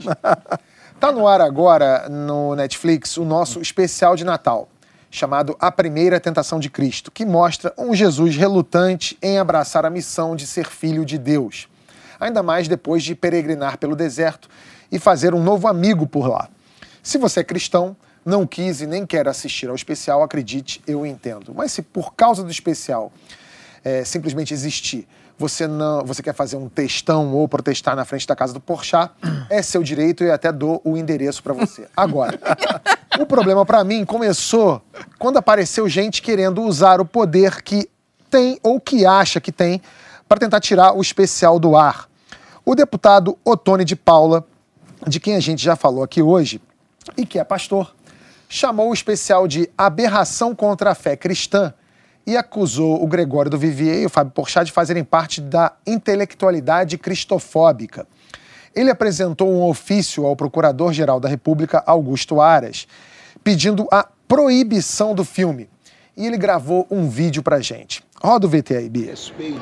tá 0.99 1.11
no 1.11 1.27
ar 1.27 1.41
agora 1.41 2.09
no 2.09 2.55
Netflix 2.55 3.17
o 3.17 3.23
nosso 3.23 3.61
especial 3.61 4.15
de 4.15 4.25
Natal 4.25 4.67
chamado 5.11 5.57
A 5.59 5.69
Primeira 5.69 6.19
Tentação 6.19 6.57
de 6.57 6.69
Cristo, 6.69 7.11
que 7.11 7.25
mostra 7.25 7.73
um 7.77 7.93
Jesus 7.93 8.37
relutante 8.37 9.17
em 9.21 9.37
abraçar 9.37 9.85
a 9.85 9.89
missão 9.89 10.35
de 10.35 10.47
ser 10.47 10.65
filho 10.65 11.05
de 11.05 11.17
Deus. 11.17 11.67
Ainda 12.17 12.41
mais 12.41 12.67
depois 12.69 13.03
de 13.03 13.13
peregrinar 13.13 13.77
pelo 13.77 13.95
deserto 13.95 14.49
e 14.89 14.97
fazer 14.97 15.33
um 15.33 15.43
novo 15.43 15.67
amigo 15.67 16.07
por 16.07 16.27
lá. 16.27 16.49
Se 17.03 17.17
você 17.17 17.41
é 17.41 17.43
cristão, 17.43 17.95
não 18.25 18.47
quis 18.47 18.81
e 18.81 18.87
nem 18.87 19.05
quer 19.05 19.27
assistir 19.27 19.67
ao 19.67 19.75
especial, 19.75 20.23
acredite, 20.23 20.81
eu 20.87 21.05
entendo. 21.05 21.53
Mas 21.53 21.73
se 21.73 21.81
por 21.81 22.13
causa 22.13 22.43
do 22.43 22.51
especial 22.51 23.11
é, 23.83 24.05
simplesmente 24.05 24.53
existir, 24.53 25.07
você 25.37 25.67
não, 25.67 26.05
você 26.05 26.21
quer 26.21 26.35
fazer 26.35 26.55
um 26.55 26.69
textão 26.69 27.33
ou 27.33 27.47
protestar 27.47 27.95
na 27.95 28.05
frente 28.05 28.27
da 28.27 28.35
casa 28.35 28.53
do 28.53 28.59
Porchat, 28.59 29.11
é 29.49 29.61
seu 29.61 29.81
direito 29.81 30.23
e 30.23 30.29
até 30.29 30.51
dou 30.51 30.79
o 30.85 30.95
endereço 30.95 31.41
para 31.41 31.53
você. 31.53 31.87
Agora, 31.97 32.39
o 33.19 33.25
problema 33.25 33.65
para 33.65 33.83
mim 33.83 34.05
começou 34.05 34.81
quando 35.19 35.37
apareceu 35.37 35.87
gente 35.89 36.21
querendo 36.21 36.61
usar 36.63 37.01
o 37.01 37.05
poder 37.05 37.61
que 37.61 37.89
tem 38.29 38.59
ou 38.63 38.79
que 38.79 39.05
acha 39.05 39.41
que 39.41 39.51
tem 39.51 39.81
para 40.27 40.39
tentar 40.39 40.61
tirar 40.61 40.93
o 40.93 41.01
especial 41.01 41.59
do 41.59 41.75
ar. 41.75 42.07
O 42.65 42.73
deputado 42.73 43.37
Otone 43.43 43.83
de 43.83 43.95
Paula, 43.95 44.45
de 45.05 45.19
quem 45.19 45.35
a 45.35 45.39
gente 45.39 45.61
já 45.61 45.75
falou 45.75 46.03
aqui 46.03 46.21
hoje 46.21 46.61
e 47.17 47.25
que 47.25 47.37
é 47.37 47.43
pastor, 47.43 47.93
chamou 48.47 48.89
o 48.89 48.93
especial 48.93 49.47
de 49.47 49.69
aberração 49.77 50.55
contra 50.55 50.91
a 50.91 50.95
fé 50.95 51.17
cristã 51.17 51.73
e 52.25 52.37
acusou 52.37 53.03
o 53.03 53.07
Gregório 53.07 53.49
do 53.51 53.57
Vivier 53.57 54.01
e 54.01 54.05
o 54.05 54.09
Fábio 54.09 54.31
Porchat 54.31 54.65
de 54.65 54.71
fazerem 54.71 55.03
parte 55.03 55.41
da 55.41 55.73
intelectualidade 55.85 56.97
cristofóbica. 56.97 58.07
Ele 58.75 58.89
apresentou 58.89 59.51
um 59.51 59.63
ofício 59.63 60.25
ao 60.25 60.35
Procurador-Geral 60.35 61.19
da 61.19 61.27
República, 61.27 61.83
Augusto 61.85 62.39
Aras, 62.39 62.87
pedindo 63.43 63.87
a 63.91 64.07
proibição 64.27 65.13
do 65.13 65.25
filme. 65.25 65.69
E 66.15 66.25
ele 66.25 66.37
gravou 66.37 66.87
um 66.89 67.09
vídeo 67.09 67.43
pra 67.43 67.59
gente. 67.59 68.03
Roda 68.21 68.45
o 68.45 68.49
VT 68.49 68.75
aí, 68.75 68.89
Bia. 68.89 69.11
Respeito 69.11 69.59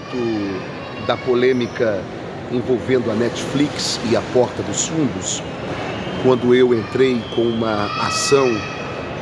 da 1.07 1.17
polêmica 1.17 2.03
envolvendo 2.51 3.09
a 3.11 3.15
Netflix 3.15 3.99
e 4.11 4.15
a 4.15 4.21
Porta 4.33 4.61
dos 4.63 4.87
Fundos, 4.87 5.41
quando 6.23 6.53
eu 6.53 6.73
entrei 6.73 7.21
com 7.35 7.43
uma 7.43 7.85
ação 8.07 8.47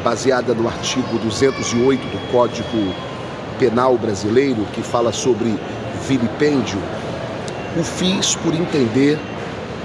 baseada 0.03 0.53
no 0.53 0.67
artigo 0.67 1.17
208 1.19 2.01
do 2.01 2.31
Código 2.31 2.93
penal 3.59 3.97
brasileiro 3.97 4.65
que 4.73 4.81
fala 4.81 5.11
sobre 5.11 5.57
vilipêndio, 6.07 6.79
o 7.77 7.83
fiz 7.83 8.35
por 8.35 8.53
entender 8.53 9.19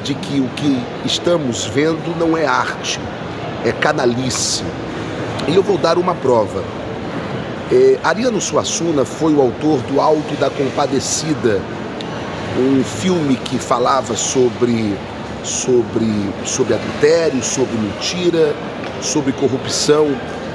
de 0.03 0.15
que 0.15 0.41
o 0.41 0.49
que 0.49 0.83
estamos 1.05 1.65
vendo 1.65 2.17
não 2.19 2.37
é 2.37 2.47
arte, 2.47 3.01
é 3.65 3.73
canalice. 3.73 4.65
E 5.49 5.55
eu 5.55 5.63
vou 5.63 5.79
dar 5.79 5.99
uma 5.99 6.15
prova. 6.15 6.63
É, 7.71 7.99
Ariano 8.03 8.41
Suassuna 8.41 9.05
foi 9.05 9.33
o 9.35 9.41
autor 9.41 9.81
do 9.83 10.01
Alto 10.01 10.35
da 10.37 10.51
Compadecida, 10.51 11.61
um 12.59 12.85
filme 12.85 13.37
que 13.37 13.59
falava 13.59 14.15
sobre, 14.15 14.97
sobre, 15.43 16.31
sobre 16.45 16.75
adultério, 16.75 17.43
sobre 17.43 17.75
mentira, 17.79 18.55
sobre 19.01 19.33
corrupção, 19.33 20.09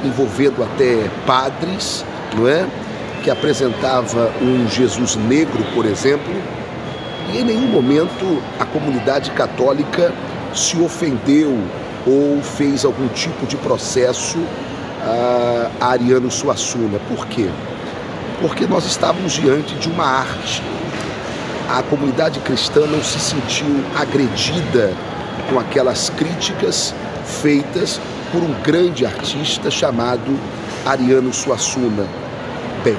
envolvendo 0.03 0.63
até 0.63 1.09
padres, 1.25 2.05
não 2.35 2.47
é? 2.47 2.67
que 3.23 3.31
apresentava 3.31 4.31
um 4.41 4.67
Jesus 4.69 5.17
negro, 5.17 5.61
por 5.73 5.85
exemplo, 5.85 6.33
e 7.33 7.37
em 7.39 7.43
nenhum 7.43 7.67
momento 7.67 8.41
a 8.59 8.65
comunidade 8.65 9.31
católica 9.31 10.13
se 10.53 10.79
ofendeu 10.79 11.57
ou 12.05 12.41
fez 12.41 12.85
algum 12.85 13.07
tipo 13.09 13.45
de 13.45 13.57
processo 13.57 14.37
a 15.79 15.87
Ariano 15.91 16.31
Suassuna. 16.31 16.99
Por 17.07 17.27
quê? 17.27 17.49
Porque 18.41 18.65
nós 18.65 18.85
estávamos 18.85 19.33
diante 19.33 19.75
de 19.75 19.89
uma 19.89 20.05
arte. 20.05 20.61
A 21.69 21.83
comunidade 21.83 22.39
cristã 22.39 22.81
não 22.87 23.03
se 23.03 23.19
sentiu 23.19 23.83
agredida 23.95 24.93
com 25.49 25.59
aquelas 25.59 26.09
críticas 26.09 26.93
feitas 27.25 27.99
por 28.31 28.41
um 28.41 28.53
grande 28.61 29.05
artista 29.05 29.69
chamado 29.69 30.37
Ariano 30.85 31.33
Suassuna. 31.33 32.05
Bem, 32.83 32.97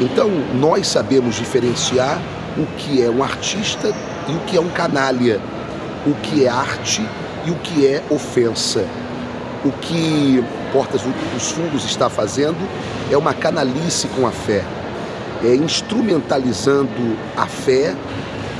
então, 0.00 0.30
nós 0.54 0.86
sabemos 0.86 1.34
diferenciar 1.34 2.20
o 2.56 2.66
que 2.76 3.02
é 3.02 3.10
um 3.10 3.22
artista 3.22 3.92
e 4.28 4.32
o 4.32 4.40
que 4.40 4.56
é 4.56 4.60
um 4.60 4.68
canalha, 4.68 5.40
o 6.06 6.14
que 6.14 6.44
é 6.44 6.48
arte 6.48 7.04
e 7.44 7.50
o 7.50 7.54
que 7.56 7.86
é 7.86 8.02
ofensa. 8.10 8.84
O 9.64 9.72
que 9.72 10.44
Portas 10.72 11.00
dos 11.02 11.50
Fundos 11.50 11.84
está 11.84 12.08
fazendo 12.08 12.58
é 13.10 13.16
uma 13.16 13.34
canalice 13.34 14.06
com 14.08 14.26
a 14.26 14.30
fé, 14.30 14.64
é 15.42 15.54
instrumentalizando 15.54 17.16
a 17.36 17.46
fé 17.46 17.94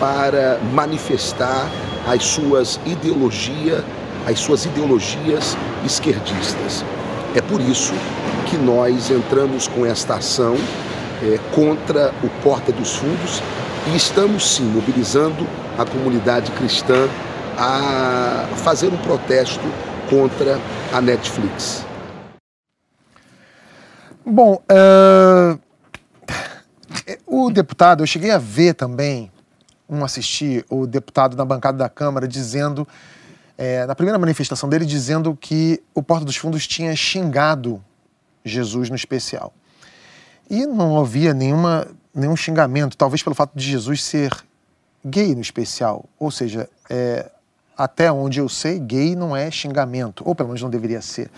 para 0.00 0.58
manifestar 0.72 1.68
as 2.06 2.24
suas 2.24 2.80
ideologias, 2.86 3.84
as 4.26 4.38
suas 4.38 4.64
ideologias 4.64 5.56
esquerdistas. 5.84 6.84
É 7.34 7.42
por 7.42 7.60
isso 7.60 7.92
que 8.46 8.56
nós 8.56 9.10
entramos 9.10 9.68
com 9.68 9.84
esta 9.84 10.14
ação 10.14 10.56
é, 11.22 11.38
contra 11.54 12.12
o 12.22 12.28
Porta 12.42 12.72
dos 12.72 12.96
Fundos 12.96 13.42
e 13.92 13.96
estamos 13.96 14.56
sim 14.56 14.64
mobilizando 14.64 15.46
a 15.78 15.84
comunidade 15.84 16.50
cristã 16.52 17.08
a 17.56 18.46
fazer 18.56 18.88
um 18.88 18.96
protesto 18.98 19.64
contra 20.10 20.58
a 20.92 21.00
Netflix. 21.00 21.84
Bom, 24.24 24.62
uh, 24.70 25.58
o 27.26 27.50
deputado, 27.50 28.02
eu 28.02 28.06
cheguei 28.06 28.30
a 28.30 28.38
ver 28.38 28.74
também, 28.74 29.32
um 29.88 30.04
assistir, 30.04 30.66
o 30.68 30.86
deputado 30.86 31.36
na 31.36 31.44
bancada 31.44 31.78
da 31.78 31.88
Câmara 31.88 32.28
dizendo, 32.28 32.86
é, 33.56 33.86
na 33.86 33.94
primeira 33.94 34.18
manifestação 34.18 34.68
dele, 34.68 34.84
dizendo 34.84 35.34
que 35.34 35.82
o 35.94 36.02
Porta 36.02 36.26
dos 36.26 36.36
Fundos 36.36 36.66
tinha 36.66 36.94
xingado 36.94 37.82
Jesus 38.44 38.90
no 38.90 38.96
especial. 38.96 39.52
E 40.50 40.66
não 40.66 41.00
havia 41.00 41.32
nenhuma, 41.32 41.86
nenhum 42.20 42.36
xingamento, 42.36 42.96
talvez 42.96 43.22
pelo 43.22 43.34
fato 43.34 43.52
de 43.54 43.64
Jesus 43.64 44.02
ser 44.02 44.32
gay 45.04 45.34
no 45.34 45.40
especial. 45.40 46.04
Ou 46.18 46.30
seja, 46.30 46.68
é, 46.90 47.30
até 47.76 48.10
onde 48.10 48.40
eu 48.40 48.48
sei, 48.48 48.78
gay 48.78 49.14
não 49.14 49.36
é 49.36 49.50
xingamento, 49.50 50.22
ou 50.26 50.34
pelo 50.34 50.48
menos 50.48 50.62
não 50.62 50.70
deveria 50.70 51.00
ser. 51.00 51.30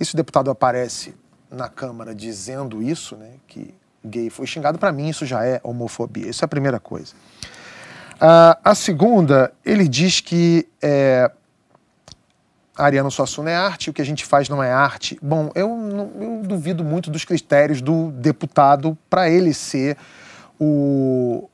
E 0.00 0.04
se 0.04 0.14
o 0.14 0.16
deputado 0.16 0.50
aparece 0.50 1.14
na 1.50 1.68
Câmara 1.68 2.14
dizendo 2.14 2.82
isso, 2.82 3.14
né, 3.16 3.32
que 3.46 3.74
gay 4.04 4.30
foi 4.30 4.46
xingado, 4.46 4.78
para 4.78 4.90
mim 4.90 5.08
isso 5.08 5.26
já 5.26 5.44
é 5.44 5.60
homofobia. 5.62 6.28
Isso 6.28 6.44
é 6.44 6.46
a 6.46 6.48
primeira 6.48 6.80
coisa. 6.80 7.12
Uh, 8.14 8.56
a 8.64 8.74
segunda, 8.74 9.52
ele 9.64 9.86
diz 9.86 10.20
que 10.20 10.66
é, 10.80 11.30
Ariano 12.76 13.10
Suassuna 13.10 13.50
é 13.50 13.56
arte, 13.56 13.90
o 13.90 13.92
que 13.92 14.00
a 14.00 14.04
gente 14.04 14.24
faz 14.24 14.48
não 14.48 14.62
é 14.62 14.72
arte. 14.72 15.18
Bom, 15.20 15.50
eu, 15.54 15.68
eu 16.20 16.42
duvido 16.42 16.82
muito 16.82 17.10
dos 17.10 17.24
critérios 17.24 17.82
do 17.82 18.10
deputado 18.12 18.96
para 19.10 19.28
ele 19.28 19.52
ser 19.52 19.96
o, 20.62 21.50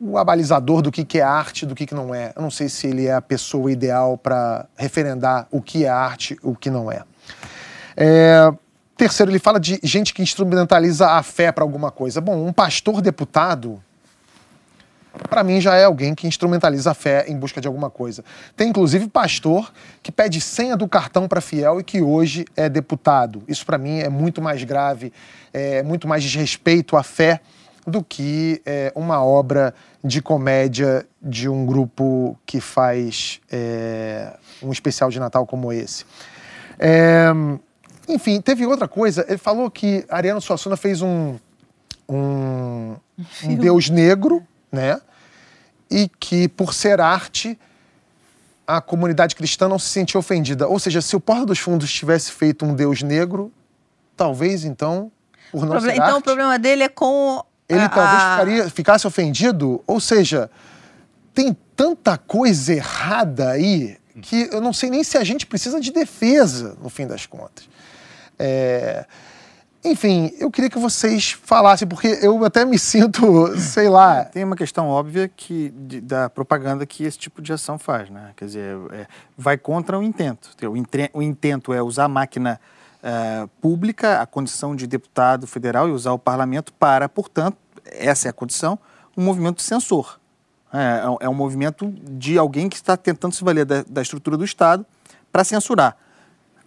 o 0.00 0.16
abalizador 0.16 0.80
do 0.80 0.90
que, 0.90 1.04
que 1.04 1.18
é 1.18 1.22
arte 1.22 1.66
do 1.66 1.74
que, 1.74 1.84
que 1.84 1.94
não 1.94 2.14
é. 2.14 2.32
Eu 2.34 2.40
não 2.40 2.50
sei 2.50 2.68
se 2.68 2.86
ele 2.86 3.06
é 3.06 3.12
a 3.12 3.20
pessoa 3.20 3.70
ideal 3.70 4.16
para 4.16 4.66
referendar 4.74 5.46
o 5.50 5.60
que 5.60 5.84
é 5.84 5.88
arte 5.88 6.38
o 6.42 6.56
que 6.56 6.70
não 6.70 6.90
é. 6.90 7.02
é. 7.94 8.50
Terceiro, 8.96 9.30
ele 9.30 9.38
fala 9.38 9.58
de 9.58 9.80
gente 9.82 10.14
que 10.14 10.22
instrumentaliza 10.22 11.10
a 11.10 11.22
fé 11.22 11.50
para 11.50 11.64
alguma 11.64 11.90
coisa. 11.90 12.20
Bom, 12.20 12.46
um 12.46 12.52
pastor 12.52 13.00
deputado 13.00 13.82
para 15.28 15.44
mim 15.44 15.60
já 15.60 15.74
é 15.74 15.84
alguém 15.84 16.14
que 16.14 16.26
instrumentaliza 16.26 16.92
a 16.92 16.94
fé 16.94 17.26
em 17.28 17.36
busca 17.36 17.60
de 17.60 17.66
alguma 17.66 17.90
coisa. 17.90 18.24
Tem 18.56 18.68
inclusive 18.68 19.08
pastor 19.08 19.70
que 20.02 20.10
pede 20.10 20.40
senha 20.40 20.74
do 20.74 20.88
cartão 20.88 21.28
para 21.28 21.40
fiel 21.40 21.80
e 21.80 21.84
que 21.84 22.00
hoje 22.00 22.46
é 22.56 22.68
deputado. 22.68 23.42
Isso 23.46 23.66
para 23.66 23.76
mim 23.76 23.98
é 23.98 24.08
muito 24.08 24.40
mais 24.40 24.64
grave, 24.64 25.12
é 25.52 25.82
muito 25.82 26.08
mais 26.08 26.22
desrespeito 26.22 26.96
à 26.96 27.02
fé 27.02 27.40
do 27.86 28.02
que 28.02 28.62
é, 28.64 28.92
uma 28.94 29.24
obra 29.24 29.74
de 30.02 30.22
comédia 30.22 31.06
de 31.20 31.48
um 31.48 31.66
grupo 31.66 32.38
que 32.46 32.60
faz 32.60 33.40
é, 33.50 34.36
um 34.62 34.70
especial 34.70 35.10
de 35.10 35.18
Natal 35.18 35.46
como 35.46 35.72
esse. 35.72 36.04
É, 36.78 37.28
enfim, 38.08 38.40
teve 38.40 38.66
outra 38.66 38.88
coisa. 38.88 39.24
Ele 39.28 39.38
falou 39.38 39.70
que 39.70 40.04
Ariano 40.08 40.40
Suassuna 40.40 40.76
fez 40.76 41.02
um, 41.02 41.36
um, 42.08 42.96
um 43.44 43.54
Deus 43.56 43.90
negro 43.90 44.46
né? 44.72 45.00
E 45.90 46.08
que, 46.18 46.48
por 46.48 46.72
ser 46.72 47.00
arte, 47.00 47.58
a 48.66 48.80
comunidade 48.80 49.36
cristã 49.36 49.68
não 49.68 49.78
se 49.78 49.88
sentia 49.88 50.18
ofendida. 50.18 50.66
Ou 50.66 50.78
seja, 50.78 51.02
se 51.02 51.14
o 51.14 51.20
Porta 51.20 51.44
dos 51.44 51.58
Fundos 51.58 51.92
tivesse 51.92 52.32
feito 52.32 52.64
um 52.64 52.74
Deus 52.74 53.02
negro, 53.02 53.52
talvez 54.16 54.64
então, 54.64 55.12
por 55.52 55.66
não 55.66 55.78
ser 55.78 55.92
Então 55.92 56.06
arte, 56.06 56.18
o 56.18 56.22
problema 56.22 56.58
dele 56.58 56.84
é 56.84 56.88
com. 56.88 57.44
Ele 57.72 57.84
a... 57.84 57.88
talvez 57.88 58.22
ficaria, 58.22 58.70
ficasse 58.70 59.06
ofendido. 59.06 59.82
Ou 59.86 60.00
seja, 60.00 60.50
tem 61.34 61.56
tanta 61.74 62.18
coisa 62.18 62.72
errada 62.72 63.50
aí 63.50 63.96
que 64.20 64.48
eu 64.52 64.60
não 64.60 64.72
sei 64.72 64.90
nem 64.90 65.02
se 65.02 65.16
a 65.16 65.24
gente 65.24 65.46
precisa 65.46 65.80
de 65.80 65.90
defesa, 65.90 66.76
no 66.82 66.90
fim 66.90 67.06
das 67.06 67.24
contas. 67.24 67.68
É, 68.38 69.06
enfim, 69.84 70.32
eu 70.38 70.50
queria 70.50 70.70
que 70.70 70.78
vocês 70.78 71.32
falassem, 71.32 71.88
porque 71.88 72.06
eu 72.22 72.44
até 72.44 72.64
me 72.64 72.78
sinto, 72.78 73.56
sei 73.58 73.88
lá. 73.88 74.24
Tem 74.24 74.44
uma 74.44 74.56
questão 74.56 74.88
óbvia 74.88 75.28
que, 75.34 75.70
de, 75.70 76.00
da 76.00 76.30
propaganda 76.30 76.86
que 76.86 77.04
esse 77.04 77.18
tipo 77.18 77.42
de 77.42 77.52
ação 77.52 77.78
faz, 77.78 78.10
né? 78.10 78.32
Quer 78.36 78.44
dizer, 78.44 78.76
é, 78.92 79.06
vai 79.36 79.56
contra 79.56 79.98
o 79.98 80.02
intento. 80.02 80.50
O, 80.68 80.76
intre, 80.76 81.10
o 81.12 81.22
intento 81.22 81.72
é 81.72 81.82
usar 81.82 82.04
a 82.04 82.08
máquina 82.08 82.60
uh, 83.02 83.48
pública, 83.60 84.20
a 84.20 84.26
condição 84.26 84.74
de 84.74 84.86
deputado 84.86 85.46
federal 85.46 85.88
e 85.88 85.92
usar 85.92 86.12
o 86.12 86.18
parlamento 86.18 86.72
para, 86.72 87.08
portanto, 87.08 87.56
essa 87.84 88.28
é 88.28 88.30
a 88.30 88.32
condição, 88.32 88.78
um 89.16 89.24
movimento 89.24 89.60
censor. 89.60 90.18
É, 90.72 90.78
é, 90.78 91.26
é 91.26 91.28
um 91.28 91.34
movimento 91.34 91.92
de 92.10 92.38
alguém 92.38 92.68
que 92.68 92.76
está 92.76 92.96
tentando 92.96 93.34
se 93.34 93.44
valer 93.44 93.66
da, 93.66 93.82
da 93.82 94.00
estrutura 94.00 94.36
do 94.36 94.44
Estado 94.44 94.86
para 95.30 95.44
censurar. 95.44 95.96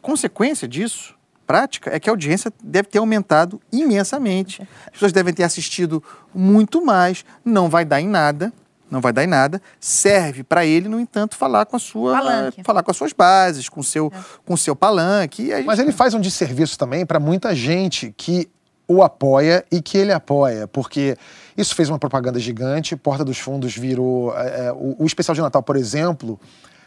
Consequência 0.01 0.67
disso 0.67 1.15
prática 1.45 1.95
é 1.95 1.99
que 1.99 2.09
a 2.09 2.13
audiência 2.13 2.51
deve 2.63 2.89
ter 2.89 2.99
aumentado 2.99 3.61
imensamente. 3.71 4.61
As 4.87 4.93
pessoas 4.93 5.11
devem 5.11 5.33
ter 5.33 5.43
assistido 5.43 6.03
muito 6.33 6.83
mais, 6.83 7.23
não 7.43 7.69
vai 7.69 7.85
dar 7.85 8.01
em 8.01 8.07
nada, 8.07 8.51
não 8.95 9.01
vai 9.01 9.13
dar 9.13 9.23
em 9.23 9.27
nada. 9.27 9.61
Serve 9.79 10.43
para 10.43 10.65
ele, 10.65 10.87
no 10.87 10.99
entanto, 10.99 11.35
falar 11.35 11.65
com 11.65 11.75
a 11.75 11.79
sua 11.79 12.13
palanque. 12.13 12.63
falar 12.63 12.81
com 12.81 12.89
as 12.89 12.97
suas 12.97 13.13
bases, 13.13 13.69
com 13.69 13.83
seu 13.83 14.11
é. 14.13 14.19
com 14.43 14.57
seu 14.57 14.75
palanque. 14.75 15.47
Gente... 15.47 15.65
Mas 15.65 15.77
ele 15.77 15.91
faz 15.91 16.13
um 16.13 16.19
desserviço 16.19 16.79
também 16.79 17.05
para 17.05 17.19
muita 17.19 17.53
gente 17.53 18.13
que 18.17 18.49
o 18.87 19.03
apoia 19.03 19.65
e 19.71 19.81
que 19.81 19.97
ele 19.97 20.11
apoia, 20.11 20.67
porque 20.67 21.17
isso 21.57 21.75
fez 21.75 21.89
uma 21.89 21.99
propaganda 21.99 22.39
gigante. 22.39 22.95
Porta 22.95 23.25
dos 23.25 23.37
Fundos 23.37 23.75
virou 23.75 24.35
é, 24.37 24.67
é 24.67 24.71
o, 24.71 24.95
o, 24.99 25.05
especial 25.05 25.35
de 25.35 25.41
Natal, 25.41 25.61
por 25.61 25.75
exemplo, 25.75 26.39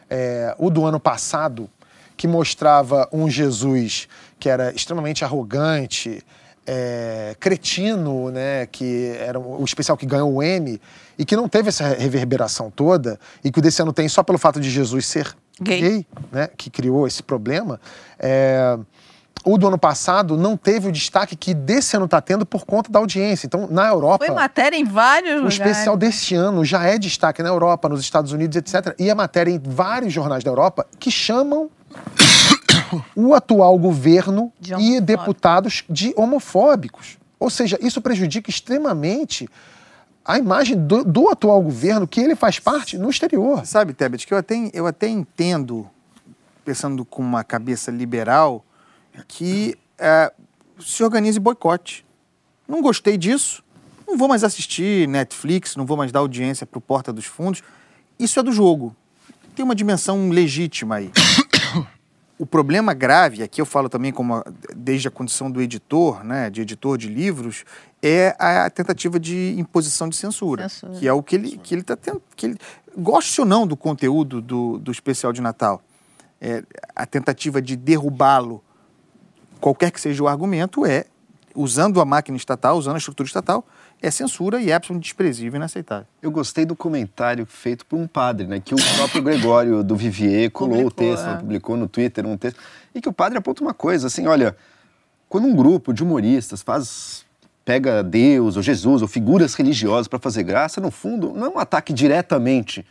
é, 0.08 0.54
o 0.58 0.70
do 0.70 0.84
ano 0.84 0.98
passado 0.98 1.68
que 2.16 2.26
mostrava 2.26 3.08
um 3.12 3.28
Jesus 3.28 4.08
que 4.38 4.48
era 4.48 4.72
extremamente 4.72 5.24
arrogante, 5.24 6.22
é, 6.70 7.34
cretino, 7.40 8.30
né, 8.30 8.66
que 8.66 9.16
era 9.18 9.40
o 9.40 9.64
especial 9.64 9.96
que 9.96 10.04
ganhou 10.04 10.34
o 10.34 10.42
M 10.42 10.78
e 11.18 11.24
que 11.24 11.34
não 11.34 11.48
teve 11.48 11.70
essa 11.70 11.88
reverberação 11.88 12.70
toda 12.70 13.18
e 13.42 13.50
que 13.50 13.58
o 13.58 13.62
desse 13.62 13.80
ano 13.80 13.92
tem 13.92 14.06
só 14.06 14.22
pelo 14.22 14.36
fato 14.36 14.60
de 14.60 14.68
Jesus 14.68 15.06
ser 15.06 15.34
gay, 15.58 15.80
gay 15.80 16.06
né, 16.30 16.50
que 16.58 16.68
criou 16.68 17.06
esse 17.06 17.22
problema. 17.22 17.80
É, 18.18 18.78
o 19.44 19.56
do 19.56 19.66
ano 19.66 19.78
passado 19.78 20.36
não 20.36 20.58
teve 20.58 20.88
o 20.88 20.92
destaque 20.92 21.34
que 21.34 21.54
desse 21.54 21.96
ano 21.96 22.04
está 22.04 22.20
tendo 22.20 22.44
por 22.44 22.66
conta 22.66 22.92
da 22.92 22.98
audiência. 22.98 23.46
Então, 23.46 23.66
na 23.70 23.88
Europa. 23.88 24.26
Foi 24.26 24.34
matéria 24.34 24.76
em 24.76 24.84
vários 24.84 25.32
o 25.32 25.36
lugares. 25.36 25.58
O 25.58 25.62
especial 25.62 25.96
deste 25.96 26.34
ano 26.34 26.66
já 26.66 26.82
é 26.82 26.98
destaque 26.98 27.42
na 27.42 27.48
Europa, 27.48 27.88
nos 27.88 28.00
Estados 28.00 28.32
Unidos, 28.32 28.56
etc. 28.56 28.94
E 28.98 29.08
é 29.08 29.14
matéria 29.14 29.50
em 29.50 29.58
vários 29.58 30.12
jornais 30.12 30.44
da 30.44 30.50
Europa 30.50 30.86
que 30.98 31.10
chamam 31.10 31.70
o 33.14 33.34
atual 33.34 33.78
governo 33.78 34.52
de 34.60 34.74
e 34.74 35.00
deputados 35.00 35.84
de 35.88 36.12
homofóbicos. 36.16 37.18
Ou 37.38 37.50
seja, 37.50 37.78
isso 37.80 38.00
prejudica 38.00 38.50
extremamente 38.50 39.48
a 40.24 40.38
imagem 40.38 40.76
do, 40.76 41.04
do, 41.04 41.28
atual 41.28 41.62
governo 41.62 42.06
que 42.06 42.20
ele 42.20 42.36
faz 42.36 42.58
parte 42.58 42.98
no 42.98 43.08
exterior. 43.08 43.64
Sabe, 43.64 43.94
Tebet, 43.94 44.26
que 44.26 44.34
eu 44.34 44.38
até, 44.38 44.70
eu 44.74 44.86
até 44.86 45.08
entendo, 45.08 45.88
pensando 46.64 47.04
com 47.04 47.22
uma 47.22 47.42
cabeça 47.42 47.90
liberal, 47.90 48.62
que 49.26 49.74
é, 49.98 50.30
se 50.78 51.02
organize 51.02 51.40
boicote. 51.40 52.04
Não 52.68 52.82
gostei 52.82 53.16
disso, 53.16 53.64
não 54.06 54.18
vou 54.18 54.28
mais 54.28 54.44
assistir 54.44 55.08
Netflix, 55.08 55.76
não 55.76 55.86
vou 55.86 55.96
mais 55.96 56.12
dar 56.12 56.20
audiência 56.20 56.66
para 56.66 56.78
o 56.78 56.80
Porta 56.80 57.10
dos 57.10 57.24
Fundos. 57.24 57.62
Isso 58.18 58.38
é 58.38 58.42
do 58.42 58.52
jogo. 58.52 58.94
Tem 59.56 59.64
uma 59.64 59.74
dimensão 59.74 60.28
legítima 60.28 60.96
aí. 60.96 61.10
O 62.38 62.46
problema 62.46 62.94
grave, 62.94 63.42
aqui 63.42 63.60
eu 63.60 63.66
falo 63.66 63.88
também 63.88 64.12
como 64.12 64.44
desde 64.76 65.08
a 65.08 65.10
condição 65.10 65.50
do 65.50 65.60
editor, 65.60 66.22
né, 66.22 66.48
de 66.48 66.60
editor 66.60 66.96
de 66.96 67.08
livros, 67.08 67.64
é 68.00 68.36
a 68.38 68.70
tentativa 68.70 69.18
de 69.18 69.56
imposição 69.58 70.08
de 70.08 70.14
censura, 70.14 70.68
censura. 70.68 70.98
que 70.98 71.08
é 71.08 71.12
o 71.12 71.20
que 71.20 71.34
ele 71.34 71.58
que 71.58 71.74
ele 71.74 71.80
está 71.80 71.96
tendo, 71.96 72.22
que 72.36 72.46
ele 72.46 72.58
goste 72.96 73.40
ou 73.40 73.46
não 73.46 73.66
do 73.66 73.76
conteúdo 73.76 74.40
do, 74.40 74.78
do 74.78 74.92
especial 74.92 75.32
de 75.32 75.40
Natal, 75.40 75.82
é, 76.40 76.62
a 76.94 77.04
tentativa 77.04 77.60
de 77.60 77.74
derrubá-lo, 77.74 78.62
qualquer 79.60 79.90
que 79.90 80.00
seja 80.00 80.22
o 80.22 80.28
argumento, 80.28 80.86
é 80.86 81.06
usando 81.54 82.00
a 82.00 82.04
máquina 82.04 82.36
estatal, 82.36 82.78
usando 82.78 82.94
a 82.94 82.98
estrutura 82.98 83.26
estatal, 83.26 83.66
é 84.00 84.10
censura 84.10 84.60
e 84.60 84.70
é 84.70 84.74
absolutamente 84.74 85.04
desprezível 85.04 85.54
e 85.54 85.56
inaceitável. 85.56 86.06
Eu 86.22 86.30
gostei 86.30 86.64
do 86.64 86.76
comentário 86.76 87.44
feito 87.46 87.84
por 87.84 87.98
um 87.98 88.06
padre, 88.06 88.46
né, 88.46 88.60
que 88.60 88.74
o 88.74 88.78
próprio 88.96 89.22
Gregório 89.22 89.82
do 89.82 89.96
Vivier 89.96 90.50
colou 90.50 90.82
publicou, 90.82 91.08
o 91.08 91.10
texto, 91.10 91.28
é. 91.28 91.36
publicou 91.36 91.76
no 91.76 91.88
Twitter 91.88 92.26
um 92.26 92.36
texto, 92.36 92.58
e 92.94 93.00
que 93.00 93.08
o 93.08 93.12
padre 93.12 93.38
aponta 93.38 93.62
uma 93.62 93.74
coisa, 93.74 94.06
assim, 94.06 94.26
olha, 94.26 94.56
quando 95.28 95.46
um 95.46 95.54
grupo 95.54 95.92
de 95.92 96.02
humoristas 96.02 96.62
faz 96.62 97.26
pega 97.64 98.02
Deus 98.02 98.56
ou 98.56 98.62
Jesus 98.62 99.02
ou 99.02 99.08
figuras 99.08 99.52
religiosas 99.52 100.08
para 100.08 100.18
fazer 100.18 100.42
graça, 100.42 100.80
no 100.80 100.90
fundo, 100.90 101.34
não 101.34 101.46
é 101.46 101.50
um 101.50 101.58
ataque 101.58 101.92
diretamente 101.92 102.82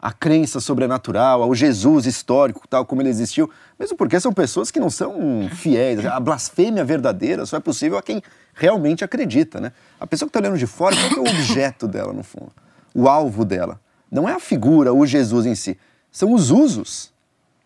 à 0.00 0.12
crença 0.12 0.60
sobrenatural, 0.60 1.42
ao 1.42 1.54
Jesus 1.54 2.06
histórico, 2.06 2.66
tal 2.68 2.86
como 2.86 3.02
ele 3.02 3.08
existiu, 3.08 3.50
mesmo 3.78 3.96
porque 3.96 4.20
são 4.20 4.32
pessoas 4.32 4.70
que 4.70 4.78
não 4.78 4.90
são 4.90 5.48
fiéis. 5.52 6.04
A 6.06 6.20
blasfêmia 6.20 6.84
verdadeira 6.84 7.44
só 7.44 7.56
é 7.56 7.60
possível 7.60 7.98
a 7.98 8.02
quem 8.02 8.22
realmente 8.54 9.04
acredita, 9.04 9.60
né? 9.60 9.72
A 9.98 10.06
pessoa 10.06 10.28
que 10.28 10.30
está 10.30 10.40
olhando 10.40 10.58
de 10.58 10.66
fora, 10.66 10.94
qual 10.96 11.26
é 11.26 11.28
o 11.28 11.32
objeto 11.32 11.88
dela, 11.88 12.12
no 12.12 12.22
fundo? 12.22 12.52
O 12.94 13.08
alvo 13.08 13.44
dela. 13.44 13.80
Não 14.10 14.28
é 14.28 14.34
a 14.34 14.40
figura, 14.40 14.92
o 14.92 15.04
Jesus 15.04 15.46
em 15.46 15.54
si. 15.54 15.76
São 16.10 16.32
os 16.32 16.50
usos 16.50 17.12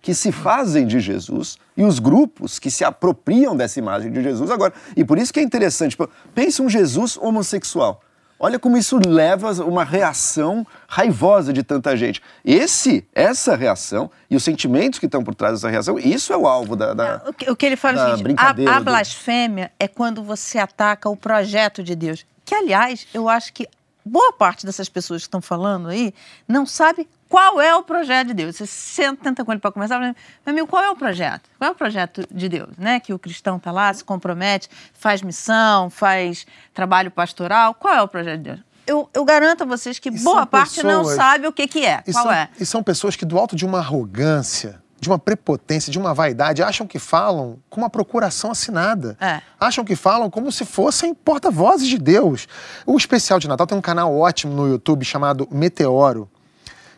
que 0.00 0.14
se 0.14 0.32
fazem 0.32 0.86
de 0.86 0.98
Jesus 0.98 1.56
e 1.76 1.84
os 1.84 2.00
grupos 2.00 2.58
que 2.58 2.70
se 2.70 2.82
apropriam 2.84 3.56
dessa 3.56 3.78
imagem 3.78 4.10
de 4.10 4.20
Jesus 4.20 4.50
agora. 4.50 4.72
E 4.96 5.04
por 5.04 5.16
isso 5.16 5.32
que 5.32 5.38
é 5.38 5.42
interessante. 5.42 5.90
Tipo, 5.92 6.10
pense 6.34 6.60
um 6.60 6.68
Jesus 6.68 7.16
homossexual. 7.16 8.02
Olha 8.44 8.58
como 8.58 8.76
isso 8.76 8.98
leva 8.98 9.52
uma 9.62 9.84
reação 9.84 10.66
raivosa 10.88 11.52
de 11.52 11.62
tanta 11.62 11.96
gente. 11.96 12.20
Esse, 12.44 13.06
essa 13.14 13.54
reação 13.54 14.10
e 14.28 14.34
os 14.34 14.42
sentimentos 14.42 14.98
que 14.98 15.06
estão 15.06 15.22
por 15.22 15.32
trás 15.32 15.54
dessa 15.54 15.70
reação, 15.70 15.96
isso 15.96 16.32
é 16.32 16.36
o 16.36 16.44
alvo 16.44 16.74
da, 16.74 16.92
da 16.92 17.22
o, 17.24 17.32
que, 17.32 17.48
o 17.48 17.54
que 17.54 17.64
ele 17.64 17.76
fala 17.76 18.00
é 18.00 18.14
o 18.14 18.16
seguinte, 18.16 18.34
a, 18.36 18.76
a 18.76 18.80
blasfêmia 18.80 19.70
é 19.78 19.86
quando 19.86 20.24
você 20.24 20.58
ataca 20.58 21.08
o 21.08 21.16
projeto 21.16 21.84
de 21.84 21.94
Deus. 21.94 22.26
Que, 22.44 22.56
aliás, 22.56 23.06
eu 23.14 23.28
acho 23.28 23.52
que 23.52 23.68
boa 24.04 24.32
parte 24.32 24.66
dessas 24.66 24.88
pessoas 24.88 25.22
que 25.22 25.28
estão 25.28 25.40
falando 25.40 25.88
aí 25.88 26.12
não 26.46 26.66
sabe 26.66 27.08
qual 27.28 27.60
é 27.60 27.74
o 27.74 27.82
projeto 27.82 28.28
de 28.28 28.34
Deus. 28.34 28.56
Você 28.56 28.66
senta, 28.66 29.24
tenta 29.24 29.44
com 29.44 29.52
ele 29.52 29.60
para 29.60 29.72
conversar, 29.72 29.98
meu 29.98 30.14
amigo, 30.44 30.66
qual 30.66 30.82
é 30.82 30.90
o 30.90 30.96
projeto? 30.96 31.48
Qual 31.58 31.68
é 31.68 31.72
o 31.72 31.74
projeto 31.74 32.26
de 32.30 32.48
Deus? 32.48 32.76
Né? 32.76 33.00
Que 33.00 33.14
o 33.14 33.18
cristão 33.18 33.56
está 33.56 33.72
lá, 33.72 33.92
se 33.94 34.04
compromete, 34.04 34.68
faz 34.92 35.22
missão, 35.22 35.88
faz 35.88 36.46
trabalho 36.74 37.10
pastoral. 37.10 37.74
Qual 37.74 37.94
é 37.94 38.02
o 38.02 38.08
projeto 38.08 38.38
de 38.38 38.44
Deus? 38.50 38.60
Eu, 38.86 39.08
eu 39.14 39.24
garanto 39.24 39.62
a 39.62 39.64
vocês 39.64 39.98
que 39.98 40.08
e 40.08 40.20
boa 40.20 40.44
parte 40.44 40.74
pessoas, 40.74 40.92
não 40.92 41.04
sabe 41.04 41.46
o 41.46 41.52
que, 41.52 41.68
que 41.68 41.86
é. 41.86 42.02
Qual 42.02 42.24
são, 42.24 42.32
é? 42.32 42.48
E 42.58 42.66
são 42.66 42.82
pessoas 42.82 43.16
que, 43.16 43.24
do 43.24 43.38
alto 43.38 43.54
de 43.54 43.64
uma 43.64 43.78
arrogância, 43.78 44.81
de 45.02 45.08
uma 45.08 45.18
prepotência, 45.18 45.90
de 45.90 45.98
uma 45.98 46.14
vaidade, 46.14 46.62
acham 46.62 46.86
que 46.86 46.96
falam 46.96 47.58
com 47.68 47.80
uma 47.80 47.90
procuração 47.90 48.52
assinada. 48.52 49.16
É. 49.20 49.42
Acham 49.58 49.84
que 49.84 49.96
falam 49.96 50.30
como 50.30 50.52
se 50.52 50.64
fossem 50.64 51.12
porta-vozes 51.12 51.88
de 51.88 51.98
Deus. 51.98 52.46
O 52.86 52.96
especial 52.96 53.40
de 53.40 53.48
Natal 53.48 53.66
tem 53.66 53.76
um 53.76 53.82
canal 53.82 54.16
ótimo 54.16 54.54
no 54.54 54.68
YouTube 54.68 55.04
chamado 55.04 55.48
Meteoro 55.50 56.30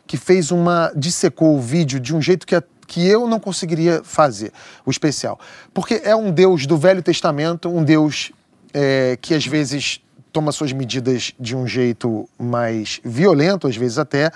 que 0.05 0.17
fez 0.17 0.51
uma. 0.51 0.91
dissecou 0.95 1.57
o 1.57 1.59
vídeo 1.59 1.99
de 1.99 2.15
um 2.15 2.21
jeito 2.21 2.45
que, 2.45 2.61
que 2.85 3.07
eu 3.07 3.27
não 3.27 3.39
conseguiria 3.39 4.01
fazer, 4.03 4.51
o 4.85 4.91
especial. 4.91 5.39
Porque 5.73 5.99
é 6.03 6.15
um 6.15 6.31
Deus 6.31 6.67
do 6.67 6.77
Velho 6.77 7.01
Testamento, 7.01 7.69
um 7.69 7.83
Deus 7.83 8.31
é, 8.71 9.17
que 9.19 9.33
às 9.33 9.47
vezes 9.47 9.99
toma 10.31 10.51
suas 10.51 10.71
medidas 10.71 11.33
de 11.39 11.55
um 11.55 11.67
jeito 11.67 12.29
mais 12.37 13.01
violento, 13.03 13.67
às 13.67 13.75
vezes 13.75 13.97
até. 13.97 14.29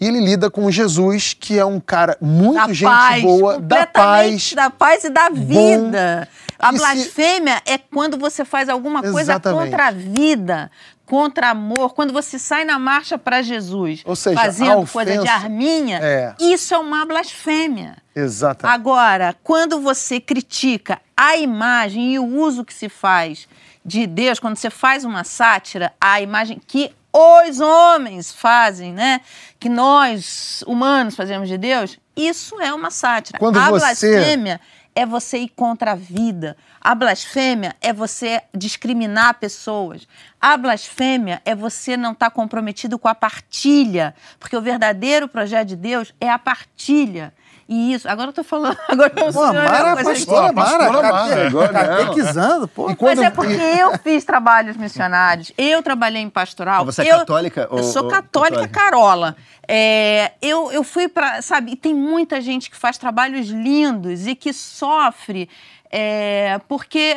E 0.00 0.06
ele 0.06 0.20
lida 0.20 0.50
com 0.50 0.70
Jesus, 0.70 1.34
que 1.34 1.58
é 1.58 1.64
um 1.64 1.80
cara 1.80 2.16
muito 2.20 2.54
da 2.54 2.72
gente 2.72 2.84
paz, 2.84 3.22
boa, 3.22 3.58
da 3.58 3.86
paz. 3.86 4.52
Da 4.52 4.70
paz 4.70 5.04
e 5.04 5.10
da 5.10 5.28
vida. 5.28 6.28
Bom, 6.30 6.48
a 6.58 6.72
blasfêmia 6.72 7.62
se... 7.64 7.72
é 7.72 7.78
quando 7.78 8.16
você 8.16 8.44
faz 8.44 8.68
alguma 8.68 9.00
coisa 9.00 9.32
Exatamente. 9.32 9.70
contra 9.70 9.86
a 9.88 9.90
vida, 9.90 10.70
contra 11.08 11.50
amor, 11.50 11.94
quando 11.94 12.12
você 12.12 12.38
sai 12.38 12.64
na 12.64 12.78
marcha 12.78 13.16
para 13.16 13.42
Jesus, 13.42 14.02
Ou 14.04 14.14
seja, 14.14 14.38
fazendo 14.40 14.78
ofensa, 14.78 14.92
coisa 14.92 15.18
de 15.18 15.28
arminha, 15.28 15.98
é. 16.02 16.34
isso 16.38 16.74
é 16.74 16.78
uma 16.78 17.04
blasfêmia. 17.06 17.96
Exato. 18.14 18.66
Agora, 18.66 19.34
quando 19.42 19.80
você 19.80 20.20
critica 20.20 21.00
a 21.16 21.36
imagem 21.36 22.14
e 22.14 22.18
o 22.18 22.24
uso 22.24 22.64
que 22.64 22.74
se 22.74 22.88
faz 22.88 23.48
de 23.84 24.06
Deus, 24.06 24.38
quando 24.38 24.56
você 24.56 24.68
faz 24.68 25.04
uma 25.04 25.24
sátira, 25.24 25.92
a 26.00 26.20
imagem 26.20 26.60
que 26.64 26.92
os 27.12 27.60
homens 27.60 28.32
fazem, 28.32 28.92
né? 28.92 29.20
Que 29.58 29.68
nós, 29.68 30.62
humanos, 30.66 31.16
fazemos 31.16 31.48
de 31.48 31.58
Deus, 31.58 31.98
isso 32.16 32.60
é 32.60 32.72
uma 32.72 32.90
sátira. 32.90 33.38
Quando 33.38 33.58
a 33.58 33.70
você... 33.70 33.78
blasfêmia 33.78 34.60
é 34.94 35.06
você 35.06 35.38
ir 35.38 35.48
contra 35.50 35.92
a 35.92 35.94
vida. 35.94 36.56
A 36.80 36.92
blasfêmia 36.92 37.76
é 37.80 37.92
você 37.92 38.42
discriminar 38.52 39.34
pessoas. 39.34 40.08
A 40.40 40.56
blasfêmia 40.56 41.40
é 41.44 41.54
você 41.54 41.96
não 41.96 42.12
estar 42.12 42.30
tá 42.30 42.34
comprometido 42.34 42.98
com 42.98 43.06
a 43.06 43.14
partilha, 43.14 44.14
porque 44.40 44.56
o 44.56 44.60
verdadeiro 44.60 45.28
projeto 45.28 45.68
de 45.68 45.76
Deus 45.76 46.12
é 46.20 46.28
a 46.28 46.38
partilha. 46.38 47.32
E 47.68 47.92
isso, 47.92 48.08
agora 48.08 48.30
eu 48.30 48.32
tô 48.32 48.42
falando, 48.42 48.78
agora 48.88 49.12
eu 49.14 49.30
sou 49.30 49.52
Mara, 49.52 50.02
coisa 50.02 50.10
pastora, 50.10 50.52
Mara, 50.52 50.90
Mara, 50.90 51.68
catequizando, 51.68 52.66
pô. 52.66 52.88
Mas 52.98 53.20
é 53.20 53.30
porque 53.30 53.52
eu 53.52 53.98
fiz 53.98 54.24
trabalhos 54.24 54.74
missionários, 54.76 55.52
eu 55.58 55.82
trabalhei 55.82 56.22
em 56.22 56.30
pastoral. 56.30 56.84
Você 56.86 57.02
é 57.02 57.12
eu, 57.12 57.18
católica? 57.18 57.68
Eu 57.70 57.82
sou 57.82 58.08
católica, 58.08 58.62
católica, 58.62 58.68
Carola. 58.68 59.36
É, 59.68 60.32
eu, 60.40 60.72
eu 60.72 60.82
fui 60.82 61.08
para, 61.08 61.42
sabe, 61.42 61.72
e 61.72 61.76
tem 61.76 61.92
muita 61.92 62.40
gente 62.40 62.70
que 62.70 62.76
faz 62.76 62.96
trabalhos 62.96 63.48
lindos 63.48 64.26
e 64.26 64.34
que 64.34 64.50
sofre 64.50 65.50
é, 65.90 66.60
porque 66.68 67.14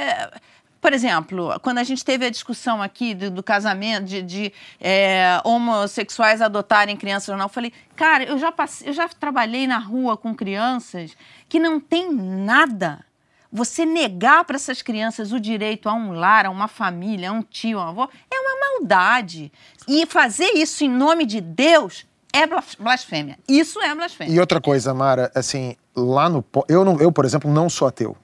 por 0.81 0.93
exemplo, 0.93 1.59
quando 1.61 1.77
a 1.77 1.83
gente 1.83 2.03
teve 2.03 2.25
a 2.25 2.29
discussão 2.29 2.81
aqui 2.81 3.13
do, 3.13 3.29
do 3.29 3.43
casamento, 3.43 4.05
de, 4.05 4.21
de 4.23 4.53
é, 4.79 5.39
homossexuais 5.43 6.41
adotarem 6.41 6.97
crianças 6.97 7.29
ou 7.29 7.37
não, 7.37 7.45
eu 7.45 7.49
falei, 7.49 7.71
cara, 7.95 8.23
eu 8.23 8.37
já, 8.39 8.51
passei, 8.51 8.89
eu 8.89 8.93
já 8.93 9.07
trabalhei 9.07 9.67
na 9.67 9.77
rua 9.77 10.17
com 10.17 10.33
crianças 10.33 11.15
que 11.47 11.59
não 11.59 11.79
tem 11.79 12.11
nada. 12.11 13.05
Você 13.53 13.85
negar 13.85 14.43
para 14.43 14.55
essas 14.55 14.81
crianças 14.81 15.31
o 15.31 15.39
direito 15.39 15.87
a 15.87 15.93
um 15.93 16.13
lar, 16.13 16.47
a 16.47 16.49
uma 16.49 16.67
família, 16.67 17.29
a 17.29 17.33
um 17.33 17.43
tio, 17.43 17.77
a 17.77 17.85
um 17.85 17.89
avô, 17.89 18.09
é 18.31 18.39
uma 18.39 18.79
maldade. 18.79 19.51
E 19.87 20.05
fazer 20.07 20.51
isso 20.55 20.83
em 20.83 20.89
nome 20.89 21.25
de 21.27 21.41
Deus 21.41 22.07
é 22.33 22.47
blasfêmia. 22.79 23.37
Isso 23.47 23.79
é 23.81 23.93
blasfêmia. 23.93 24.33
E 24.33 24.39
outra 24.39 24.59
coisa, 24.59 24.93
Mara, 24.93 25.29
assim, 25.35 25.75
lá 25.95 26.27
no. 26.27 26.43
Eu, 26.67 26.83
não, 26.83 26.99
eu 26.99 27.11
por 27.11 27.25
exemplo, 27.25 27.51
não 27.51 27.69
sou 27.69 27.87
ateu. 27.87 28.17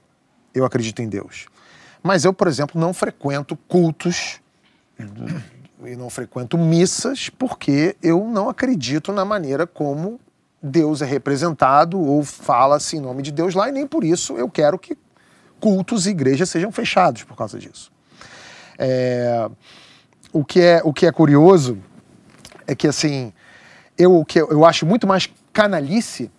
Eu 0.52 0.64
acredito 0.64 1.00
em 1.02 1.08
Deus. 1.08 1.46
Mas 2.02 2.24
eu, 2.24 2.32
por 2.32 2.48
exemplo, 2.48 2.80
não 2.80 2.92
frequento 2.92 3.56
cultos 3.68 4.40
e 5.84 5.96
não 5.96 6.10
frequento 6.10 6.58
missas 6.58 7.28
porque 7.28 7.96
eu 8.02 8.24
não 8.24 8.48
acredito 8.48 9.12
na 9.12 9.24
maneira 9.24 9.66
como 9.66 10.20
Deus 10.62 11.02
é 11.02 11.06
representado 11.06 12.00
ou 12.00 12.24
fala-se 12.24 12.96
em 12.96 13.00
nome 13.00 13.22
de 13.22 13.30
Deus 13.30 13.54
lá 13.54 13.68
e 13.68 13.72
nem 13.72 13.86
por 13.86 14.02
isso 14.02 14.36
eu 14.36 14.48
quero 14.48 14.78
que 14.78 14.96
cultos 15.60 16.06
e 16.06 16.10
igrejas 16.10 16.50
sejam 16.50 16.72
fechados 16.72 17.24
por 17.24 17.36
causa 17.36 17.58
disso. 17.58 17.92
É, 18.78 19.48
o, 20.32 20.44
que 20.44 20.60
é, 20.60 20.80
o 20.84 20.92
que 20.92 21.06
é 21.06 21.12
curioso 21.12 21.78
é 22.66 22.74
que 22.74 22.86
assim 22.86 23.32
eu, 23.96 24.16
o 24.16 24.24
que 24.24 24.40
eu 24.40 24.64
acho 24.64 24.86
muito 24.86 25.06
mais 25.06 25.28
canalice 25.52 26.30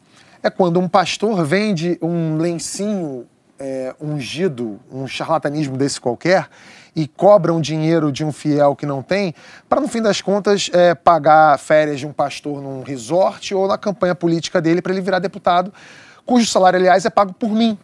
é 0.42 0.50
quando 0.50 0.80
um 0.80 0.88
pastor 0.88 1.44
vende 1.44 1.98
um 2.02 2.38
lencinho 2.38 3.26
é, 3.60 3.94
ungido, 4.00 4.80
um 4.92 5.06
charlatanismo 5.06 5.78
desse 5.78 6.00
qualquer, 6.00 6.50
e 6.96 7.08
cobram 7.08 7.62
dinheiro 7.62 8.12
de 8.12 8.26
um 8.26 8.32
fiel 8.32 8.76
que 8.76 8.86
não 8.86 9.04
tem, 9.04 9.34
para 9.68 9.80
no 9.80 9.88
fim 9.88 10.02
das 10.02 10.22
contas 10.22 10.70
é, 10.74 10.96
pagar 10.96 11.58
férias 11.60 12.00
de 12.00 12.08
um 12.08 12.14
pastor 12.14 12.62
num 12.62 12.82
resort 12.82 13.54
ou 13.54 13.68
na 13.68 13.78
campanha 13.78 14.16
política 14.16 14.62
dele 14.62 14.82
para 14.82 14.92
ele 14.92 15.02
virar 15.02 15.20
deputado, 15.20 15.74
cujo 16.26 16.46
salário, 16.46 16.80
aliás, 16.80 17.06
é 17.06 17.10
pago 17.10 17.34
por 17.34 17.50
mim. 17.50 17.78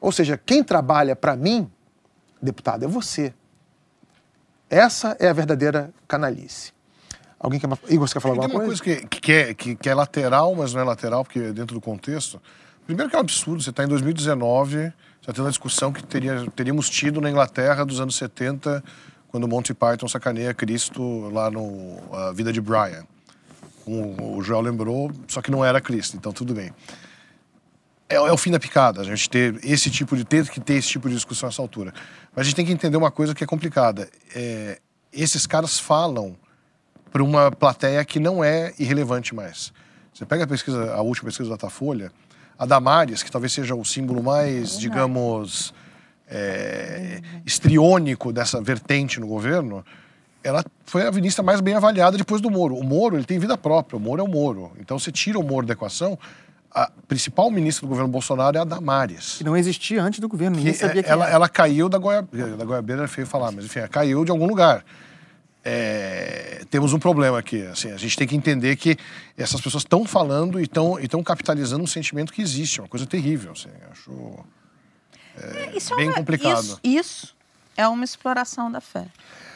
Ou 0.00 0.10
seja, 0.10 0.36
quem 0.36 0.64
trabalha 0.64 1.14
para 1.14 1.36
mim, 1.36 1.70
deputado, 2.40 2.84
é 2.84 2.88
você. 2.88 3.32
Essa 4.68 5.16
é 5.20 5.28
a 5.28 5.32
verdadeira 5.32 5.92
canalice. 6.08 6.72
Alguém 7.38 7.60
quer. 7.60 7.68
Igor, 7.88 8.08
você 8.08 8.14
quer 8.14 8.20
falar 8.20 8.34
alguma 8.34 8.48
coisa? 8.48 8.82
Tem 8.82 8.92
uma 8.94 8.98
coisa 8.98 9.08
que, 9.08 9.20
que, 9.20 9.32
é, 9.32 9.54
que, 9.54 9.76
que 9.76 9.88
é 9.88 9.94
lateral, 9.94 10.54
mas 10.54 10.72
não 10.72 10.80
é 10.80 10.84
lateral, 10.84 11.24
porque 11.24 11.40
é 11.40 11.52
dentro 11.52 11.74
do 11.74 11.80
contexto. 11.80 12.40
Primeiro 12.86 13.08
que 13.08 13.16
é 13.16 13.18
um 13.18 13.22
absurdo, 13.22 13.62
você 13.62 13.70
está 13.70 13.84
em 13.84 13.88
2019, 13.88 14.92
já 15.20 15.32
tendo 15.32 15.46
a 15.46 15.50
discussão 15.50 15.92
que 15.92 16.02
teria, 16.02 16.46
teríamos 16.54 16.90
tido 16.90 17.20
na 17.20 17.30
Inglaterra 17.30 17.84
dos 17.84 18.00
anos 18.00 18.16
70, 18.16 18.82
quando 19.28 19.46
Monty 19.46 19.72
Python 19.72 20.08
sacaneia 20.08 20.52
Cristo 20.52 21.30
lá 21.30 21.50
no 21.50 21.98
A 22.12 22.32
Vida 22.32 22.52
de 22.52 22.60
Brian. 22.60 23.04
Como 23.84 24.36
o 24.36 24.42
Joel 24.42 24.60
lembrou, 24.60 25.10
só 25.28 25.40
que 25.40 25.50
não 25.50 25.64
era 25.64 25.80
Cristo, 25.80 26.16
então 26.16 26.32
tudo 26.32 26.54
bem. 26.54 26.72
É, 28.08 28.16
é, 28.16 28.32
o 28.32 28.36
fim 28.36 28.50
da 28.50 28.60
picada, 28.60 29.00
a 29.00 29.04
gente 29.04 29.30
ter 29.30 29.58
esse 29.64 29.90
tipo 29.90 30.16
de 30.16 30.24
ter 30.24 30.48
que 30.50 30.60
ter 30.60 30.74
esse 30.74 30.88
tipo 30.88 31.08
de 31.08 31.14
discussão 31.14 31.48
nessa 31.48 31.62
altura. 31.62 31.94
Mas 32.34 32.42
a 32.42 32.44
gente 32.44 32.56
tem 32.56 32.66
que 32.66 32.72
entender 32.72 32.96
uma 32.96 33.10
coisa 33.10 33.34
que 33.34 33.42
é 33.42 33.46
complicada. 33.46 34.08
É, 34.34 34.78
esses 35.12 35.46
caras 35.46 35.78
falam 35.78 36.36
para 37.10 37.22
uma 37.22 37.50
plateia 37.50 38.04
que 38.04 38.20
não 38.20 38.44
é 38.44 38.74
irrelevante 38.78 39.34
mais. 39.34 39.72
Você 40.12 40.26
pega 40.26 40.44
a 40.44 40.46
pesquisa, 40.46 40.92
a 40.92 41.00
última 41.00 41.28
pesquisa 41.28 41.48
da 41.48 41.56
Datafolha, 41.56 42.12
a 42.62 42.64
Damares, 42.64 43.24
que 43.24 43.30
talvez 43.30 43.52
seja 43.52 43.74
o 43.74 43.84
símbolo 43.84 44.22
mais, 44.22 44.78
digamos, 44.78 45.74
é, 46.28 47.20
estriônico 47.44 48.32
dessa 48.32 48.62
vertente 48.62 49.18
no 49.18 49.26
governo, 49.26 49.84
ela 50.44 50.64
foi 50.84 51.04
a 51.04 51.10
ministra 51.10 51.42
mais 51.42 51.60
bem 51.60 51.74
avaliada 51.74 52.16
depois 52.16 52.40
do 52.40 52.48
Moro. 52.48 52.76
O 52.76 52.84
Moro 52.84 53.16
ele 53.16 53.24
tem 53.24 53.36
vida 53.36 53.58
própria, 53.58 53.96
o 53.96 54.00
Moro 54.00 54.20
é 54.20 54.24
o 54.24 54.28
Moro. 54.28 54.70
Então 54.78 54.96
você 54.96 55.10
tira 55.10 55.40
o 55.40 55.42
Moro 55.42 55.66
da 55.66 55.72
equação, 55.72 56.16
a 56.70 56.88
principal 57.08 57.50
ministra 57.50 57.84
do 57.84 57.88
governo 57.88 58.08
Bolsonaro 58.08 58.56
é 58.56 58.60
a 58.60 58.64
Damares. 58.64 59.38
Que 59.38 59.44
não 59.44 59.56
existia 59.56 60.00
antes 60.00 60.20
do 60.20 60.28
governo, 60.28 60.56
ninguém 60.56 60.72
que 60.72 60.78
sabia 60.78 61.02
é, 61.02 61.08
ela, 61.08 61.28
ela 61.28 61.48
caiu 61.48 61.88
da, 61.88 61.98
da 61.98 62.64
goiabeira, 62.64 63.02
é 63.02 63.08
feio 63.08 63.26
falar, 63.26 63.50
mas 63.50 63.64
enfim, 63.64 63.80
ela 63.80 63.88
caiu 63.88 64.24
de 64.24 64.30
algum 64.30 64.46
lugar 64.46 64.84
é, 65.64 66.64
temos 66.70 66.92
um 66.92 66.98
problema 66.98 67.38
aqui. 67.38 67.64
Assim, 67.66 67.90
a 67.90 67.96
gente 67.96 68.16
tem 68.16 68.26
que 68.26 68.36
entender 68.36 68.76
que 68.76 68.96
essas 69.36 69.60
pessoas 69.60 69.82
estão 69.82 70.04
falando 70.04 70.60
e 70.60 70.64
estão 70.64 71.22
capitalizando 71.22 71.82
um 71.82 71.86
sentimento 71.86 72.32
que 72.32 72.42
existe, 72.42 72.80
uma 72.80 72.88
coisa 72.88 73.06
terrível. 73.06 73.52
Assim, 73.52 73.68
acho 73.90 74.44
é, 75.36 75.76
é, 75.76 75.96
bem 75.96 76.06
é 76.06 76.08
uma, 76.08 76.14
complicado. 76.14 76.62
Isso, 76.62 76.80
isso, 76.84 77.36
é 77.76 77.86
uma 77.86 78.04
exploração 78.04 78.70
da 78.70 78.80
fé. 78.80 79.06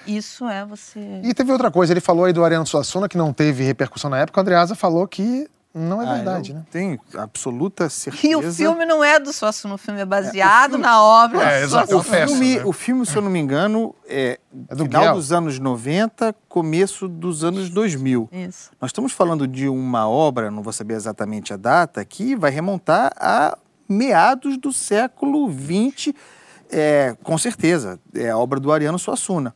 Isso 0.06 0.48
é 0.48 0.64
você. 0.64 1.00
E 1.24 1.34
teve 1.34 1.50
outra 1.50 1.70
coisa, 1.70 1.92
ele 1.92 2.00
falou 2.00 2.24
aí 2.24 2.32
do 2.32 2.44
Ariano 2.44 2.66
Suassuna, 2.66 3.08
que 3.08 3.18
não 3.18 3.32
teve 3.32 3.64
repercussão 3.64 4.08
na 4.08 4.18
época, 4.18 4.38
o 4.38 4.42
Andreasa 4.42 4.74
falou 4.74 5.06
que 5.08 5.48
Não 5.78 6.00
é 6.00 6.08
ah, 6.08 6.14
verdade, 6.14 6.54
né? 6.54 6.64
Tem 6.70 6.98
absoluta 7.14 7.90
certeza. 7.90 8.26
E 8.26 8.34
o 8.34 8.50
filme 8.50 8.86
não 8.86 9.04
é 9.04 9.20
do 9.20 9.30
Suassuna, 9.30 9.74
o 9.74 9.78
filme 9.78 10.00
é 10.00 10.06
baseado 10.06 10.64
é, 10.64 10.68
filme... 10.70 10.82
na 10.82 11.02
obra. 11.02 11.52
É, 11.52 11.62
exato. 11.62 11.98
O, 11.98 12.02
filme, 12.02 12.56
né? 12.56 12.64
o 12.64 12.72
filme, 12.72 13.04
se 13.04 13.14
eu 13.14 13.20
não 13.20 13.28
me 13.30 13.38
engano, 13.38 13.94
é, 14.08 14.40
é 14.70 14.74
do 14.74 14.84
final 14.84 15.14
dos 15.14 15.32
anos 15.32 15.58
90, 15.58 16.34
começo 16.48 17.06
dos 17.06 17.44
anos 17.44 17.68
2000. 17.68 18.26
Isso. 18.32 18.70
Nós 18.80 18.88
estamos 18.88 19.12
falando 19.12 19.46
de 19.46 19.68
uma 19.68 20.08
obra, 20.08 20.50
não 20.50 20.62
vou 20.62 20.72
saber 20.72 20.94
exatamente 20.94 21.52
a 21.52 21.58
data, 21.58 22.02
que 22.06 22.34
vai 22.34 22.50
remontar 22.50 23.12
a 23.14 23.58
meados 23.86 24.56
do 24.56 24.72
século 24.72 25.46
XX, 25.52 26.14
é, 26.70 27.14
com 27.22 27.36
certeza. 27.36 28.00
É 28.14 28.30
a 28.30 28.38
obra 28.38 28.58
do 28.58 28.72
Ariano 28.72 28.98
Suassuna. 28.98 29.54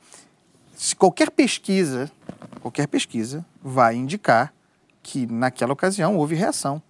Se 0.75 0.95
qualquer 0.95 1.31
pesquisa, 1.31 2.11
qualquer 2.61 2.87
pesquisa 2.89 3.43
vai 3.63 3.97
indicar 3.97 4.53
que 5.03 5.27
naquela 5.27 5.73
ocasião 5.73 6.17
houve 6.17 6.35
reação 6.35 6.83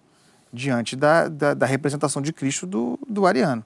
diante 0.53 0.97
da, 0.97 1.29
da, 1.29 1.55
da 1.55 1.67
representação 1.67 2.21
de 2.21 2.33
Cristo 2.33 2.67
do, 2.67 2.99
do 3.09 3.27
Ariano. 3.27 3.65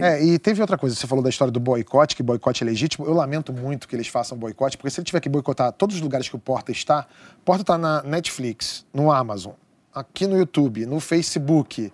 É, 0.00 0.22
e 0.24 0.38
teve 0.38 0.60
outra 0.60 0.78
coisa, 0.78 0.96
você 0.96 1.06
falou 1.06 1.22
da 1.22 1.28
história 1.28 1.52
do 1.52 1.60
boicote, 1.60 2.16
que 2.16 2.22
boicote 2.22 2.62
é 2.62 2.66
legítimo. 2.66 3.06
Eu 3.06 3.12
lamento 3.12 3.52
muito 3.52 3.86
que 3.86 3.94
eles 3.94 4.08
façam 4.08 4.36
boicote, 4.36 4.76
porque 4.76 4.90
se 4.90 5.00
ele 5.00 5.04
tiver 5.04 5.20
que 5.20 5.28
boicotar 5.28 5.72
todos 5.72 5.96
os 5.96 6.02
lugares 6.02 6.28
que 6.28 6.36
o 6.36 6.38
Porta 6.38 6.72
está, 6.72 7.06
o 7.38 7.44
Porta 7.44 7.62
está 7.62 7.76
na 7.76 8.02
Netflix, 8.02 8.86
no 8.92 9.12
Amazon, 9.12 9.52
aqui 9.94 10.26
no 10.26 10.38
YouTube, 10.38 10.86
no 10.86 11.00
Facebook, 11.00 11.92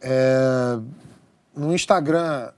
é, 0.00 0.78
no 1.56 1.72
Instagram, 1.72 2.50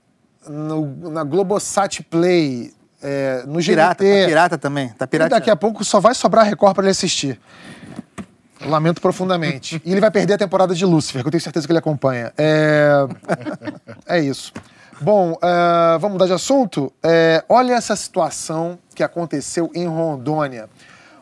no, 0.47 1.09
na 1.09 1.23
Globosat 1.23 2.03
Play, 2.03 2.73
é, 3.01 3.43
no 3.45 3.59
pirata, 3.59 4.03
GNT. 4.03 4.21
Tá 4.21 4.27
pirata 4.27 4.57
também, 4.57 4.89
tá 4.89 5.07
pirata. 5.07 5.35
E 5.35 5.39
daqui 5.39 5.49
a 5.49 5.55
pouco 5.55 5.83
só 5.85 5.99
vai 5.99 6.13
sobrar 6.13 6.45
Record 6.45 6.75
para 6.75 6.83
ele 6.83 6.91
assistir. 6.91 7.39
Lamento 8.61 9.01
profundamente. 9.01 9.81
E 9.83 9.91
ele 9.91 10.01
vai 10.01 10.11
perder 10.11 10.33
a 10.33 10.37
temporada 10.37 10.73
de 10.73 10.85
Lúcifer, 10.85 11.21
que 11.21 11.27
eu 11.27 11.31
tenho 11.31 11.41
certeza 11.41 11.67
que 11.67 11.71
ele 11.71 11.79
acompanha. 11.79 12.31
É, 12.37 13.05
é 14.07 14.19
isso. 14.19 14.53
Bom, 15.01 15.33
uh, 15.33 15.99
vamos 15.99 16.13
mudar 16.13 16.25
de 16.25 16.33
assunto? 16.33 16.91
É, 17.03 17.43
olha 17.49 17.73
essa 17.73 17.95
situação 17.97 18.79
que 18.95 19.03
aconteceu 19.03 19.69
em 19.75 19.85
Rondônia. 19.85 20.69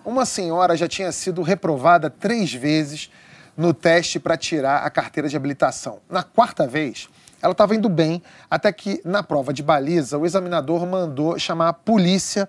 Uma 0.06 0.26
senhora 0.26 0.78
já 0.78 0.88
tinha 0.88 1.12
sido 1.12 1.42
reprovada 1.42 2.10
três 2.10 2.54
vezes 2.54 3.10
no 3.58 3.74
teste 3.74 4.20
para 4.20 4.38
tirar 4.38 4.84
a 4.84 4.90
carteira 4.90 5.28
de 5.28 5.36
habilitação. 5.36 6.00
Na 6.10 6.22
quarta 6.22 6.68
vez, 6.68 7.10
ela 7.42 7.52
estava 7.54 7.76
indo 7.76 7.90
bem, 7.90 8.22
até 8.50 8.72
que 8.72 9.02
na 9.04 9.24
prova 9.24 9.52
de 9.52 9.64
baliza, 9.64 10.18
o 10.18 10.26
examinador 10.26 10.86
mandou 10.86 11.38
chamar 11.40 11.70
a 11.70 11.74
polícia 11.74 12.48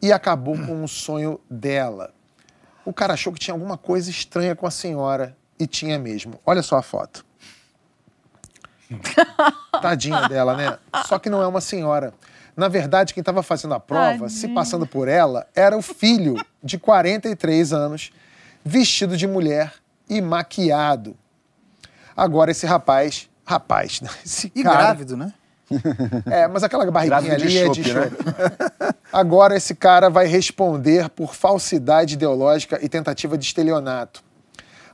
e 0.00 0.12
acabou 0.12 0.56
com 0.56 0.84
o 0.84 0.88
sonho 0.88 1.40
dela. 1.50 2.15
O 2.86 2.92
cara 2.92 3.14
achou 3.14 3.32
que 3.32 3.40
tinha 3.40 3.52
alguma 3.52 3.76
coisa 3.76 4.08
estranha 4.08 4.54
com 4.54 4.64
a 4.64 4.70
senhora 4.70 5.36
e 5.58 5.66
tinha 5.66 5.98
mesmo. 5.98 6.40
Olha 6.46 6.62
só 6.62 6.76
a 6.76 6.82
foto. 6.82 7.26
Tadinha 9.82 10.28
dela, 10.28 10.56
né? 10.56 10.78
Só 11.06 11.18
que 11.18 11.28
não 11.28 11.42
é 11.42 11.46
uma 11.48 11.60
senhora. 11.60 12.14
Na 12.56 12.68
verdade, 12.68 13.12
quem 13.12 13.20
estava 13.20 13.42
fazendo 13.42 13.74
a 13.74 13.80
prova, 13.80 14.04
Tadinha. 14.12 14.28
se 14.28 14.48
passando 14.48 14.86
por 14.86 15.08
ela, 15.08 15.48
era 15.52 15.76
o 15.76 15.82
filho 15.82 16.36
de 16.62 16.78
43 16.78 17.72
anos, 17.72 18.12
vestido 18.64 19.16
de 19.16 19.26
mulher 19.26 19.74
e 20.08 20.20
maquiado. 20.20 21.16
Agora 22.16 22.52
esse 22.52 22.66
rapaz, 22.66 23.28
rapaz, 23.44 24.00
né? 24.00 24.08
esse 24.24 24.52
e 24.54 24.62
cara, 24.62 24.78
grávido, 24.78 25.16
né? 25.16 25.34
É, 26.26 26.46
mas 26.46 26.62
aquela 26.62 26.88
barriguinha 26.90 27.34
ali 27.34 27.58
é 27.58 27.68
de 27.68 27.84
chope. 27.84 27.92
Né? 27.92 28.10
Agora 29.12 29.56
esse 29.56 29.74
cara 29.74 30.08
vai 30.08 30.26
responder 30.26 31.08
por 31.10 31.34
falsidade 31.34 32.14
ideológica 32.14 32.78
e 32.82 32.88
tentativa 32.88 33.36
de 33.36 33.44
estelionato. 33.44 34.22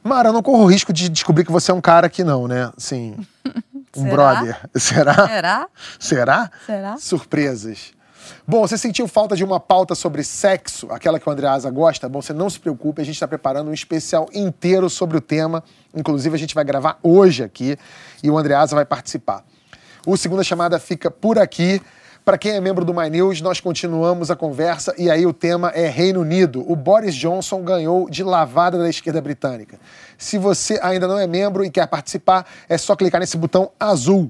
Mara, 0.02 0.30
eu 0.30 0.32
não 0.32 0.42
corro 0.42 0.64
o 0.64 0.66
risco 0.66 0.92
de 0.92 1.08
descobrir 1.08 1.44
que 1.44 1.52
você 1.52 1.70
é 1.70 1.74
um 1.74 1.80
cara 1.80 2.08
que 2.08 2.24
não, 2.24 2.48
né? 2.48 2.72
Assim, 2.76 3.16
um 3.96 4.02
Será? 4.02 4.10
brother. 4.10 4.60
Será? 4.74 5.14
Será? 5.28 5.68
Será? 5.98 6.50
Será? 6.66 6.96
Surpresas. 6.98 7.92
Bom, 8.46 8.66
você 8.66 8.76
sentiu 8.76 9.06
falta 9.06 9.36
de 9.36 9.44
uma 9.44 9.60
pauta 9.60 9.94
sobre 9.94 10.24
sexo, 10.24 10.88
aquela 10.90 11.20
que 11.20 11.28
o 11.28 11.32
Andreasa 11.32 11.70
gosta? 11.70 12.08
Bom, 12.08 12.20
você 12.20 12.32
não 12.32 12.50
se 12.50 12.58
preocupe, 12.58 13.00
a 13.00 13.04
gente 13.04 13.14
está 13.14 13.28
preparando 13.28 13.70
um 13.70 13.74
especial 13.74 14.28
inteiro 14.32 14.90
sobre 14.90 15.16
o 15.16 15.20
tema. 15.20 15.62
Inclusive, 15.94 16.34
a 16.34 16.38
gente 16.38 16.54
vai 16.54 16.64
gravar 16.64 16.98
hoje 17.02 17.44
aqui 17.44 17.76
e 18.22 18.30
o 18.30 18.36
Andreasa 18.36 18.74
vai 18.74 18.84
participar. 18.84 19.44
O 20.04 20.16
Segunda 20.16 20.42
Chamada 20.42 20.80
fica 20.80 21.12
por 21.12 21.38
aqui. 21.38 21.80
Para 22.24 22.36
quem 22.36 22.52
é 22.52 22.60
membro 22.60 22.84
do 22.84 22.92
My 22.92 23.08
News, 23.08 23.40
nós 23.40 23.60
continuamos 23.60 24.32
a 24.32 24.36
conversa 24.36 24.92
e 24.98 25.08
aí 25.08 25.24
o 25.24 25.32
tema 25.32 25.70
é 25.70 25.88
Reino 25.88 26.22
Unido. 26.22 26.64
O 26.68 26.74
Boris 26.74 27.14
Johnson 27.14 27.62
ganhou 27.62 28.10
de 28.10 28.24
lavada 28.24 28.76
da 28.78 28.88
esquerda 28.88 29.20
britânica. 29.20 29.78
Se 30.18 30.38
você 30.38 30.78
ainda 30.82 31.06
não 31.06 31.16
é 31.16 31.26
membro 31.28 31.64
e 31.64 31.70
quer 31.70 31.86
participar, 31.86 32.44
é 32.68 32.76
só 32.76 32.96
clicar 32.96 33.20
nesse 33.20 33.36
botão 33.36 33.70
azul. 33.78 34.28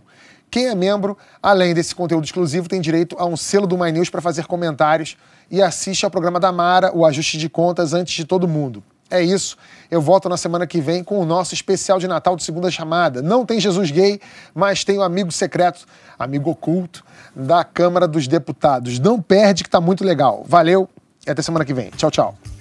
Quem 0.51 0.67
é 0.67 0.75
membro, 0.75 1.17
além 1.43 1.73
desse 1.73 1.95
conteúdo 1.95 2.25
exclusivo, 2.25 2.69
tem 2.69 2.83
direito 2.83 3.17
a 3.19 3.25
um 3.25 3.37
selo 3.37 3.67
do 3.67 3.79
My 3.79 3.91
News 3.91 4.11
para 4.11 4.21
fazer 4.21 4.45
comentários 4.47 5.17
e 5.51 5.63
assiste 5.63 6.05
ao 6.05 6.11
programa 6.11 6.39
da 6.39 6.53
Mara, 6.53 6.95
o 6.95 7.07
Ajuste 7.07 7.39
de 7.39 7.49
Contas, 7.49 7.95
antes 7.95 8.13
de 8.13 8.27
todo 8.27 8.47
mundo. 8.47 8.85
É 9.11 9.23
isso. 9.23 9.57
Eu 9.93 10.01
volto 10.01 10.27
na 10.27 10.39
semana 10.39 10.67
que 10.67 10.81
vem 10.81 11.05
com 11.05 11.19
o 11.19 11.27
nosso 11.27 11.53
especial 11.53 11.99
de 11.99 12.09
Natal 12.09 12.35
de 12.35 12.43
segunda 12.43 12.71
chamada. 12.71 13.21
Não 13.21 13.45
tem 13.45 13.61
Jesus 13.61 13.91
gay, 13.91 14.19
mas 14.55 14.85
tem 14.85 14.97
o 14.97 15.03
um 15.03 15.05
amigo 15.05 15.31
secreto, 15.31 15.85
amigo 16.19 16.49
oculto 16.49 17.05
da 17.37 17.63
Câmara 17.63 18.09
dos 18.09 18.27
Deputados. 18.27 18.99
Não 18.99 19.21
perde 19.21 19.63
que 19.63 19.69
tá 19.69 19.83
muito 19.83 20.03
legal. 20.03 20.47
Valeu 20.49 20.89
e 21.27 21.31
até 21.31 21.43
semana 21.43 21.63
que 21.63 21.75
vem. 21.75 21.91
Tchau, 21.91 22.11
tchau. 22.11 22.52